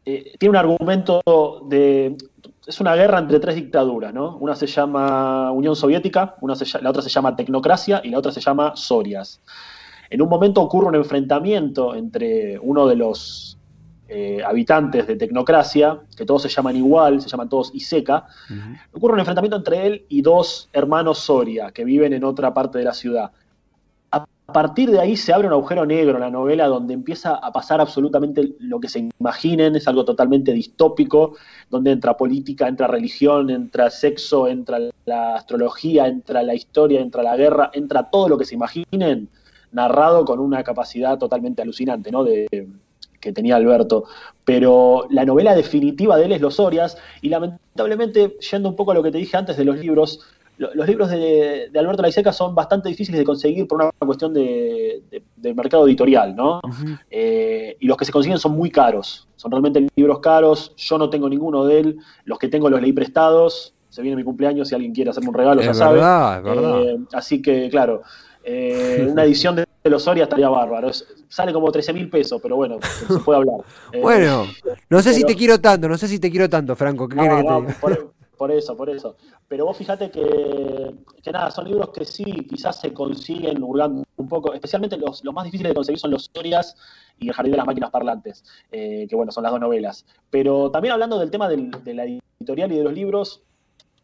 eh, 0.05 0.33
tiene 0.39 0.51
un 0.51 0.57
argumento 0.57 1.23
de. 1.69 2.17
Es 2.67 2.81
una 2.81 2.95
guerra 2.95 3.19
entre 3.19 3.41
tres 3.41 3.55
dictaduras, 3.55 4.13
¿no? 4.13 4.37
Una 4.39 4.55
se 4.55 4.67
llama 4.67 5.51
Unión 5.53 5.75
Soviética, 5.75 6.37
una 6.43 6.55
la 6.83 6.91
otra 6.91 7.03
se 7.03 7.09
llama 7.09 7.35
Tecnocracia 7.35 8.03
y 8.05 8.11
la 8.11 8.19
otra 8.19 8.31
se 8.31 8.41
llama 8.41 8.77
Sorias. 8.77 9.41
En 10.11 10.23
un 10.23 10.29
momento 10.29 10.63
ocurre 10.63 10.87
un 10.87 10.95
enfrentamiento 10.95 11.95
entre 11.95 12.59
uno 12.59 12.87
de 12.87 12.97
los 12.97 13.58
eh, 14.11 14.41
habitantes 14.43 15.07
de 15.07 15.17
Tecnocracia, 15.17 16.01
que 16.17 16.25
todos 16.25 16.41
se 16.41 16.49
llaman 16.49 16.77
igual, 16.77 17.21
se 17.21 17.29
llaman 17.29 17.49
todos 17.49 17.71
Iseca. 17.75 18.27
Ocurre 18.93 19.13
un 19.13 19.21
enfrentamiento 19.21 19.59
entre 19.59 19.87
él 19.87 20.07
y 20.09 20.23
dos 20.23 20.71
hermanos 20.73 21.19
Soria, 21.19 21.71
que 21.73 21.85
viven 21.85 22.15
en 22.15 22.25
otra 22.25 22.55
parte 22.55 22.79
de 22.79 22.85
la 22.85 22.95
ciudad. 22.95 23.33
A 24.11 24.53
partir 24.55 24.91
de 24.91 24.99
ahí 24.99 25.15
se 25.15 25.35
abre 25.35 25.47
un 25.47 25.53
agujero 25.53 25.85
negro 25.85 26.15
en 26.15 26.23
la 26.23 26.31
novela 26.31 26.69
donde 26.69 26.95
empieza 26.95 27.35
a 27.35 27.53
pasar 27.53 27.83
absolutamente 27.83 28.55
lo 28.61 28.81
que 28.81 28.89
se 28.89 29.11
imaginen, 29.21 29.77
es 29.77 29.87
algo 29.87 30.07
totalmente 30.07 30.55
distópico, 30.55 31.37
donde 31.69 31.91
entra 31.91 32.17
política, 32.17 32.67
entra 32.67 32.87
religión, 32.87 33.51
entra 33.51 33.91
sexo, 33.91 34.49
entra 34.49 34.79
la 35.05 35.35
astrología, 35.35 36.07
entra 36.07 36.43
la 36.43 36.55
historia, 36.55 37.03
entra 37.03 37.23
la 37.23 37.37
guerra, 37.37 37.71
entra 37.75 38.09
todo 38.09 38.31
lo 38.31 38.39
que 38.39 38.47
se 38.47 38.55
imaginen, 38.55 39.29
narrado 39.71 40.25
con 40.25 40.41
una 40.41 40.65
capacidad 40.65 41.19
totalmente 41.19 41.61
alucinante, 41.61 42.11
¿no? 42.11 42.25
De, 42.25 42.49
que 43.21 43.33
tenía 43.33 43.57
Alberto. 43.57 44.05
Pero 44.45 45.07
la 45.11 45.25
novela 45.25 45.55
definitiva 45.55 46.17
de 46.17 46.27
él 46.27 46.33
es 46.33 46.41
Los 46.41 46.59
Orias, 46.61 46.97
y 47.23 47.29
lamentablemente, 47.29 48.37
yendo 48.51 48.69
un 48.69 48.77
poco 48.77 48.93
a 48.93 48.95
lo 48.95 49.03
que 49.03 49.11
te 49.11 49.19
dije 49.19 49.37
antes 49.37 49.57
de 49.57 49.65
los 49.65 49.79
libros, 49.79 50.21
los 50.59 50.89
libros 50.89 51.09
de, 51.11 51.71
Alberto 51.79 52.03
Laiseca 52.03 52.33
son 52.33 52.55
bastante 52.55 52.89
difíciles 52.89 53.19
de 53.19 53.25
conseguir 53.25 53.69
por 53.69 53.81
una 53.81 53.93
cuestión 53.93 54.35
de, 54.35 55.03
mercado 55.55 55.87
editorial, 55.87 56.35
¿no? 56.35 56.61
Eh, 57.11 57.77
y 57.79 57.87
los 57.87 57.97
que 57.97 58.05
se 58.05 58.13
consiguen 58.13 58.39
son 58.39 58.53
muy 58.53 58.71
caros, 58.71 59.29
son 59.37 59.53
realmente 59.53 59.87
libros 59.95 60.19
caros, 60.19 60.75
yo 60.77 60.99
no 60.99 61.11
tengo 61.11 61.29
ninguno 61.29 61.65
de 61.65 61.81
él, 61.81 61.99
los 62.25 62.39
que 62.39 62.49
tengo 62.49 62.69
los 62.69 62.83
leí 62.83 62.93
prestados, 62.93 63.73
se 63.89 64.03
viene 64.03 64.17
mi 64.17 64.25
cumpleaños, 64.25 64.69
si 64.69 64.75
alguien 64.75 64.93
quiere 64.93 65.11
hacerme 65.11 65.31
un 65.31 65.35
regalo, 65.35 65.63
ya 65.63 65.75
sabe. 65.75 65.99
Es 65.99 66.45
verdad. 66.45 66.83
Eh, 66.83 66.99
así 67.13 67.41
que, 67.41 67.69
claro, 67.71 68.03
eh, 68.51 69.07
una 69.11 69.25
edición 69.25 69.57
de, 69.57 69.67
los 69.85 70.03
Soria 70.03 70.25
estaría 70.25 70.49
bárbaro. 70.49 70.91
sale 71.29 71.53
como 71.53 71.71
13 71.71 71.93
mil 71.93 72.09
pesos, 72.09 72.41
pero 72.43 72.57
bueno, 72.57 72.79
se 72.83 73.19
puede 73.21 73.39
hablar. 73.39 73.61
bueno, 74.03 74.47
no 74.89 75.03
sé 75.03 75.13
si 75.13 75.25
te 75.25 75.37
quiero 75.37 75.61
tanto, 75.61 75.89
no 75.89 75.99
sé 75.99 76.09
si 76.09 76.19
te 76.19 76.31
quiero 76.31 76.49
tanto, 76.49 76.75
Franco. 76.75 77.09
¿Qué 77.09 77.17
que 77.17 77.23
te 77.23 78.09
por 78.39 78.53
eso, 78.53 78.77
por 78.77 78.89
eso. 78.89 79.17
Pero 79.49 79.67
vos 79.67 79.77
fíjate 79.77 80.11
que, 80.11 80.95
que, 81.23 81.33
nada, 81.33 81.51
son 81.51 81.67
libros 81.67 81.91
que 81.91 82.05
sí, 82.05 82.25
quizás 82.49 82.81
se 82.81 82.93
consiguen 82.93 83.63
hurgando 83.63 84.05
un 84.17 84.29
poco, 84.29 84.55
especialmente 84.55 84.97
los, 84.97 85.25
más 85.25 85.45
difíciles 85.45 85.71
de 85.71 85.75
conseguir 85.75 85.99
son 85.99 86.13
los 86.13 86.23
historias 86.23 86.77
y 87.19 87.29
El 87.29 87.35
Jardín 87.35 87.51
de 87.51 87.59
las 87.59 87.67
Máquinas 87.67 87.91
Parlantes, 87.91 88.45
eh, 88.71 89.07
que 89.09 89.17
bueno, 89.17 89.33
son 89.33 89.43
las 89.43 89.51
dos 89.51 89.61
novelas. 89.61 90.07
Pero 90.31 90.71
también 90.71 90.93
hablando 90.93 91.19
del 91.19 91.33
tema 91.33 91.49
de 91.49 91.95
la 91.95 92.05
editorial 92.05 92.71
y 92.71 92.77
de 92.77 92.85
los 92.85 92.93
libros, 92.93 93.43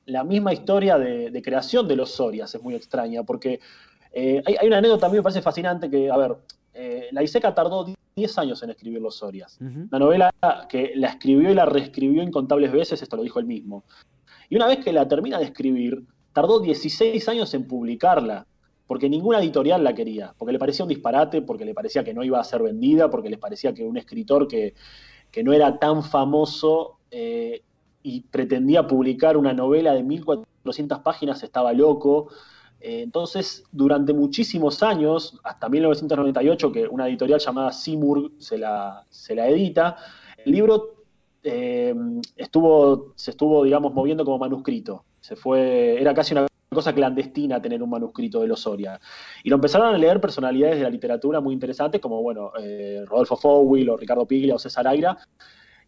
la 0.07 0.25
misma 0.25 0.53
historia 0.53 0.99
de, 0.99 1.43
creación 1.43 1.89
de 1.89 1.97
los 1.97 2.11
Sorias, 2.11 2.55
es 2.55 2.63
muy 2.63 2.75
extraña, 2.75 3.23
porque 3.23 3.61
eh, 4.15 4.43
hay, 4.47 4.67
una 4.69 4.79
anécdota 4.79 5.03
también 5.03 5.19
me 5.19 5.25
parece 5.25 5.43
fascinante 5.43 5.91
que, 5.91 6.09
a 6.09 6.17
ver, 6.17 6.37
eh, 6.73 7.09
la 7.11 7.23
Iseca 7.23 7.53
tardó 7.53 7.85
10 8.15 8.39
años 8.39 8.63
en 8.63 8.71
escribir 8.71 9.03
Los 9.03 9.17
Sorias. 9.17 9.59
Una 9.61 9.99
novela 9.99 10.31
que 10.69 10.93
la 10.95 11.09
escribió 11.09 11.51
y 11.51 11.55
la 11.55 11.67
reescribió 11.67 12.23
incontables 12.23 12.71
veces, 12.71 13.03
esto 13.03 13.17
lo 13.17 13.25
dijo 13.25 13.41
él 13.41 13.47
mismo. 13.47 13.85
Y 14.49 14.57
una 14.57 14.69
vez 14.69 14.85
que 14.85 14.93
la 14.93 15.09
termina 15.09 15.39
de 15.39 15.47
escribir, 15.47 16.05
tardó 16.33 16.61
16 16.61 17.29
años 17.29 17.53
en 17.55 17.67
publicarla, 17.67 18.47
porque 18.87 19.09
ninguna 19.09 19.41
editorial 19.41 19.83
la 19.83 19.95
quería, 19.95 20.33
porque 20.39 20.53
le 20.53 20.59
parecía 20.61 20.85
un 20.85 20.91
disparate, 20.91 21.43
porque 21.43 21.65
le 21.65 21.75
parecía 21.75 22.05
que 22.05 22.15
no 22.15 22.23
iba 22.23 22.39
a 22.39 22.45
ser 22.45 22.63
vendida, 22.63 23.11
porque 23.11 23.31
les 23.31 23.39
parecía 23.39 23.75
que 23.75 23.85
un 23.85 23.97
escritor 23.97 24.47
que, 24.47 24.75
no 25.43 25.53
era 25.53 25.81
tan 25.81 26.05
famoso 26.05 26.99
eh, 27.11 27.63
y 28.05 28.21
pretendía 28.21 28.87
publicar 28.87 29.37
una 29.37 29.53
novela 29.53 29.93
de 29.93 30.05
1400 30.05 31.01
páginas 31.01 31.43
estaba 31.43 31.73
loco. 31.73 32.29
Eh, 32.81 33.03
entonces, 33.03 33.65
durante 33.73 34.13
muchísimos 34.13 34.83
años, 34.83 35.39
hasta 35.45 35.69
1998, 35.69 36.73
que 36.73 36.87
una 36.87 37.09
editorial 37.09 37.41
llamada 37.41 37.73
Seymour 37.73 38.33
se 38.39 38.59
la, 38.59 39.05
edita, 39.29 39.97
el 40.45 40.53
libro 40.53 40.95
eh, 41.43 41.95
estuvo, 42.37 43.13
se 43.17 43.31
estuvo, 43.31 43.65
digamos, 43.65 43.93
moviendo 43.95 44.25
como 44.25 44.39
manuscrito. 44.39 45.05
Se 45.21 45.37
fue, 45.37 46.01
era 46.01 46.13
casi 46.13 46.35
una 46.35 46.47
cosa 46.75 46.93
clandestina 46.93 47.63
tener 47.63 47.83
un 47.83 47.89
manuscrito 47.89 48.41
de 48.41 48.49
Losoria. 48.49 49.01
Y 49.43 49.49
lo 49.49 49.57
empezaron 49.57 49.95
a 49.95 49.99
leer 49.99 50.21
personalidades 50.21 50.77
de 50.77 50.83
la 50.83 50.91
literatura 50.91 51.41
muy 51.41 51.55
interesantes, 51.55 52.01
como, 52.01 52.21
bueno, 52.21 52.53
eh, 52.61 53.05
Rodolfo 53.07 53.37
Fowell 53.37 53.89
o 53.89 53.97
Ricardo 53.97 54.27
Piglia 54.27 54.57
o 54.57 54.59
César 54.59 54.87
Aira, 54.87 55.17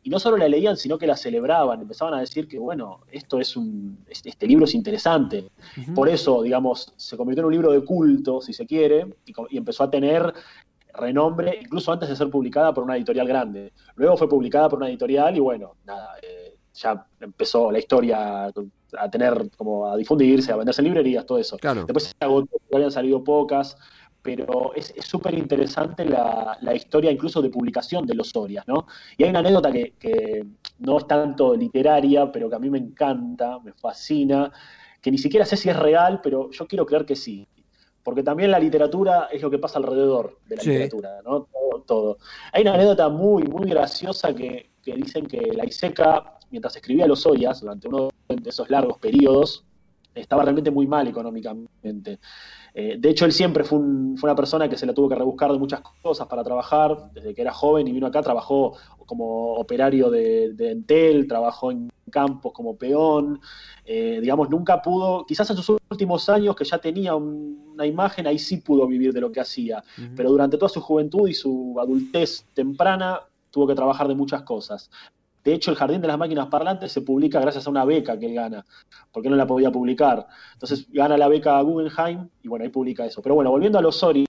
y 0.07 0.09
no 0.09 0.21
solo 0.21 0.37
la 0.37 0.49
leían, 0.49 0.77
sino 0.77 0.99
que 0.99 1.07
la 1.09 1.17
celebraban, 1.17 1.81
empezaban 1.81 2.15
a 2.15 2.21
decir 2.21 2.47
que, 2.47 2.61
bueno, 2.61 3.01
esto 3.11 3.41
es 3.41 3.57
un, 3.57 4.05
este 4.09 4.47
libro 4.47 4.65
es 4.65 4.73
interesante. 4.77 5.51
Por 5.97 6.09
eso, 6.09 6.43
digamos, 6.43 6.93
se 6.95 7.17
convirtió 7.17 7.41
en 7.41 7.47
un 7.47 7.53
libro 7.53 7.73
de 7.73 7.85
culto, 7.85 8.41
si 8.41 8.53
se 8.53 8.67
quiere, 8.67 9.05
y, 9.25 9.57
empezó 9.57 9.83
a 9.83 9.91
tener 9.91 10.33
renombre, 10.95 11.59
incluso 11.61 11.91
antes 11.91 12.09
de 12.09 12.15
ser 12.15 12.31
publicada 12.31 12.73
por 12.73 12.85
una 12.85 12.97
editorial 12.97 13.27
grande. 13.27 13.73
Luego 13.97 14.17
fue 14.17 14.29
publicada 14.29 14.69
por 14.69 14.79
una 14.79 14.89
editorial 14.89 15.37
y 15.37 15.41
bueno, 15.41 15.75
nada, 15.85 16.11
eh, 16.23 16.55
ya 16.73 17.05
empezó 17.19 17.73
la 17.73 17.81
historia 17.81 18.45
a 18.47 19.11
tener, 19.11 19.51
como 19.57 19.91
a 19.91 19.97
difundirse, 19.97 20.53
a 20.53 20.57
venderse 20.57 20.83
en 20.83 20.85
librerías, 20.85 21.27
todo 21.27 21.39
eso. 21.39 21.57
Después 21.85 22.05
se 22.05 22.25
agotó, 22.25 22.61
habían 22.73 22.93
salido 22.93 23.25
pocas, 23.25 23.77
pero 24.27 24.75
es 24.75 24.93
súper 24.99 25.35
interesante 25.35 26.05
la, 26.05 26.59
historia 26.75 27.13
incluso 27.13 27.41
de 27.41 27.49
publicación 27.49 28.05
de 28.05 28.15
los 28.15 28.31
Sorias, 28.31 28.67
¿no? 28.67 28.89
Y 29.17 29.23
hay 29.23 29.31
una 29.31 29.39
anécdota 29.39 29.71
que, 29.71 30.45
no 30.81 30.99
es 30.99 31.07
tanto 31.07 31.55
literaria, 31.55 32.31
pero 32.33 32.51
que 32.51 32.57
a 32.57 32.59
mí 32.59 32.69
me 32.69 32.79
encanta, 32.79 33.61
me 33.61 33.73
fascina, 33.73 34.53
que 35.01 35.13
ni 35.13 35.19
siquiera 35.19 35.47
sé 35.47 35.57
si 35.57 35.71
es 35.71 35.77
real, 35.77 36.21
pero 36.23 36.51
yo 36.51 36.67
quiero 36.67 36.85
creer 36.85 37.07
que 37.07 37.15
sí. 37.15 37.47
Porque 38.03 38.25
también 38.25 38.51
la 38.51 38.59
literatura 38.59 39.29
es 39.31 39.41
lo 39.41 39.51
que 39.51 39.59
pasa 39.59 39.79
alrededor 39.79 40.41
de 40.49 40.57
la 40.57 40.63
literatura, 40.65 41.23
¿no? 41.25 41.47
Todo, 41.87 42.19
Hay 42.53 42.63
una 42.63 42.75
anécdota 42.75 43.09
muy, 43.09 43.45
muy 43.45 43.71
graciosa 43.71 44.35
que, 44.35 44.71
dicen 44.83 45.27
que 45.27 45.53
la 45.55 45.65
Iseca, 45.65 46.39
mientras 46.51 46.75
escribía 46.75 47.07
los 47.07 47.21
Sorias, 47.21 47.61
durante 47.61 47.87
uno 47.87 48.09
de 48.29 48.51
esos 48.51 48.69
largos 48.71 48.99
periodos, 48.99 49.66
estaba 50.21 50.43
realmente 50.43 50.71
muy 50.71 50.87
mal 50.87 51.07
económicamente. 51.09 52.19
Eh, 52.75 52.97
de 52.99 53.09
hecho, 53.09 53.25
él 53.25 53.33
siempre 53.33 53.65
fue, 53.65 53.79
una 53.79 54.35
persona 54.35 54.69
que 54.69 54.77
se 54.77 54.87
la 54.87 54.93
tuvo 54.93 55.09
que 55.09 55.15
rebuscar 55.15 55.51
de 55.53 55.59
muchas 55.59 55.81
cosas 56.03 56.27
para 56.27 56.45
trabajar. 56.45 57.11
Desde 57.13 57.35
que 57.35 57.43
era 57.43 57.53
joven 57.53 57.89
y 57.89 57.93
vino 57.93 58.07
acá, 58.07 58.23
trabajó 58.23 58.77
como 59.07 59.55
operario 59.55 60.11
de, 60.11 60.55
Entel, 60.59 61.27
trabajó 61.27 61.71
en 61.71 61.91
campos 62.11 62.53
como 62.53 62.77
peón. 62.77 63.41
Eh, 63.85 64.19
digamos, 64.21 64.51
nunca 64.51 64.83
pudo, 64.83 65.25
quizás 65.27 65.49
en 65.51 65.57
sus 65.57 65.79
últimos 65.91 66.29
años 66.29 66.57
que 66.57 66.65
ya 66.65 66.79
tenía 66.79 67.15
una 67.15 67.87
imagen, 67.87 68.27
ahí 68.27 68.39
sí 68.39 68.59
pudo 68.59 68.87
vivir 68.87 69.13
de 69.13 69.21
lo 69.21 69.33
que 69.33 69.41
hacía. 69.41 69.83
Pero 70.15 70.31
durante 70.31 70.59
toda 70.59 70.69
su 70.69 70.81
juventud 70.81 71.29
y 71.29 71.35
su 71.35 71.77
adultez 71.81 72.45
temprana, 72.53 73.21
tuvo 73.51 73.67
que 73.67 73.75
trabajar 73.75 74.07
de 74.07 74.15
muchas 74.15 74.43
cosas. 74.43 74.91
De 75.47 75.55
hecho, 75.55 75.71
el 75.71 75.77
Jardín 75.77 76.01
de 76.01 76.09
las 76.09 76.19
Máquinas 76.19 76.49
Parlantes 76.49 76.91
se 76.91 77.03
publica 77.03 77.39
gracias 77.39 77.69
a 77.69 77.71
una 77.71 77.85
beca 77.85 78.19
que 78.19 78.27
él 78.27 78.35
gana, 78.35 78.67
porque 79.13 79.31
no 79.31 79.37
la 79.37 79.47
podía 79.47 79.71
publicar. 79.71 80.27
Entonces 80.55 80.91
gana 80.91 81.17
la 81.17 81.29
beca 81.29 81.61
Guggenheim 81.61 82.29
y 82.43 82.49
bueno, 82.49 82.65
ahí 82.65 82.69
publica 82.69 83.07
eso. 83.07 83.23
Pero 83.23 83.37
bueno, 83.37 83.53
volviendo 83.53 83.79
a 83.79 83.81
los 83.81 83.95
Soria, 83.95 84.27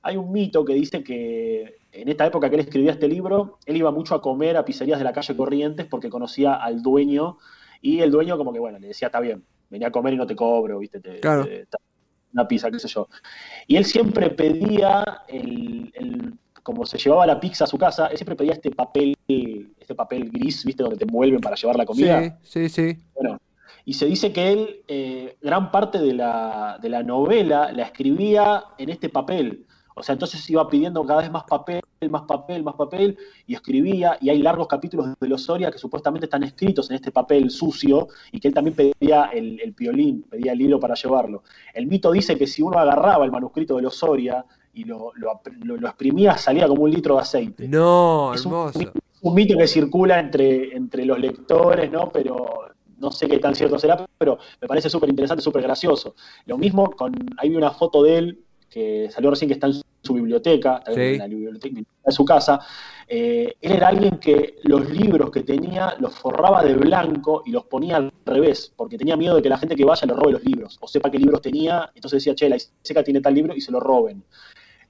hay 0.00 0.16
un 0.16 0.32
mito 0.32 0.64
que 0.64 0.72
dice 0.72 1.04
que 1.04 1.76
en 1.92 2.08
esta 2.08 2.24
época 2.24 2.48
que 2.48 2.56
él 2.56 2.62
escribía 2.62 2.92
este 2.92 3.06
libro, 3.06 3.58
él 3.66 3.76
iba 3.76 3.90
mucho 3.90 4.14
a 4.14 4.22
comer 4.22 4.56
a 4.56 4.64
pizzerías 4.64 4.96
de 4.98 5.04
la 5.04 5.12
calle 5.12 5.36
Corrientes 5.36 5.84
porque 5.84 6.08
conocía 6.08 6.54
al 6.54 6.80
dueño 6.80 7.36
y 7.82 8.00
el 8.00 8.10
dueño 8.10 8.38
como 8.38 8.50
que, 8.50 8.60
bueno, 8.60 8.78
le 8.78 8.86
decía, 8.86 9.08
está 9.08 9.20
bien, 9.20 9.44
venía 9.68 9.88
a 9.88 9.92
comer 9.92 10.14
y 10.14 10.16
no 10.16 10.26
te 10.26 10.34
cobro, 10.34 10.78
viste, 10.78 11.00
te, 11.00 11.20
una 12.32 12.48
pizza, 12.48 12.70
qué 12.70 12.78
sé 12.78 12.88
yo. 12.88 13.08
Y 13.66 13.76
él 13.76 13.84
siempre 13.84 14.30
pedía 14.30 15.04
el 15.28 15.92
como 16.64 16.86
se 16.86 16.96
llevaba 16.96 17.26
la 17.26 17.38
pizza 17.38 17.64
a 17.64 17.66
su 17.66 17.76
casa, 17.76 18.06
él 18.06 18.16
siempre 18.16 18.34
pedía 18.34 18.54
este 18.54 18.70
papel, 18.70 19.14
este 19.28 19.94
papel 19.94 20.30
gris, 20.30 20.64
¿viste? 20.64 20.82
Donde 20.82 20.96
te 20.96 21.04
envuelven 21.04 21.40
para 21.40 21.54
llevar 21.54 21.76
la 21.76 21.84
comida. 21.84 22.40
Sí, 22.42 22.68
sí, 22.68 22.68
sí. 22.70 22.98
Bueno, 23.14 23.38
y 23.84 23.92
se 23.92 24.06
dice 24.06 24.32
que 24.32 24.50
él, 24.50 24.82
eh, 24.88 25.36
gran 25.42 25.70
parte 25.70 25.98
de 25.98 26.14
la, 26.14 26.78
de 26.80 26.88
la 26.88 27.02
novela 27.02 27.70
la 27.70 27.82
escribía 27.82 28.64
en 28.78 28.88
este 28.88 29.10
papel. 29.10 29.66
O 29.94 30.02
sea, 30.02 30.14
entonces 30.14 30.48
iba 30.48 30.66
pidiendo 30.68 31.04
cada 31.04 31.20
vez 31.20 31.30
más 31.30 31.44
papel, 31.44 31.82
más 32.10 32.22
papel, 32.22 32.64
más 32.64 32.74
papel, 32.74 33.16
y 33.46 33.54
escribía, 33.54 34.16
y 34.20 34.30
hay 34.30 34.38
largos 34.38 34.66
capítulos 34.66 35.14
de 35.20 35.28
los 35.28 35.42
Soria 35.42 35.70
que 35.70 35.78
supuestamente 35.78 36.24
están 36.26 36.42
escritos 36.44 36.88
en 36.90 36.96
este 36.96 37.12
papel 37.12 37.50
sucio, 37.50 38.08
y 38.32 38.40
que 38.40 38.48
él 38.48 38.54
también 38.54 38.74
pedía 38.74 39.26
el, 39.26 39.60
el 39.60 39.74
piolín, 39.74 40.22
pedía 40.22 40.52
el 40.52 40.62
hilo 40.62 40.80
para 40.80 40.94
llevarlo. 40.94 41.44
El 41.74 41.86
mito 41.86 42.10
dice 42.10 42.36
que 42.36 42.46
si 42.46 42.62
uno 42.62 42.78
agarraba 42.78 43.24
el 43.26 43.30
manuscrito 43.30 43.76
de 43.76 43.82
los 43.82 43.96
Soria 43.96 44.44
y 44.74 44.84
lo, 44.84 45.12
lo, 45.14 45.86
exprimía, 45.86 46.36
salía 46.36 46.66
como 46.66 46.82
un 46.82 46.90
litro 46.90 47.14
de 47.14 47.20
aceite. 47.20 47.68
No, 47.68 48.34
hermoso. 48.34 48.78
Un, 49.22 49.34
mito 49.34 49.56
que 49.56 49.66
circula 49.66 50.20
entre, 50.20 50.76
entre 50.76 51.06
los 51.06 51.18
lectores, 51.18 51.90
¿no? 51.90 52.10
Pero 52.12 52.64
no 52.98 53.10
sé 53.10 53.28
qué 53.28 53.38
tan 53.38 53.54
cierto 53.54 53.78
será, 53.78 54.04
pero 54.18 54.38
me 54.60 54.68
parece 54.68 54.90
súper 54.90 55.08
interesante, 55.08 55.42
súper 55.42 55.62
gracioso. 55.62 56.14
Lo 56.46 56.58
mismo 56.58 56.90
con, 56.90 57.14
hay 57.38 57.54
una 57.54 57.70
foto 57.70 58.02
de 58.02 58.18
él 58.18 58.44
que 58.68 59.08
salió 59.10 59.30
recién 59.30 59.48
que 59.48 59.54
está 59.54 59.68
en 59.68 59.74
su 60.02 60.14
biblioteca, 60.14 60.82
en 60.86 61.18
la 61.18 61.28
biblioteca 61.28 61.80
de 62.04 62.12
su 62.12 62.24
casa. 62.24 62.58
Eh, 63.06 63.54
él 63.60 63.72
era 63.72 63.88
alguien 63.88 64.18
que 64.18 64.56
los 64.64 64.90
libros 64.90 65.30
que 65.30 65.42
tenía 65.42 65.94
los 66.00 66.14
forraba 66.14 66.62
de 66.64 66.74
blanco 66.74 67.42
y 67.46 67.52
los 67.52 67.64
ponía 67.66 67.96
al 67.96 68.12
revés, 68.26 68.72
porque 68.74 68.98
tenía 68.98 69.16
miedo 69.16 69.36
de 69.36 69.42
que 69.42 69.48
la 69.48 69.58
gente 69.58 69.76
que 69.76 69.84
vaya 69.84 70.06
le 70.06 70.14
robe 70.14 70.32
los 70.32 70.44
libros, 70.44 70.76
o 70.80 70.88
sepa 70.88 71.10
qué 71.10 71.18
libros 71.18 71.40
tenía, 71.40 71.90
entonces 71.94 72.24
decía, 72.24 72.34
che, 72.34 72.48
la 72.48 72.56
seca 72.82 73.04
tiene 73.04 73.20
tal 73.20 73.34
libro 73.34 73.54
y 73.54 73.60
se 73.60 73.70
lo 73.70 73.78
roben 73.78 74.24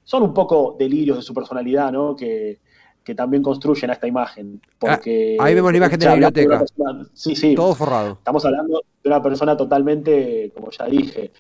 son 0.05 0.23
un 0.23 0.35
poco 0.35 0.77
delirios 0.79 1.17
de 1.17 1.23
su 1.23 1.35
personalidad, 1.35 1.91
¿no? 1.93 2.15
Que, 2.15 2.61
también 3.15 3.43
construyen 3.43 3.91
a 3.91 3.95
esta 3.95 4.07
imagen. 4.07 4.63
Porque, 4.79 5.37
ah, 5.39 5.45
ahí 5.45 5.55
vemos 5.55 5.73
la 5.73 5.77
imagen 5.77 5.99
de 5.99 6.07
la 6.07 6.13
biblioteca. 6.13 6.65
sí, 7.13 7.37
sí. 7.37 7.55
Todo 7.55 7.75
forrado. 7.75 8.13
Estamos 8.13 8.43
hablando 8.47 8.83
de 9.03 9.11
una 9.11 9.23
persona 9.23 9.55
totalmente, 9.55 10.51
como 10.55 10.71
ya 10.71 10.87
dije, 10.87 11.31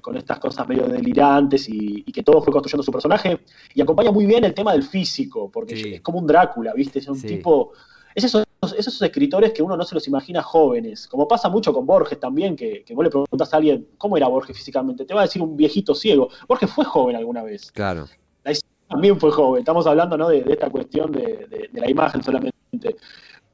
con, 0.00 0.16
estas 0.16 0.40
cosas 0.40 0.66
medio 0.66 0.88
delirantes 0.88 1.68
y, 1.68 2.02
que 2.04 2.24
todo 2.24 2.42
fue 2.42 2.52
construyendo 2.52 2.82
su 2.82 2.90
personaje. 2.90 3.40
Y 3.74 3.80
acompaña 3.80 4.10
muy 4.10 4.26
bien 4.26 4.44
el 4.44 4.54
tema 4.54 4.72
del 4.72 4.82
físico, 4.82 5.50
porque 5.52 5.94
es 5.94 6.00
como 6.00 6.18
un 6.18 6.26
Drácula, 6.26 6.72
¿viste? 6.74 6.98
Es 6.98 7.08
un 7.08 7.20
tipo. 7.20 7.72
Es 8.14 8.24
esos, 8.24 8.44
esos 8.76 9.02
escritores 9.02 9.52
que 9.52 9.62
uno 9.62 9.76
no 9.76 9.84
se 9.84 9.94
los 9.94 10.06
imagina 10.06 10.42
jóvenes, 10.42 11.06
como 11.08 11.26
pasa 11.26 11.48
mucho 11.48 11.72
con 11.72 11.84
Borges 11.84 12.20
también, 12.20 12.54
que, 12.56 12.84
que 12.84 12.94
vos 12.94 13.04
le 13.04 13.10
preguntas 13.10 13.52
a 13.52 13.56
alguien 13.56 13.88
cómo 13.98 14.16
era 14.16 14.28
Borges 14.28 14.56
físicamente, 14.56 15.04
te 15.04 15.14
va 15.14 15.20
a 15.20 15.24
decir 15.24 15.42
un 15.42 15.56
viejito 15.56 15.94
ciego. 15.94 16.28
Borges 16.48 16.70
fue 16.70 16.84
joven 16.84 17.16
alguna 17.16 17.42
vez. 17.42 17.72
Claro. 17.72 18.06
La 18.44 18.52
también 18.88 19.18
fue 19.18 19.30
joven. 19.32 19.60
Estamos 19.60 19.86
hablando 19.86 20.16
¿no? 20.16 20.28
de, 20.28 20.44
esta 20.46 20.70
cuestión 20.70 21.10
de, 21.12 21.68
la 21.72 21.90
imagen 21.90 22.22
solamente. 22.22 22.52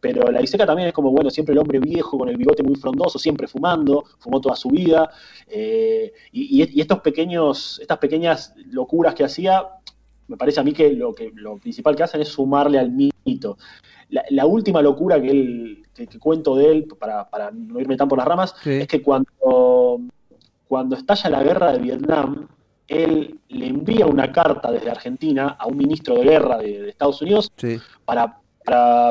Pero 0.01 0.31
la 0.31 0.41
Iseca 0.41 0.65
también 0.65 0.89
es 0.89 0.95
como, 0.95 1.11
bueno, 1.11 1.29
siempre 1.31 1.53
el 1.53 1.59
hombre 1.59 1.79
viejo 1.79 2.19
con 2.19 2.29
el 2.29 2.37
bigote 2.37 2.63
muy 2.63 2.75
frondoso, 2.75 3.19
siempre 3.19 3.47
fumando, 3.47 4.05
fumó 4.19 4.41
toda 4.41 4.57
su 4.57 4.69
vida. 4.71 5.11
Eh, 5.47 6.13
y, 6.33 6.81
estos 6.81 7.01
pequeños, 7.01 7.79
estas 7.81 7.99
pequeñas 7.99 8.55
locuras 8.71 9.15
que 9.15 9.25
hacía, 9.25 9.67
me 10.29 10.37
parece 10.37 10.61
a 10.61 10.63
mí 10.63 10.73
que 10.73 10.93
lo, 10.93 11.15
que 11.15 11.31
lo 11.35 11.59
principal 11.59 11.97
que 11.97 12.03
hacen 12.03 12.23
es 12.23 12.29
sumarle 12.29 12.79
al 12.79 12.91
mito. 12.91 13.59
La, 14.11 14.47
última 14.47 14.83
locura 14.83 15.21
que, 15.21 15.31
él, 15.31 15.83
que, 15.95 16.19
cuento 16.19 16.57
de 16.57 16.71
él, 16.71 16.89
para, 16.99 17.51
no 17.53 17.79
irme 17.81 17.97
tan 17.97 18.09
por 18.09 18.19
las 18.19 18.27
ramas, 18.27 18.55
es 18.65 18.89
que 18.89 19.03
cuando, 19.03 20.01
cuando 20.67 20.97
estalla 20.97 21.31
la 21.31 21.43
guerra 21.43 21.73
de 21.73 21.79
Vietnam, 21.79 22.49
él 22.91 23.39
le 23.49 23.69
envía 23.69 24.05
una 24.05 24.33
carta 24.33 24.73
desde 24.73 24.91
Argentina 24.91 25.57
a 25.59 25.67
un 25.69 25.77
ministro 25.77 26.17
de 26.17 26.25
guerra 26.25 26.59
de, 26.59 26.89
Estados 26.89 27.23
Unidos 27.23 27.53
para, 28.05 28.37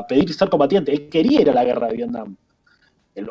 pedir 0.08 0.34
ser 0.34 0.50
combatiente. 0.50 0.92
Él 0.92 1.10
quería 1.10 1.42
ir 1.42 1.50
a 1.50 1.54
la 1.54 1.64
guerra 1.64 1.88
de 1.88 1.96
Vietnam. 1.96 2.36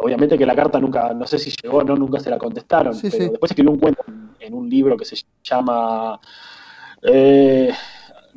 obviamente 0.01 0.39
que 0.39 0.47
la 0.47 0.57
carta 0.57 0.81
nunca, 0.81 1.13
no 1.13 1.27
sé 1.27 1.39
si 1.39 1.51
llegó 1.63 1.79
o 1.79 1.85
no, 1.85 1.97
nunca 1.97 2.19
se 2.19 2.31
la 2.31 2.39
contestaron, 2.39 2.99
pero 3.01 3.31
después 3.31 3.53
escribió 3.53 3.73
un 3.73 3.79
cuento 3.79 4.03
en, 4.41 4.55
un 4.55 4.69
libro 4.69 4.97
que 4.97 5.05
se 5.05 5.17
llama, 5.43 6.19
eh, 7.03 7.71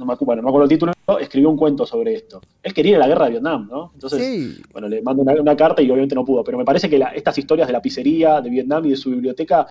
no 0.01 0.07
me, 0.07 0.13
acuerdo, 0.13 0.37
no 0.37 0.41
me 0.41 0.49
acuerdo 0.49 0.63
el 0.63 0.69
título, 0.69 0.93
escribió 1.19 1.49
un 1.49 1.55
cuento 1.55 1.85
sobre 1.85 2.15
esto. 2.15 2.41
Él 2.63 2.73
quería 2.73 2.97
la 2.97 3.07
guerra 3.07 3.25
de 3.25 3.31
Vietnam, 3.31 3.67
¿no? 3.69 3.91
Entonces, 3.93 4.59
bueno, 4.71 4.87
le 4.87 4.99
mando 5.03 5.21
una, 5.21 5.55
carta 5.55 5.83
y 5.83 5.91
obviamente 5.91 6.15
no 6.15 6.25
pudo, 6.25 6.43
pero 6.43 6.57
me 6.57 6.65
parece 6.65 6.89
que 6.89 6.99
estas 7.13 7.37
historias 7.37 7.67
de 7.67 7.73
la 7.73 7.81
pizzería, 7.83 8.41
de 8.41 8.49
Vietnam 8.49 8.83
y 8.87 8.89
de 8.89 8.95
su 8.95 9.11
biblioteca 9.11 9.67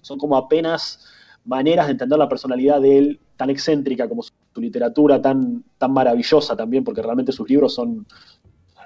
son 0.00 0.18
como 0.18 0.36
apenas 0.36 1.04
maneras 1.44 1.86
de 1.86 1.92
entender 1.92 2.16
la 2.16 2.28
personalidad 2.28 2.80
de 2.80 2.96
él, 2.96 3.20
tan 3.36 3.50
excéntrica 3.50 4.08
como 4.08 4.22
su, 4.22 4.32
literatura, 4.54 5.20
tan, 5.20 5.64
tan 5.78 5.92
maravillosa 5.92 6.54
también, 6.54 6.84
porque 6.84 7.02
realmente 7.02 7.32
sus 7.32 7.48
libros 7.48 7.74
son, 7.74 8.06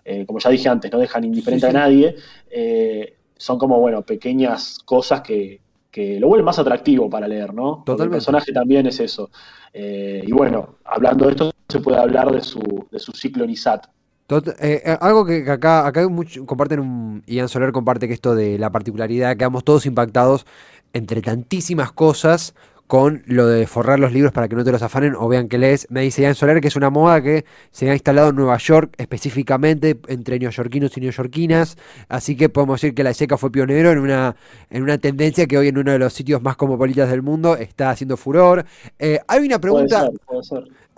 eh, 0.02 0.24
como 0.24 0.38
ya 0.38 0.48
dije 0.48 0.70
antes, 0.70 0.90
no 0.90 0.98
dejan 0.98 1.24
indiferente 1.24 1.66
a 1.66 1.72
nadie, 1.72 2.16
eh, 2.50 3.16
son 3.36 3.58
como, 3.58 3.78
bueno, 3.80 4.00
pequeñas 4.00 4.78
cosas 4.78 5.20
que, 5.20 5.60
que 5.96 6.20
lo 6.20 6.28
vuelve 6.28 6.44
más 6.44 6.58
atractivo 6.58 7.08
para 7.08 7.26
leer, 7.26 7.54
¿no? 7.54 7.82
el 7.86 8.10
personaje 8.10 8.52
también 8.52 8.86
es 8.86 9.00
eso. 9.00 9.30
Eh, 9.72 10.22
y 10.26 10.30
bueno, 10.30 10.76
hablando 10.84 11.24
de 11.24 11.30
esto, 11.30 11.50
se 11.66 11.80
puede 11.80 11.96
hablar 11.96 12.30
de 12.30 12.42
su, 12.42 12.60
de 12.90 12.98
su 12.98 13.12
ciclo 13.12 13.44
en 13.44 13.48
ISAT. 13.48 13.86
Eh, 14.28 14.42
eh, 14.84 14.98
algo 15.00 15.24
que, 15.24 15.50
acá, 15.50 15.86
acá 15.86 16.06
mucho, 16.06 16.44
comparten, 16.44 16.80
un, 16.80 17.22
Ian 17.26 17.48
Soler 17.48 17.72
comparte 17.72 18.08
que 18.08 18.12
esto 18.12 18.34
de 18.34 18.58
la 18.58 18.68
particularidad, 18.68 19.38
quedamos 19.38 19.64
todos 19.64 19.86
impactados 19.86 20.44
entre 20.92 21.22
tantísimas 21.22 21.92
cosas 21.92 22.54
con 22.86 23.22
lo 23.26 23.46
de 23.46 23.66
forrar 23.66 23.98
los 23.98 24.12
libros 24.12 24.32
para 24.32 24.48
que 24.48 24.56
no 24.56 24.64
te 24.64 24.72
los 24.72 24.82
afanen 24.82 25.14
o 25.16 25.28
vean 25.28 25.48
que 25.48 25.58
lees. 25.58 25.86
Me 25.90 26.02
dice 26.02 26.22
Ian 26.22 26.34
Soler 26.34 26.60
que 26.60 26.68
es 26.68 26.76
una 26.76 26.90
moda 26.90 27.20
que 27.22 27.44
se 27.70 27.90
ha 27.90 27.92
instalado 27.92 28.30
en 28.30 28.36
Nueva 28.36 28.58
York 28.58 28.94
específicamente 28.96 29.98
entre 30.08 30.38
neoyorquinos 30.38 30.96
y 30.96 31.00
neoyorquinas. 31.00 31.76
Así 32.08 32.36
que 32.36 32.48
podemos 32.48 32.80
decir 32.80 32.94
que 32.94 33.02
la 33.02 33.14
seca 33.14 33.36
fue 33.36 33.50
pionero 33.50 33.90
en 33.90 33.98
una, 33.98 34.36
en 34.70 34.82
una 34.82 34.98
tendencia 34.98 35.46
que 35.46 35.58
hoy 35.58 35.68
en 35.68 35.78
uno 35.78 35.92
de 35.92 35.98
los 35.98 36.12
sitios 36.12 36.42
más 36.42 36.56
cosmopolitas 36.56 37.10
del 37.10 37.22
mundo 37.22 37.56
está 37.56 37.90
haciendo 37.90 38.16
furor. 38.16 38.64
Eh, 38.98 39.18
hay 39.26 39.44
una 39.44 39.60
pregunta. 39.60 40.08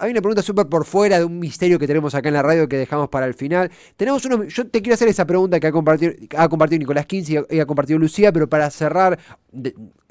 Hay 0.01 0.12
una 0.12 0.20
pregunta 0.20 0.42
súper 0.42 0.68
por 0.68 0.85
fuera 0.85 1.18
de 1.18 1.24
un 1.24 1.40
misterio 1.40 1.77
que 1.77 1.88
tenemos 1.88 2.14
acá 2.14 2.29
en 2.29 2.35
la 2.35 2.42
radio 2.42 2.68
que 2.68 2.77
dejamos 2.77 3.09
para 3.09 3.27
el 3.27 3.35
final. 3.35 3.68
Tenemos 3.96 4.24
uno, 4.27 4.44
yo 4.44 4.64
te 4.68 4.81
quiero 4.81 4.94
hacer 4.94 5.09
esa 5.09 5.27
pregunta 5.27 5.59
que 5.59 5.66
ha 5.66 5.72
compartido, 5.72 6.12
ha 6.37 6.48
compartido 6.48 6.79
Nicolás 6.79 7.05
15 7.07 7.46
y 7.51 7.59
ha 7.59 7.66
compartido 7.66 7.98
Lucía, 7.98 8.33
pero 8.33 8.48
para 8.48 8.70
cerrar 8.70 9.18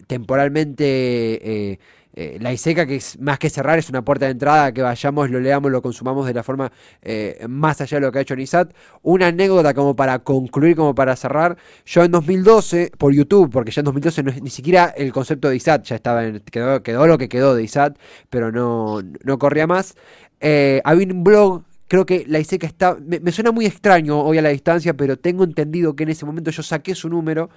temporalmente 0.08 0.86
eh, 0.86 1.80
eh, 2.14 2.38
la 2.42 2.52
ISECA, 2.52 2.88
que 2.88 2.96
es 2.96 3.20
más 3.20 3.38
que 3.38 3.50
cerrar, 3.50 3.78
es 3.78 3.90
una 3.90 4.04
puerta 4.04 4.26
de 4.26 4.32
entrada, 4.32 4.72
que 4.72 4.82
vayamos, 4.82 5.30
lo 5.30 5.40
leamos, 5.40 5.72
lo 5.72 5.84
consumamos 5.84 6.26
de 6.26 6.34
la 6.34 6.42
forma 6.42 6.72
eh, 7.04 7.46
más 7.48 7.80
allá 7.80 7.98
de 7.98 8.02
lo 8.02 8.12
que 8.12 8.20
ha 8.20 8.22
hecho 8.22 8.36
NISAT. 8.36 8.74
Una 9.04 9.28
anécdota 9.28 9.76
como 9.76 9.96
para 9.96 10.20
concluir, 10.20 10.76
como 10.76 10.96
para 10.96 11.16
cerrar. 11.16 11.58
Yo 11.86 12.04
en 12.04 12.12
2012, 12.12 12.92
por 12.98 13.14
YouTube, 13.14 13.52
porque 13.52 13.70
ya 13.70 13.82
en 13.82 13.86
2012 13.86 14.24
no 14.24 14.32
ni 14.42 14.50
siquiera 14.50 14.94
el 14.98 15.12
concepto 15.14 15.50
de 15.50 15.58
ISAT, 15.58 15.84
ya 15.84 15.96
estaba 15.96 16.26
en, 16.26 16.40
quedó, 16.40 16.82
quedó 16.82 17.06
lo 17.06 17.20
que 17.20 17.30
quedó 17.30 17.54
de 17.54 17.64
ISAT, 17.64 17.98
pero 18.32 18.52
no, 18.52 19.02
no 19.24 19.38
corría 19.38 19.68
más. 19.68 19.96
había 20.42 21.08
un 21.14 21.24
blog 21.24 21.64
creo 21.88 22.06
que 22.06 22.26
la 22.28 22.40
ISECA 22.40 22.68
está. 22.68 22.96
Me, 22.96 23.20
me, 23.20 23.32
suena 23.32 23.52
muy 23.52 23.66
extraño 23.66 24.20
hoy 24.22 24.38
a 24.38 24.42
la 24.42 24.50
distancia, 24.50 24.94
pero 24.96 25.18
tengo 25.18 25.44
entendido 25.44 25.96
que 25.96 26.04
en 26.04 26.10
ese 26.10 26.26
momento 26.26 26.52
yo 26.52 26.64
saqué 26.64 26.96
su 26.96 27.10
número 27.10 27.50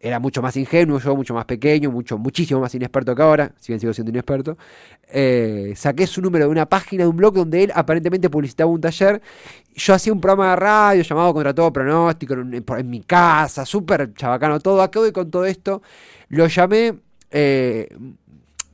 era 0.00 0.20
mucho 0.20 0.40
más 0.42 0.56
ingenuo, 0.56 1.00
yo 1.00 1.16
mucho 1.16 1.34
más 1.34 1.44
pequeño, 1.44 1.90
mucho, 1.90 2.18
muchísimo 2.18 2.60
más 2.60 2.74
inexperto 2.74 3.14
que 3.14 3.22
ahora, 3.22 3.52
si 3.58 3.72
bien 3.72 3.80
sigo 3.80 3.92
siendo 3.92 4.10
inexperto, 4.10 4.56
eh, 5.08 5.72
saqué 5.76 6.06
su 6.06 6.22
número 6.22 6.44
de 6.44 6.50
una 6.50 6.66
página 6.66 7.04
de 7.04 7.08
un 7.08 7.16
blog 7.16 7.34
donde 7.34 7.64
él 7.64 7.72
aparentemente 7.74 8.30
publicitaba 8.30 8.70
un 8.70 8.80
taller. 8.80 9.20
Yo 9.74 9.94
hacía 9.94 10.12
un 10.12 10.20
programa 10.20 10.50
de 10.50 10.56
radio 10.56 11.02
llamado 11.02 11.34
Contra 11.34 11.54
todo 11.54 11.72
pronóstico 11.72 12.34
en, 12.34 12.90
mi 12.90 13.00
casa, 13.02 13.66
súper 13.66 14.14
chabacano 14.14 14.60
todo. 14.60 14.82
¿A 14.82 14.90
qué 14.90 15.12
con 15.12 15.30
todo 15.30 15.44
esto? 15.44 15.82
Lo 16.28 16.46
llamé 16.46 16.94
eh, 17.30 17.88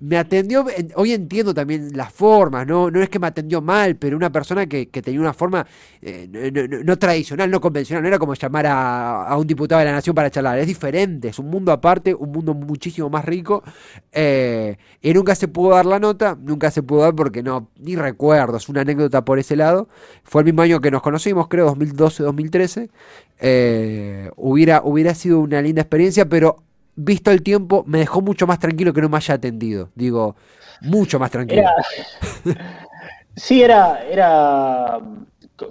me 0.05 0.19
atendió, 0.19 0.67
hoy 0.97 1.13
entiendo 1.13 1.55
también 1.55 1.97
las 1.97 2.13
formas, 2.13 2.67
¿no? 2.67 2.91
No 2.91 3.01
es 3.03 3.09
que 3.09 3.19
me 3.19 3.27
atendió 3.27 3.63
mal, 3.63 3.97
pero 3.97 4.17
una 4.19 4.31
persona 4.31 4.67
que, 4.67 4.87
tenía 4.87 5.19
una 5.19 5.33
forma 5.33 5.67
eh, 6.03 6.29
no, 6.85 6.99
tradicional, 6.99 7.51
no 7.51 7.59
convencional, 7.59 8.03
no 8.03 8.09
era 8.09 8.19
como 8.19 8.35
llamar 8.35 8.67
a, 8.69 9.35
un 9.39 9.47
diputado 9.47 9.79
de 9.79 9.87
la 9.87 9.93
nación 9.93 10.15
para 10.15 10.31
charlar, 10.31 10.59
es 10.59 10.67
diferente, 10.67 11.29
es 11.29 11.39
un 11.39 11.49
mundo 11.49 11.73
aparte, 11.73 12.13
un 12.15 12.33
mundo 12.33 12.53
muchísimo 12.53 13.09
más 13.09 13.25
rico, 13.25 13.63
eh, 14.13 14.77
y 15.01 15.15
nunca 15.15 15.35
se 15.35 15.49
pudo 15.49 15.71
dar 15.71 15.87
la 15.87 15.99
nota, 15.99 16.37
nunca 16.39 16.71
se 16.71 16.83
pudo 16.83 17.01
dar 17.01 17.15
porque 17.15 17.43
no, 17.43 17.71
ni 17.79 17.97
recuerdo, 17.97 18.59
es 18.59 18.69
una 18.69 18.83
anécdota 18.83 19.25
por 19.25 19.39
ese 19.39 19.57
lado, 19.57 19.89
fue 20.23 20.43
el 20.43 20.47
mismo 20.47 20.61
año 20.61 20.83
que 20.83 20.91
nos 20.91 21.01
conocimos, 21.01 21.49
creo, 21.49 21.75
2012-2013, 21.75 22.91
eh, 23.41 24.31
hubiera, 24.37 24.83
hubiera 24.85 25.15
sido 25.15 25.41
una 25.41 25.63
linda 25.63 25.81
experiencia, 25.81 26.29
pero 26.29 26.63
visto 26.97 27.31
el 27.31 27.43
tiempo, 27.43 27.85
me 27.87 27.99
dejó 27.99 28.21
mucho 28.21 28.47
más 28.47 28.59
tranquilo 28.59 28.93
que 28.93 29.01
no 29.01 29.09
me 29.09 29.17
haya 29.17 29.35
atendido. 29.35 29.91
Digo, 29.95 30.37
mucho 30.81 31.19
más 31.19 31.31
tranquilo. 31.31 31.69
sí, 33.37 33.63
era, 33.63 34.05
era. 34.05 35.01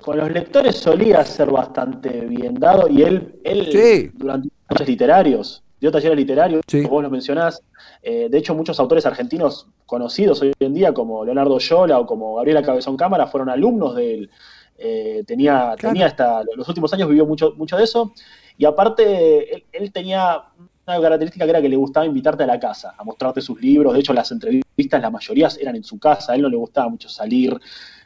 Con 0.01 0.17
los 0.17 0.31
lectores 0.31 0.77
solía 0.77 1.25
ser 1.25 1.51
bastante 1.51 2.21
bien 2.21 2.55
dado 2.55 2.87
y 2.87 3.03
él, 3.03 3.35
él 3.43 4.11
durante 4.13 4.47
años 4.69 4.87
literarios, 4.87 5.63
dio 5.77 5.91
talleres 5.91 6.17
literarios, 6.17 6.61
como 6.71 6.87
vos 6.87 7.03
lo 7.03 7.09
mencionás. 7.09 7.61
Eh, 8.01 8.29
de 8.29 8.37
hecho, 8.37 8.55
muchos 8.55 8.79
autores 8.79 9.05
argentinos 9.05 9.67
conocidos 9.85 10.41
hoy 10.41 10.53
en 10.57 10.73
día, 10.73 10.93
como 10.93 11.25
Leonardo 11.25 11.59
Yola 11.59 11.99
o 11.99 12.05
como 12.05 12.35
Gabriela 12.35 12.61
Cabezón 12.61 12.95
Cámara, 12.95 13.27
fueron 13.27 13.49
alumnos 13.49 13.95
de 13.95 14.13
él. 14.13 14.29
Eh, 14.77 15.23
tenía, 15.27 15.75
tenía 15.77 16.05
hasta 16.05 16.43
los 16.55 16.67
últimos 16.67 16.93
años 16.93 17.09
vivió 17.09 17.25
mucho, 17.25 17.53
mucho 17.57 17.75
de 17.75 17.83
eso. 17.83 18.13
Y 18.57 18.63
aparte, 18.63 19.65
él 19.73 19.91
tenía 19.91 20.43
una 20.85 21.01
característica 21.01 21.45
que 21.45 21.51
era 21.51 21.61
que 21.61 21.69
le 21.69 21.75
gustaba 21.75 22.05
invitarte 22.05 22.43
a 22.43 22.47
la 22.47 22.59
casa, 22.59 22.93
a 22.97 23.03
mostrarte 23.03 23.41
sus 23.41 23.59
libros. 23.61 23.93
De 23.93 23.99
hecho, 23.99 24.13
las 24.13 24.31
entrevistas, 24.31 25.01
la 25.01 25.09
mayoría 25.09 25.49
eran 25.59 25.75
en 25.75 25.83
su 25.83 25.97
casa. 25.97 26.33
A 26.33 26.35
él 26.35 26.41
no 26.41 26.49
le 26.49 26.57
gustaba 26.57 26.89
mucho 26.89 27.07
salir. 27.07 27.57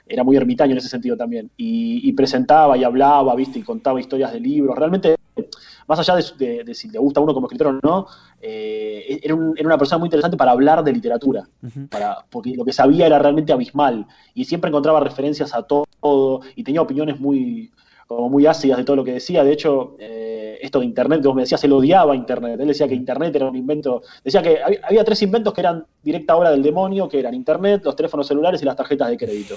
Era 0.05 0.23
muy 0.23 0.37
ermitaño 0.37 0.73
en 0.73 0.77
ese 0.77 0.89
sentido 0.89 1.17
también. 1.17 1.49
Y, 1.57 2.11
presentaba 2.13 2.77
y 2.77 2.83
hablaba, 2.83 3.35
¿viste? 3.35 3.59
Y 3.59 3.63
contaba 3.63 3.99
historias 3.99 4.31
de 4.31 4.39
libros. 4.39 4.77
Realmente, 4.77 5.15
más 5.87 5.99
allá 5.99 6.15
de, 6.15 6.73
si 6.75 6.89
le 6.89 6.99
gusta 6.99 7.19
a 7.19 7.23
uno 7.23 7.33
como 7.33 7.47
escritor 7.47 7.67
o 7.67 7.79
no, 7.81 8.07
eh, 8.41 9.19
era, 9.23 9.35
una 9.35 9.77
persona 9.77 9.97
muy 9.97 10.07
interesante 10.07 10.37
para 10.37 10.51
hablar 10.51 10.83
de 10.83 10.93
literatura. 10.93 11.49
para, 11.89 12.25
porque 12.29 12.55
lo 12.55 12.63
que 12.63 12.73
sabía 12.73 13.07
era 13.07 13.17
realmente 13.17 13.53
abismal. 13.53 14.05
Y 14.35 14.45
siempre 14.45 14.69
encontraba 14.69 14.99
referencias 14.99 15.53
a 15.55 15.63
todo. 15.63 16.41
Y 16.55 16.63
tenía 16.63 16.81
opiniones 16.81 17.19
muy, 17.19 17.71
como 18.07 18.29
muy 18.29 18.45
ácidas 18.45 18.77
de 18.77 18.85
todo 18.85 18.95
lo 18.95 19.03
que 19.03 19.13
decía. 19.13 19.43
De 19.43 19.51
hecho, 19.51 19.95
eh, 19.99 20.57
esto 20.61 20.79
de 20.79 20.85
Internet, 20.85 21.21
que 21.21 21.27
vos 21.27 21.35
me 21.35 21.43
decías, 21.43 21.63
él 21.65 21.73
odiaba 21.73 22.15
Internet. 22.15 22.59
Él 22.59 22.67
decía 22.67 22.87
que 22.87 22.95
Internet 22.95 23.35
era 23.35 23.47
un 23.47 23.55
invento. 23.55 24.01
Decía 24.23 24.41
que 24.41 24.59
había, 24.83 25.03
tres 25.03 25.21
inventos 25.21 25.53
que 25.53 25.61
eran 25.61 25.85
directa 26.01 26.35
obra 26.35 26.51
del 26.51 26.63
demonio, 26.63 27.09
que 27.09 27.19
eran 27.19 27.33
Internet, 27.33 27.81
los 27.83 27.95
teléfonos 27.95 28.25
celulares 28.25 28.61
y 28.61 28.65
las 28.65 28.75
tarjetas 28.75 29.09
de 29.09 29.17
crédito. 29.17 29.55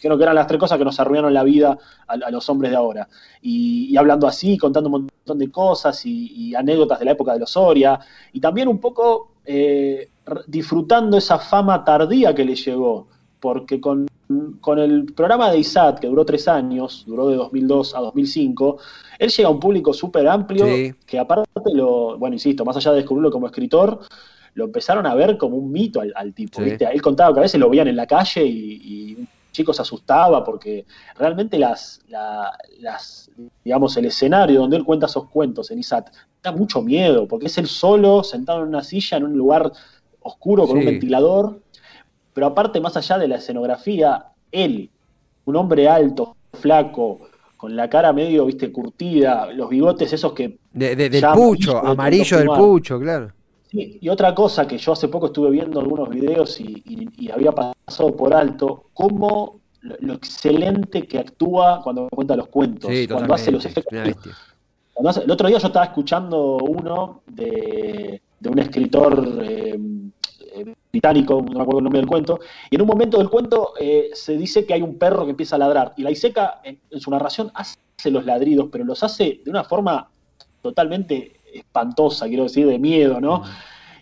Que, 0.00 0.08
eran 0.08 0.34
las 0.34 0.46
tres 0.48 0.58
cosas 0.58 0.78
que 0.78 0.84
nos 0.84 0.98
arruinaron 0.98 1.32
la 1.32 1.44
vida 1.44 1.78
a, 2.08 2.30
los 2.30 2.48
hombres 2.48 2.72
de 2.72 2.76
ahora. 2.76 3.08
Y, 3.40 3.96
hablando 3.96 4.26
así, 4.26 4.58
contando 4.58 4.88
un 4.88 5.02
montón 5.02 5.38
de 5.38 5.50
cosas 5.50 6.04
y, 6.04 6.54
anécdotas 6.54 6.98
de 6.98 7.04
la 7.04 7.12
época 7.12 7.34
de 7.34 7.40
los 7.40 7.50
Soria. 7.50 8.00
Y 8.32 8.40
también 8.40 8.68
un 8.68 8.80
poco 8.80 9.34
eh, 9.44 10.08
disfrutando 10.46 11.18
esa 11.18 11.38
fama 11.38 11.84
tardía 11.84 12.34
que 12.34 12.44
le 12.44 12.56
llegó. 12.56 13.06
Porque 13.38 13.80
con 13.80 14.06
con 14.60 14.78
el 14.78 15.06
programa 15.12 15.50
de 15.50 15.58
ISAT, 15.58 16.00
que 16.00 16.06
duró 16.06 16.24
tres 16.24 16.48
años, 16.48 17.04
duró 17.06 17.28
de 17.28 17.36
2002 17.36 17.94
a 17.94 18.00
2005, 18.00 18.78
él 19.18 19.30
llega 19.30 19.48
a 19.48 19.52
un 19.52 19.60
público 19.60 19.92
súper 19.92 20.28
amplio 20.28 20.66
que 21.06 21.18
aparte 21.18 21.48
lo, 21.72 22.18
bueno, 22.18 22.34
insisto, 22.34 22.64
más 22.64 22.76
allá 22.76 22.92
de 22.92 22.98
descubrirlo 22.98 23.30
como 23.30 23.46
escritor, 23.46 24.00
lo 24.54 24.64
empezaron 24.64 25.06
a 25.06 25.14
ver 25.14 25.38
como 25.38 25.56
un 25.56 25.72
mito 25.72 26.00
al, 26.00 26.34
tipo, 26.34 26.62
¿viste? 26.62 26.86
Él 26.90 27.00
contaba 27.00 27.32
que 27.32 27.40
a 27.40 27.42
veces 27.42 27.58
lo 27.58 27.70
veían 27.70 27.88
en 27.88 27.96
la 27.96 28.06
calle 28.06 28.44
y, 28.44 29.16
un 29.18 29.28
chico 29.52 29.74
se 29.74 29.82
asustaba 29.82 30.42
porque 30.42 30.86
realmente 31.18 31.58
las, 31.58 32.00
las, 32.08 33.30
digamos, 33.62 33.96
el 33.98 34.06
escenario 34.06 34.60
donde 34.60 34.78
él 34.78 34.84
cuenta 34.84 35.06
esos 35.06 35.28
cuentos 35.28 35.70
en 35.70 35.78
ISAT 35.78 36.08
da 36.42 36.52
mucho 36.52 36.82
miedo, 36.82 37.28
porque 37.28 37.46
es 37.46 37.58
él 37.58 37.66
solo, 37.66 38.24
sentado 38.24 38.62
en 38.62 38.68
una 38.68 38.82
silla, 38.82 39.18
en 39.18 39.24
un 39.24 39.36
lugar 39.36 39.70
oscuro 40.20 40.66
con 40.66 40.78
un 40.78 40.84
ventilador, 40.84 41.61
pero 42.34 42.46
aparte, 42.48 42.80
más 42.80 42.96
allá 42.96 43.18
de 43.18 43.28
la 43.28 43.36
escenografía, 43.36 44.26
él, 44.50 44.90
un 45.44 45.56
hombre 45.56 45.88
alto, 45.88 46.36
flaco, 46.54 47.20
con 47.56 47.76
la 47.76 47.88
cara 47.88 48.12
medio, 48.12 48.44
viste, 48.46 48.72
curtida, 48.72 49.52
los 49.52 49.68
bigotes 49.68 50.12
esos 50.12 50.32
que... 50.32 50.58
De, 50.72 50.96
del 50.96 51.24
pucho, 51.32 51.78
amarillo 51.78 52.38
del 52.38 52.48
pucho, 52.48 52.98
claro. 52.98 53.30
Sí, 53.70 53.98
y 54.00 54.08
otra 54.08 54.34
cosa 54.34 54.66
que 54.66 54.76
yo 54.78 54.92
hace 54.92 55.08
poco 55.08 55.26
estuve 55.26 55.50
viendo 55.50 55.80
algunos 55.80 56.08
videos 56.10 56.60
y, 56.60 57.30
había 57.32 57.52
pasado 57.52 58.14
por 58.16 58.34
alto, 58.34 58.86
cómo 58.92 59.60
lo, 59.80 60.14
excelente 60.14 61.06
que 61.06 61.18
actúa 61.18 61.80
cuando 61.82 62.08
cuenta 62.10 62.36
los 62.36 62.48
cuentos, 62.48 62.90
cuando 63.08 63.32
hace 63.32 63.50
los 63.50 63.64
efectos. 63.64 63.96
el 65.24 65.30
otro 65.30 65.48
día 65.48 65.58
yo 65.58 65.68
estaba 65.68 65.86
escuchando 65.86 66.56
uno 66.56 67.22
de, 67.28 68.20
un 68.44 68.58
escritor 68.58 69.38
eh, 69.40 69.78
británico, 70.90 71.42
no 71.42 71.52
me 71.52 71.62
acuerdo 71.62 71.78
el 71.78 71.84
nombre 71.84 72.00
del 72.00 72.08
cuento, 72.08 72.40
y 72.70 72.74
en 72.76 72.82
un 72.82 72.88
momento 72.88 73.18
del 73.18 73.30
cuento 73.30 73.74
eh, 73.78 74.10
se 74.14 74.36
dice 74.36 74.64
que 74.66 74.74
hay 74.74 74.82
un 74.82 74.98
perro 74.98 75.24
que 75.24 75.30
empieza 75.30 75.56
a 75.56 75.58
ladrar, 75.58 75.94
y 75.96 76.02
la 76.02 76.10
Iseca 76.10 76.60
en, 76.64 76.78
su 77.00 77.10
narración 77.10 77.50
hace 77.54 77.76
los 78.10 78.24
ladridos, 78.24 78.68
pero 78.70 78.84
los 78.84 79.02
hace 79.02 79.40
de 79.44 79.50
una 79.50 79.64
forma 79.64 80.08
totalmente 80.60 81.36
espantosa, 81.52 82.28
quiero 82.28 82.44
decir, 82.44 82.66
de 82.66 82.78
miedo, 82.78 83.20
¿no? 83.20 83.42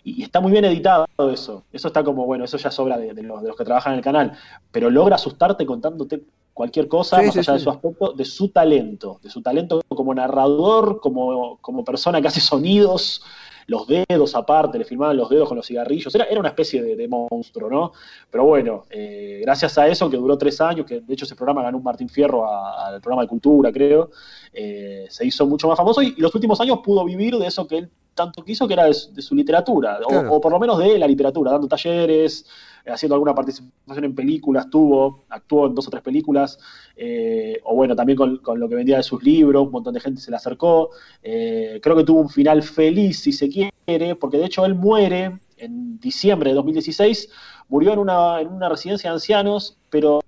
y, 0.03 0.23
está 0.23 0.39
muy 0.39 0.51
bien 0.51 0.65
editado 0.65 1.07
eso. 1.31 1.63
Eso 1.71 1.87
está 1.87 2.03
como, 2.03 2.25
bueno, 2.25 2.45
eso 2.45 2.57
ya 2.57 2.71
sobra 2.71 2.97
de, 2.97 3.13
los, 3.21 3.41
de 3.41 3.47
los 3.49 3.57
que 3.57 3.65
trabajan 3.65 3.93
en 3.93 3.99
el 3.99 4.03
canal, 4.03 4.33
pero 4.71 4.89
logra 4.89 5.15
asustarte 5.15 5.65
contándote 5.65 6.23
cualquier 6.53 6.87
cosa, 6.87 7.21
más 7.21 7.35
allá 7.37 7.53
de 7.53 7.59
su 7.59 7.69
aspecto, 7.69 8.13
de 8.13 8.25
su 8.25 8.49
talento, 8.49 9.19
de 9.23 9.29
su 9.29 9.41
talento 9.41 9.81
como 9.87 10.13
narrador, 10.13 10.99
como, 10.99 11.57
como 11.57 11.83
persona 11.83 12.21
que 12.21 12.27
hace 12.27 12.41
sonidos, 12.41 13.23
los 13.67 13.87
dedos 13.87 14.35
aparte, 14.35 14.77
le 14.77 14.85
filmaban 14.85 15.17
los 15.17 15.29
dedos 15.29 15.47
con 15.47 15.57
los 15.57 15.65
cigarrillos, 15.65 16.13
era, 16.15 16.25
era 16.25 16.39
una 16.39 16.49
especie 16.49 16.81
de, 16.83 17.07
monstruo, 17.07 17.69
¿no? 17.69 17.91
Pero 18.29 18.45
bueno, 18.45 18.85
eh, 18.89 19.39
gracias 19.43 19.77
a 19.77 19.87
eso, 19.87 20.09
que 20.09 20.17
duró 20.17 20.37
tres 20.37 20.61
años, 20.61 20.85
que 20.85 21.01
de 21.01 21.13
hecho 21.13 21.25
ese 21.25 21.35
programa 21.35 21.63
ganó 21.63 21.77
un 21.77 21.83
Martín 21.83 22.09
Fierro 22.09 22.47
al 22.47 23.01
programa 23.01 23.23
de 23.23 23.27
cultura, 23.27 23.71
creo, 23.71 24.11
eh, 24.53 25.07
se 25.09 25.25
hizo 25.25 25.45
mucho 25.45 25.67
más 25.67 25.77
famoso 25.77 26.01
y, 26.01 26.15
los 26.17 26.33
últimos 26.35 26.59
años 26.61 26.79
pudo 26.83 27.03
vivir 27.05 27.37
de 27.37 27.47
eso 27.47 27.67
que 27.67 27.79
él 27.79 27.89
tanto 28.13 28.43
quiso, 28.43 28.67
que 28.67 28.73
era 28.73 28.85
de, 28.85 28.93
su 28.93 29.35
literatura, 29.35 29.99
o, 30.29 30.41
por 30.41 30.51
lo 30.51 30.59
menos 30.59 30.77
de 30.79 30.97
la 30.99 31.07
literatura, 31.07 31.51
dando 31.51 31.67
talleres, 31.67 32.45
haciendo 32.85 33.15
alguna 33.15 33.33
participación 33.33 34.05
en 34.05 34.15
películas, 34.15 34.69
tuvo, 34.69 35.25
actuó 35.29 35.67
en 35.67 35.75
dos 35.75 35.87
o 35.87 35.91
tres 35.91 36.03
películas, 36.03 36.57
eh, 36.95 37.59
o 37.63 37.75
bueno, 37.75 37.95
también 37.95 38.17
con, 38.17 38.59
lo 38.59 38.69
que 38.69 38.75
vendía 38.75 38.97
de 38.97 39.03
sus 39.03 39.23
libros, 39.23 39.65
un 39.65 39.71
montón 39.71 39.93
de 39.93 39.99
gente 39.99 40.21
se 40.21 40.31
le 40.31 40.37
acercó. 40.37 40.89
Eh, 41.23 41.79
creo 41.81 41.95
que 41.95 42.03
tuvo 42.03 42.21
un 42.21 42.29
final 42.29 42.63
feliz, 42.63 43.19
si 43.19 43.31
se 43.31 43.49
quiere, 43.49 44.15
porque 44.15 44.37
de 44.37 44.45
hecho 44.45 44.65
él 44.65 44.75
muere 44.75 45.39
en 45.57 45.99
diciembre 45.99 46.49
de 46.49 46.55
2016, 46.55 47.29
murió 47.69 47.93
en 47.93 47.99
una, 47.99 48.41
en 48.41 48.47
una 48.49 48.67
residencia 48.67 49.09
de 49.09 49.15
ancianos, 49.15 49.77
pero 49.89 50.21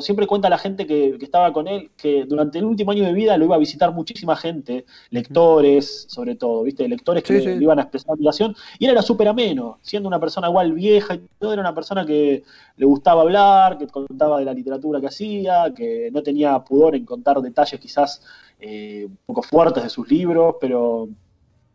siempre 0.00 0.26
cuenta 0.26 0.48
la 0.48 0.58
gente 0.58 0.86
que, 0.86 1.16
estaba 1.20 1.52
con 1.52 1.68
él 1.68 1.90
que 1.96 2.24
durante 2.24 2.58
el 2.58 2.64
último 2.64 2.92
año 2.92 3.04
de 3.04 3.12
vida 3.12 3.36
lo 3.36 3.44
iba 3.44 3.56
a 3.56 3.58
visitar 3.58 3.92
muchísima 3.92 4.36
gente, 4.36 4.84
lectores 5.10 6.06
sobre 6.08 6.36
todo, 6.36 6.62
¿viste? 6.62 6.88
Lectores 6.88 7.22
que 7.22 7.34
le, 7.34 7.54
iban 7.56 7.78
a 7.78 7.82
expresar 7.82 8.14
admiración, 8.14 8.54
y 8.78 8.86
él 8.86 8.92
era 8.92 9.02
súper 9.02 9.28
ameno, 9.28 9.78
siendo 9.82 10.08
una 10.08 10.20
persona 10.20 10.48
igual 10.48 10.72
vieja 10.72 11.14
y 11.14 11.22
todo, 11.38 11.52
era 11.52 11.62
una 11.62 11.74
persona 11.74 12.06
que 12.06 12.42
le 12.76 12.86
gustaba 12.86 13.22
hablar, 13.22 13.78
que 13.78 13.86
contaba 13.86 14.38
de 14.38 14.44
la 14.44 14.54
literatura 14.54 15.00
que 15.00 15.08
hacía, 15.08 15.72
que 15.74 16.10
no 16.12 16.22
tenía 16.22 16.58
pudor 16.60 16.94
en 16.96 17.04
contar 17.04 17.40
detalles 17.40 17.80
quizás 17.80 18.22
eh, 18.60 19.06
un 19.08 19.18
poco 19.26 19.42
fuertes 19.42 19.82
de 19.82 19.90
sus 19.90 20.08
libros, 20.10 20.56
pero 20.60 21.08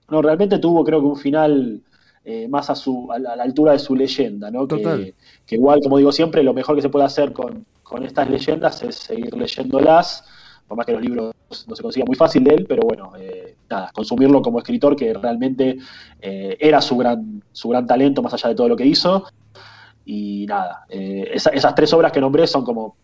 no, 0.09 0.21
realmente 0.21 0.59
tuvo 0.59 0.83
creo 0.83 0.99
que 0.99 1.07
un 1.07 1.17
final 1.17 1.81
eh, 2.27 2.47
más 2.47 2.71
a, 2.71 2.75
su, 2.75 3.11
a 3.11 3.19
la, 3.19 3.33
altura 3.33 3.73
de 3.73 3.79
su 3.79 3.95
leyenda, 3.95 4.49
¿no? 4.49 4.67
Que, 4.67 5.13
igual, 5.49 5.79
como 5.81 5.99
digo 5.99 6.11
siempre, 6.11 6.41
lo 6.41 6.55
mejor 6.55 6.75
que 6.75 6.81
se 6.81 6.89
puede 6.89 7.05
hacer 7.05 7.33
con, 7.33 7.67
estas 8.03 8.29
leyendas 8.29 8.83
es 8.83 8.95
seguir 8.95 9.35
leyéndolas, 9.35 10.25
por 10.67 10.77
más 10.77 10.85
que 10.85 10.93
los 10.93 11.01
libros 11.01 11.33
no 11.67 11.75
se 11.75 11.83
consigan 11.83 12.07
muy 12.07 12.15
fácil 12.15 12.43
de 12.43 12.55
él, 12.55 12.65
pero 12.67 12.83
bueno, 12.83 13.13
eh, 13.17 13.55
nada, 13.69 13.91
consumirlo 13.93 14.41
como 14.41 14.57
escritor, 14.57 14.95
que 14.95 15.13
realmente 15.13 15.77
eh, 16.21 16.57
era 16.59 16.81
su 16.81 16.97
gran, 16.97 17.43
su 17.51 17.69
gran 17.69 17.85
talento, 17.85 18.21
más 18.21 18.33
allá 18.33 18.49
de 18.49 18.55
todo 18.55 18.67
lo 18.69 18.75
que 18.75 18.85
hizo. 18.85 19.25
Y 20.05 20.45
nada, 20.47 20.85
esas 20.89 21.73
tres 21.73 21.91
obras 21.93 22.11
que 22.11 22.21
nombré 22.21 22.45
son 22.45 22.63
como 22.63 22.95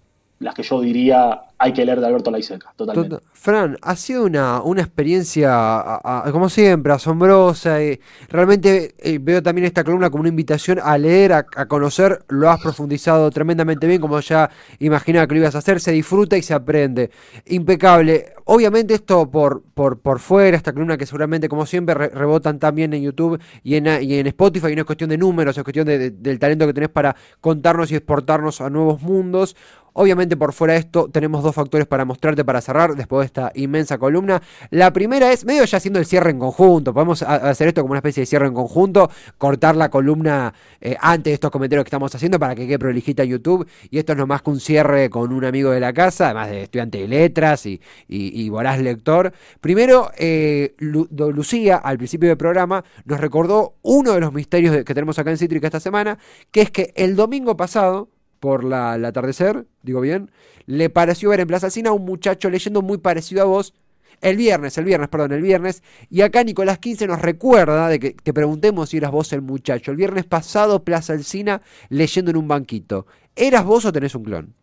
las 0.42 0.56
que 0.56 0.64
yo 0.64 0.82
diría 0.82 1.42
hay 1.62 1.74
que 1.74 1.86
leer 1.86 2.00
de 2.00 2.08
Alberto 2.08 2.32
Laiseca, 2.32 2.74
totalmente. 2.76 3.18
Fran, 3.34 3.78
ha 3.84 3.96
sido 3.96 4.26
una, 4.26 4.62
una 4.64 4.82
experiencia, 4.82 6.00
como 6.32 6.50
siempre, 6.50 6.92
asombrosa. 6.92 7.84
y 7.84 8.00
realmente 8.30 8.96
eh, 8.98 9.20
veo 9.22 9.44
también 9.44 9.66
esta 9.66 9.84
columna 9.84 10.10
como 10.10 10.22
una 10.22 10.30
invitación 10.30 10.80
a 10.84 10.98
leer, 10.98 11.34
a, 11.34 11.44
conocer. 11.68 12.24
Lo 12.30 12.50
has 12.50 12.60
profundizado 12.60 13.30
tremendamente 13.30 13.86
bien, 13.86 14.02
como 14.02 14.20
ya 14.22 14.50
imaginaba 14.80 15.28
que 15.28 15.36
lo 15.36 15.42
ibas 15.42 15.54
a 15.54 15.60
hacer. 15.60 15.80
Se 15.80 15.92
disfruta 15.92 16.36
y 16.36 16.42
se 16.42 16.56
aprende. 16.56 17.12
Impecable. 17.46 18.34
Obviamente 18.46 18.96
esto 18.96 19.30
por, 19.30 19.62
por, 19.62 20.00
por 20.00 20.20
fuera, 20.20 20.58
esta 20.58 20.74
columna 20.74 20.98
que 20.98 21.06
seguramente, 21.06 21.48
como 21.48 21.68
siempre, 21.68 21.94
rebotan 21.94 22.58
también 22.58 22.92
en 22.96 23.04
YouTube 23.04 23.40
y 23.64 23.76
en, 23.76 23.86
y 24.02 24.16
en 24.16 24.26
Spotify. 24.28 24.72
Y 24.72 24.76
no 24.76 24.82
es 24.82 24.88
cuestión 24.88 25.12
de 25.12 25.18
números, 25.20 25.56
es 25.56 25.64
cuestión 25.64 25.86
del 25.86 26.40
talento 26.40 26.66
que 26.66 26.74
tenés 26.74 26.90
para 26.90 27.16
contarnos 27.40 27.92
y 27.92 27.96
exportarnos 27.96 28.62
a 28.62 28.70
nuevos 28.72 29.00
mundos. 29.04 29.56
Obviamente 29.94 30.38
por 30.38 30.54
fuera 30.54 30.74
de 30.74 30.80
esto 30.80 31.10
tenemos 31.12 31.44
dos 31.44 31.54
factores 31.54 31.86
para 31.86 32.06
mostrarte 32.06 32.46
para 32.46 32.62
cerrar 32.62 32.96
después 32.96 33.22
de 33.22 33.26
esta 33.26 33.52
inmensa 33.56 33.98
columna. 33.98 34.42
La 34.70 34.94
primera 34.94 35.32
es 35.34 35.46
medio 35.46 35.66
ya 35.66 35.78
haciendo 35.78 36.00
el 36.00 36.06
cierre 36.06 36.32
en 36.32 36.40
conjunto. 36.40 36.94
Podemos 36.94 37.22
hacer 37.24 37.68
esto 37.68 37.82
como 37.82 37.92
una 37.92 38.00
especie 38.00 38.22
de 38.22 38.26
cierre 38.26 38.48
en 38.48 38.54
conjunto, 38.54 39.10
cortar 39.38 39.76
la 39.76 39.90
columna 39.90 40.54
eh, 40.80 40.96
antes 41.00 41.32
de 41.32 41.34
estos 41.34 41.52
comentarios 41.52 41.84
que 41.84 41.90
estamos 41.90 42.14
haciendo 42.16 42.40
para 42.40 42.56
que 42.56 42.68
quede 42.68 42.80
prolijita 42.80 43.24
YouTube. 43.26 43.68
Y 43.90 43.98
esto 44.00 44.16
no 44.16 44.26
más 44.28 44.42
que 44.42 44.50
un 44.50 44.60
cierre 44.60 45.10
con 45.10 45.34
un 45.34 45.44
amigo 45.44 45.72
de 45.72 45.80
la 45.80 45.92
casa, 45.92 46.26
además 46.26 46.50
de 46.50 46.64
estudiante 46.64 47.00
de 47.00 47.08
letras 47.08 47.66
y, 47.66 47.82
y, 48.08 48.50
voraz 48.50 48.80
lector. 48.80 49.34
Primero, 49.60 50.12
eh, 50.18 50.76
Lucía, 50.80 51.78
al 51.78 51.98
principio 51.98 52.30
del 52.30 52.38
programa, 52.38 52.84
nos 53.06 53.20
recordó 53.20 53.76
uno 53.82 54.14
de 54.14 54.20
los 54.22 54.32
misterios 54.34 54.84
que 54.86 54.94
tenemos 54.94 55.20
acá 55.20 55.32
en 55.32 55.38
Cítrica 55.38 55.68
esta 55.68 55.80
semana, 55.80 56.18
que 56.52 56.62
es 56.62 56.72
que 56.72 56.94
el 56.96 57.16
domingo 57.16 57.58
pasado, 57.58 58.10
por 58.42 58.64
la, 58.64 58.96
el 58.96 59.06
atardecer, 59.06 59.68
digo 59.84 60.02
bien, 60.02 60.32
le 60.66 60.90
pareció 60.90 61.30
ver 61.30 61.40
en 61.40 61.48
Plaza 61.48 61.70
Cina 61.70 61.92
a 61.92 61.94
un 61.94 62.04
muchacho 62.04 62.50
leyendo 62.50 62.82
muy 62.82 62.98
parecido 62.98 63.44
a 63.44 63.46
vos. 63.46 63.74
El 64.20 64.36
viernes, 64.36 64.78
el 64.78 64.86
viernes, 64.86 65.10
perdón, 65.10 65.32
el 65.32 65.42
viernes. 65.42 65.84
Y 66.10 66.22
acá 66.22 66.44
Nicolás 66.44 66.80
15 66.80 67.08
nos 67.08 67.22
recuerda 67.22 67.88
de 67.88 68.00
que 68.00 68.12
te 68.12 68.34
preguntemos 68.34 68.90
si 68.90 68.98
eras 68.98 69.12
vos 69.12 69.32
el 69.34 69.42
muchacho. 69.42 69.92
El 69.92 69.98
viernes 69.98 70.26
pasado, 70.26 70.84
Plaza 70.84 71.14
Alcina, 71.14 71.62
leyendo 71.90 72.32
en 72.32 72.38
un 72.38 72.48
banquito. 72.48 73.06
¿Eras 73.36 73.64
vos 73.64 73.86
o 73.86 73.92
tenés 73.92 74.16
un 74.16 74.24
clon? 74.24 74.54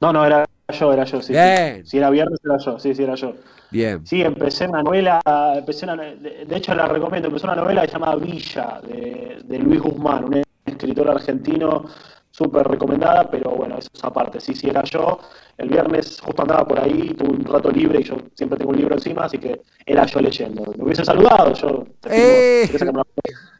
No, 0.00 0.12
no, 0.12 0.24
era 0.24 0.46
yo, 0.68 0.92
era 0.92 1.04
yo, 1.04 1.22
sí. 1.22 1.34
Si 1.84 1.98
era 1.98 2.10
viernes, 2.10 2.38
era 2.44 2.58
yo, 2.58 2.78
sí, 2.78 2.94
sí, 2.94 3.02
era 3.02 3.14
yo. 3.14 3.34
Bien. 3.70 4.06
Sí, 4.06 4.20
empecé 4.20 4.66
una 4.66 4.82
novela, 4.82 5.20
empecé 5.56 5.86
de, 5.86 6.56
hecho 6.56 6.74
la 6.74 6.86
recomiendo, 6.86 7.28
empecé 7.28 7.46
una 7.46 7.56
novela 7.56 7.86
llamada 7.86 8.16
Villa, 8.16 8.80
de, 8.86 9.40
de 9.44 9.58
Luis 9.58 9.80
Guzmán, 9.80 10.24
un 10.24 10.42
escritor 10.66 11.08
argentino 11.08 11.86
súper 12.40 12.66
recomendada, 12.66 13.30
pero 13.30 13.50
bueno, 13.50 13.76
eso 13.78 13.90
es 13.92 14.02
aparte. 14.02 14.40
Sí, 14.40 14.54
sí, 14.54 14.68
era 14.70 14.82
yo. 14.84 15.18
El 15.58 15.68
viernes 15.68 16.18
justo 16.22 16.40
andaba 16.40 16.66
por 16.66 16.80
ahí, 16.80 17.14
tuve 17.14 17.28
un 17.28 17.44
rato 17.44 17.70
libre 17.70 18.00
y 18.00 18.04
yo 18.04 18.16
siempre 18.34 18.56
tengo 18.58 18.70
un 18.70 18.78
libro 18.78 18.94
encima, 18.94 19.24
así 19.24 19.36
que 19.36 19.60
era 19.84 20.06
yo 20.06 20.20
leyendo. 20.20 20.62
Me 20.76 20.84
hubiese 20.84 21.04
saludado, 21.04 21.52
yo. 21.52 21.84
Eh, 22.08 22.66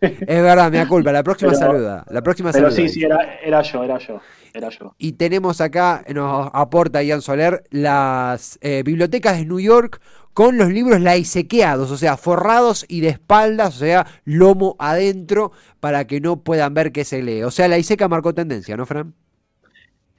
es 0.00 0.42
verdad, 0.42 0.70
me 0.70 0.78
da 0.78 0.88
culpa. 0.88 1.12
La 1.12 1.22
próxima 1.22 1.54
saluda. 1.54 2.06
La 2.08 2.22
próxima 2.22 2.52
pero 2.52 2.70
sí, 2.70 2.88
sí, 2.88 3.04
era, 3.04 3.38
era 3.42 3.60
yo, 3.60 3.84
era 3.84 3.98
yo. 3.98 4.18
Era 4.52 4.68
yo. 4.70 4.94
Y 4.98 5.12
tenemos 5.12 5.60
acá, 5.60 6.04
nos 6.12 6.50
aporta 6.52 7.02
Ian 7.02 7.22
Soler, 7.22 7.64
las 7.70 8.58
eh, 8.62 8.82
bibliotecas 8.84 9.38
de 9.38 9.46
New 9.46 9.60
York 9.60 10.00
con 10.32 10.56
los 10.56 10.70
libros 10.70 11.00
laisequeados, 11.00 11.90
o 11.90 11.96
sea, 11.96 12.16
forrados 12.16 12.84
y 12.88 13.00
de 13.00 13.08
espaldas, 13.08 13.76
o 13.76 13.78
sea, 13.80 14.06
lomo 14.24 14.76
adentro, 14.78 15.52
para 15.80 16.06
que 16.06 16.20
no 16.20 16.40
puedan 16.40 16.74
ver 16.74 16.92
qué 16.92 17.04
se 17.04 17.22
lee. 17.22 17.42
O 17.42 17.50
sea, 17.50 17.68
la 17.68 17.76
laiseca 17.76 18.08
marcó 18.08 18.32
tendencia, 18.32 18.76
¿no, 18.76 18.86
Fran? 18.86 19.14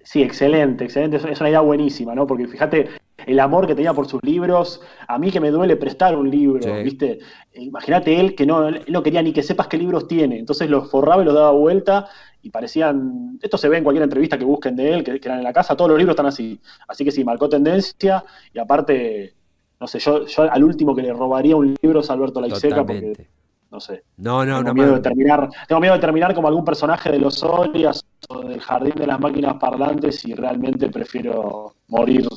Sí, 0.04 0.22
excelente, 0.22 0.84
excelente. 0.84 1.18
Es 1.18 1.40
una 1.40 1.50
idea 1.50 1.62
buenísima, 1.62 2.14
¿no? 2.16 2.28
Porque 2.28 2.48
fíjate 2.48 2.90
el 3.26 3.40
amor 3.40 3.68
que 3.68 3.76
tenía 3.76 3.94
por 3.94 4.08
sus 4.08 4.22
libros. 4.24 4.82
A 5.08 5.18
mí 5.18 5.32
que 5.32 5.40
me 5.40 5.52
duele 5.52 5.76
prestar 5.76 6.16
un 6.16 6.30
libro, 6.30 6.84
¿viste? 6.84 7.20
Imagínate 7.54 8.20
él 8.20 8.36
que 8.36 8.46
no, 8.46 8.72
no 8.72 9.04
quería 9.04 9.22
ni 9.22 9.34
que 9.34 9.44
sepas 9.44 9.68
qué 9.68 9.78
libros 9.78 10.08
tiene. 10.08 10.40
Entonces 10.40 10.70
los 10.70 10.90
forraba 10.90 11.22
y 11.22 11.26
los 11.26 11.34
daba 11.34 11.52
vuelta 11.52 12.08
y 12.42 12.50
parecían. 12.50 13.40
Esto 13.42 13.58
se 13.58 13.70
ve 13.70 13.78
en 13.78 13.84
cualquier 13.84 14.04
entrevista 14.04 14.38
que 14.38 14.46
busquen 14.46 14.76
de 14.76 14.94
él, 14.94 15.04
que, 15.04 15.20
que 15.20 15.28
eran 15.28 15.40
en 15.40 15.44
la 15.44 15.54
casa. 15.54 15.76
Todos 15.76 15.90
los 15.90 15.98
libros 15.98 16.14
están 16.14 16.28
así. 16.28 16.60
Así 16.88 17.04
que 17.04 17.12
sí, 17.12 17.24
marcó 17.24 17.50
tendencia 17.50 18.24
y 18.54 18.60
aparte 18.60 19.36
no 19.82 19.88
sé, 19.88 19.98
yo, 19.98 20.28
yo 20.28 20.44
al 20.44 20.64
último 20.64 20.96
que 20.96 21.02
le 21.02 21.12
robaría 21.12 21.56
un 21.56 21.76
libro 21.82 22.02
es 22.02 22.10
Alberto 22.12 22.40
Laiseca 22.40 22.86
porque 22.86 23.28
no 23.72 23.80
sé. 23.80 24.04
No, 24.18 24.46
no, 24.46 24.58
tengo 24.58 24.70
no. 24.70 24.74
Miedo 24.76 24.94
de 24.94 25.00
terminar, 25.00 25.50
tengo 25.68 25.82
miedo 25.82 25.96
de 25.96 26.00
terminar 26.00 26.36
como 26.36 26.48
algún 26.48 26.64
personaje 26.64 27.12
de 27.12 27.18
los 27.18 27.42
Orias 27.42 28.06
o 28.30 28.42
del 28.42 28.62
Jardín 28.62 28.94
de 28.96 29.08
las 29.08 29.20
Máquinas 29.20 29.56
Parlantes 29.56 30.24
y 30.26 30.36
realmente 30.36 30.90
prefiero 30.90 31.74
morir 31.88 32.28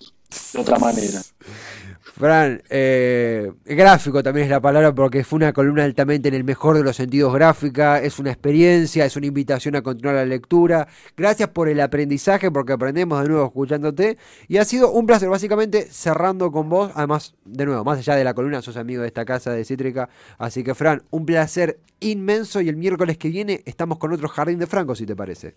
de 0.52 0.60
otra 0.60 0.78
manera. 0.78 1.20
Fran, 2.16 2.62
eh, 2.70 3.50
gráfico 3.64 4.22
también 4.22 4.44
es 4.44 4.50
la 4.50 4.60
palabra 4.60 4.94
porque 4.94 5.24
fue 5.24 5.38
una 5.38 5.52
columna 5.52 5.82
altamente 5.82 6.28
en 6.28 6.34
el 6.34 6.44
mejor 6.44 6.76
de 6.76 6.84
los 6.84 6.94
sentidos 6.94 7.34
gráfica, 7.34 8.00
es 8.00 8.20
una 8.20 8.30
experiencia, 8.30 9.04
es 9.04 9.16
una 9.16 9.26
invitación 9.26 9.74
a 9.74 9.82
continuar 9.82 10.14
la 10.14 10.24
lectura. 10.24 10.86
Gracias 11.16 11.48
por 11.48 11.68
el 11.68 11.80
aprendizaje 11.80 12.52
porque 12.52 12.72
aprendemos 12.72 13.20
de 13.20 13.30
nuevo 13.30 13.46
escuchándote 13.46 14.16
y 14.46 14.58
ha 14.58 14.64
sido 14.64 14.92
un 14.92 15.06
placer 15.06 15.28
básicamente 15.28 15.88
cerrando 15.90 16.52
con 16.52 16.68
vos, 16.68 16.92
además 16.94 17.34
de 17.44 17.66
nuevo, 17.66 17.82
más 17.82 17.98
allá 17.98 18.14
de 18.14 18.22
la 18.22 18.32
columna, 18.32 18.62
sos 18.62 18.76
amigo 18.76 19.02
de 19.02 19.08
esta 19.08 19.24
casa 19.24 19.50
de 19.50 19.64
Cítrica, 19.64 20.08
así 20.38 20.62
que 20.62 20.76
Fran, 20.76 21.02
un 21.10 21.26
placer 21.26 21.80
inmenso 21.98 22.60
y 22.60 22.68
el 22.68 22.76
miércoles 22.76 23.18
que 23.18 23.28
viene 23.28 23.62
estamos 23.64 23.98
con 23.98 24.12
otro 24.12 24.28
Jardín 24.28 24.60
de 24.60 24.68
Franco 24.68 24.94
si 24.94 25.04
te 25.04 25.16
parece. 25.16 25.56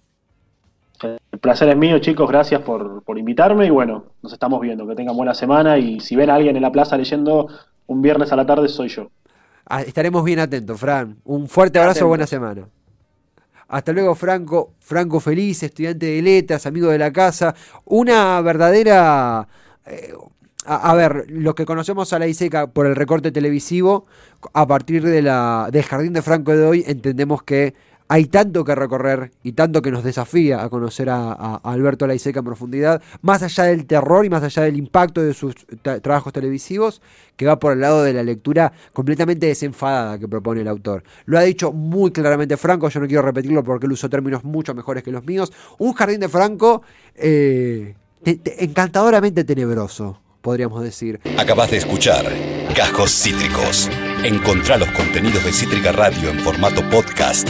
El 1.03 1.39
placer 1.39 1.69
es 1.69 1.77
mío, 1.77 1.99
chicos. 1.99 2.29
Gracias 2.29 2.62
por, 2.62 3.03
invitarme 3.15 3.65
y 3.65 3.69
bueno, 3.69 4.05
nos 4.21 4.33
estamos 4.33 4.62
viendo. 4.62 4.88
Que 4.88 4.95
tengan 4.95 5.15
buena 5.15 5.33
semana 5.33 5.77
y 5.77 5.99
si 5.99 6.15
ven 6.15 6.29
a 6.29 6.36
alguien 6.36 6.55
en 6.55 6.62
la 6.62 6.71
plaza 6.71 6.97
leyendo 6.97 7.47
un 7.88 8.01
viernes 8.01 8.31
a 8.31 8.36
la 8.36 8.45
tarde, 8.45 8.67
soy 8.67 8.89
yo. 8.89 9.10
Ah, 9.65 9.81
estaremos 9.81 10.23
bien 10.23 10.39
atentos, 10.39 10.79
Fran. 10.79 11.17
Un 11.25 11.47
fuerte 11.47 11.79
abrazo, 11.79 12.07
buena 12.07 12.25
semana. 12.25 12.67
Hasta 13.67 13.91
luego, 13.91 14.15
Franco. 14.15 14.73
Franco 14.79 15.19
Feliz, 15.19 15.62
estudiante 15.63 16.05
de 16.05 16.21
letras, 16.21 16.65
amigo 16.65 16.89
de 16.89 16.97
la 16.97 17.12
casa. 17.12 17.53
Una 17.86 18.39
verdadera... 18.41 19.47
Eh, 19.86 20.13
a, 20.67 20.93
ver, 20.95 21.25
los 21.29 21.55
que 21.55 21.65
conocemos 21.65 22.12
a 22.12 22.19
la 22.19 22.27
ISECA 22.27 22.67
por 22.67 22.88
el 22.88 22.95
recorte 22.95 23.31
televisivo, 23.31 24.05
a 24.53 24.67
partir 24.67 25.01
de 25.01 25.21
la, 25.21 25.69
del 25.71 25.83
Jardín 25.83 26.12
de 26.12 26.21
Franco 26.21 26.51
de 26.51 26.65
hoy, 26.65 26.83
entendemos 26.86 27.41
que 27.43 27.73
hay 28.08 28.26
tanto 28.26 28.63
que 28.63 28.76
recorrer 28.76 29.32
y 29.43 29.54
tanto 29.54 29.82
que 29.82 29.91
nos 29.91 30.04
desafía 30.04 30.64
a 30.64 30.70
conocer 30.70 31.10
a, 31.10 31.55
Alberto 31.64 32.08
Laiseca 32.08 32.39
en 32.39 32.45
profundidad, 32.45 33.01
más 33.22 33.43
allá 33.43 33.66
del 33.66 33.86
terror 33.86 34.26
y 34.26 34.30
más 34.30 34.43
allá 34.43 34.64
del 34.64 34.78
impacto 34.78 35.22
de 35.22 35.34
sus 35.34 35.55
trabajos 35.82 36.34
televisivos, 36.34 37.01
que 37.36 37.45
va 37.45 37.60
por 37.60 37.74
el 37.74 37.82
lado 37.82 38.03
de 38.03 38.14
la 38.14 38.24
lectura 38.24 38.72
completamente 38.93 39.47
desenfadada 39.47 40.18
que 40.18 40.28
propone 40.28 40.62
el 40.62 40.68
autor. 40.68 41.03
Lo 41.26 41.38
ha 41.38 41.41
dicho 41.41 41.72
muy 41.72 42.12
claramente 42.12 42.58
Franco, 42.58 42.89
yo 42.89 42.99
no 42.99 43.08
quiero 43.08 43.22
repetirlo 43.24 43.64
porque 43.64 43.86
él 43.86 43.91
usó 43.91 44.10
términos 44.10 44.43
mucho 44.43 44.74
mejores 44.74 45.03
que 45.03 45.12
los 45.12 45.26
míos. 45.26 45.51
Un 45.78 45.93
jardín 45.93 46.20
de 46.20 46.30
Franco 46.30 46.84
eh, 47.16 47.95
encantadoramente 48.24 49.43
tenebroso 49.43 50.22
podríamos 50.41 50.82
decir. 50.82 51.20
Acabas 51.38 51.72
de 51.72 51.78
escuchar 51.78 52.26
Cajos 52.74 53.12
Cítricos. 53.12 53.89
Encontrá 54.24 54.78
los 54.78 54.89
contenidos 54.91 55.43
de 55.43 55.51
Cítrica 55.51 55.91
Radio 55.91 56.30
en 56.30 56.39
formato 56.39 56.82
podcast 56.89 57.49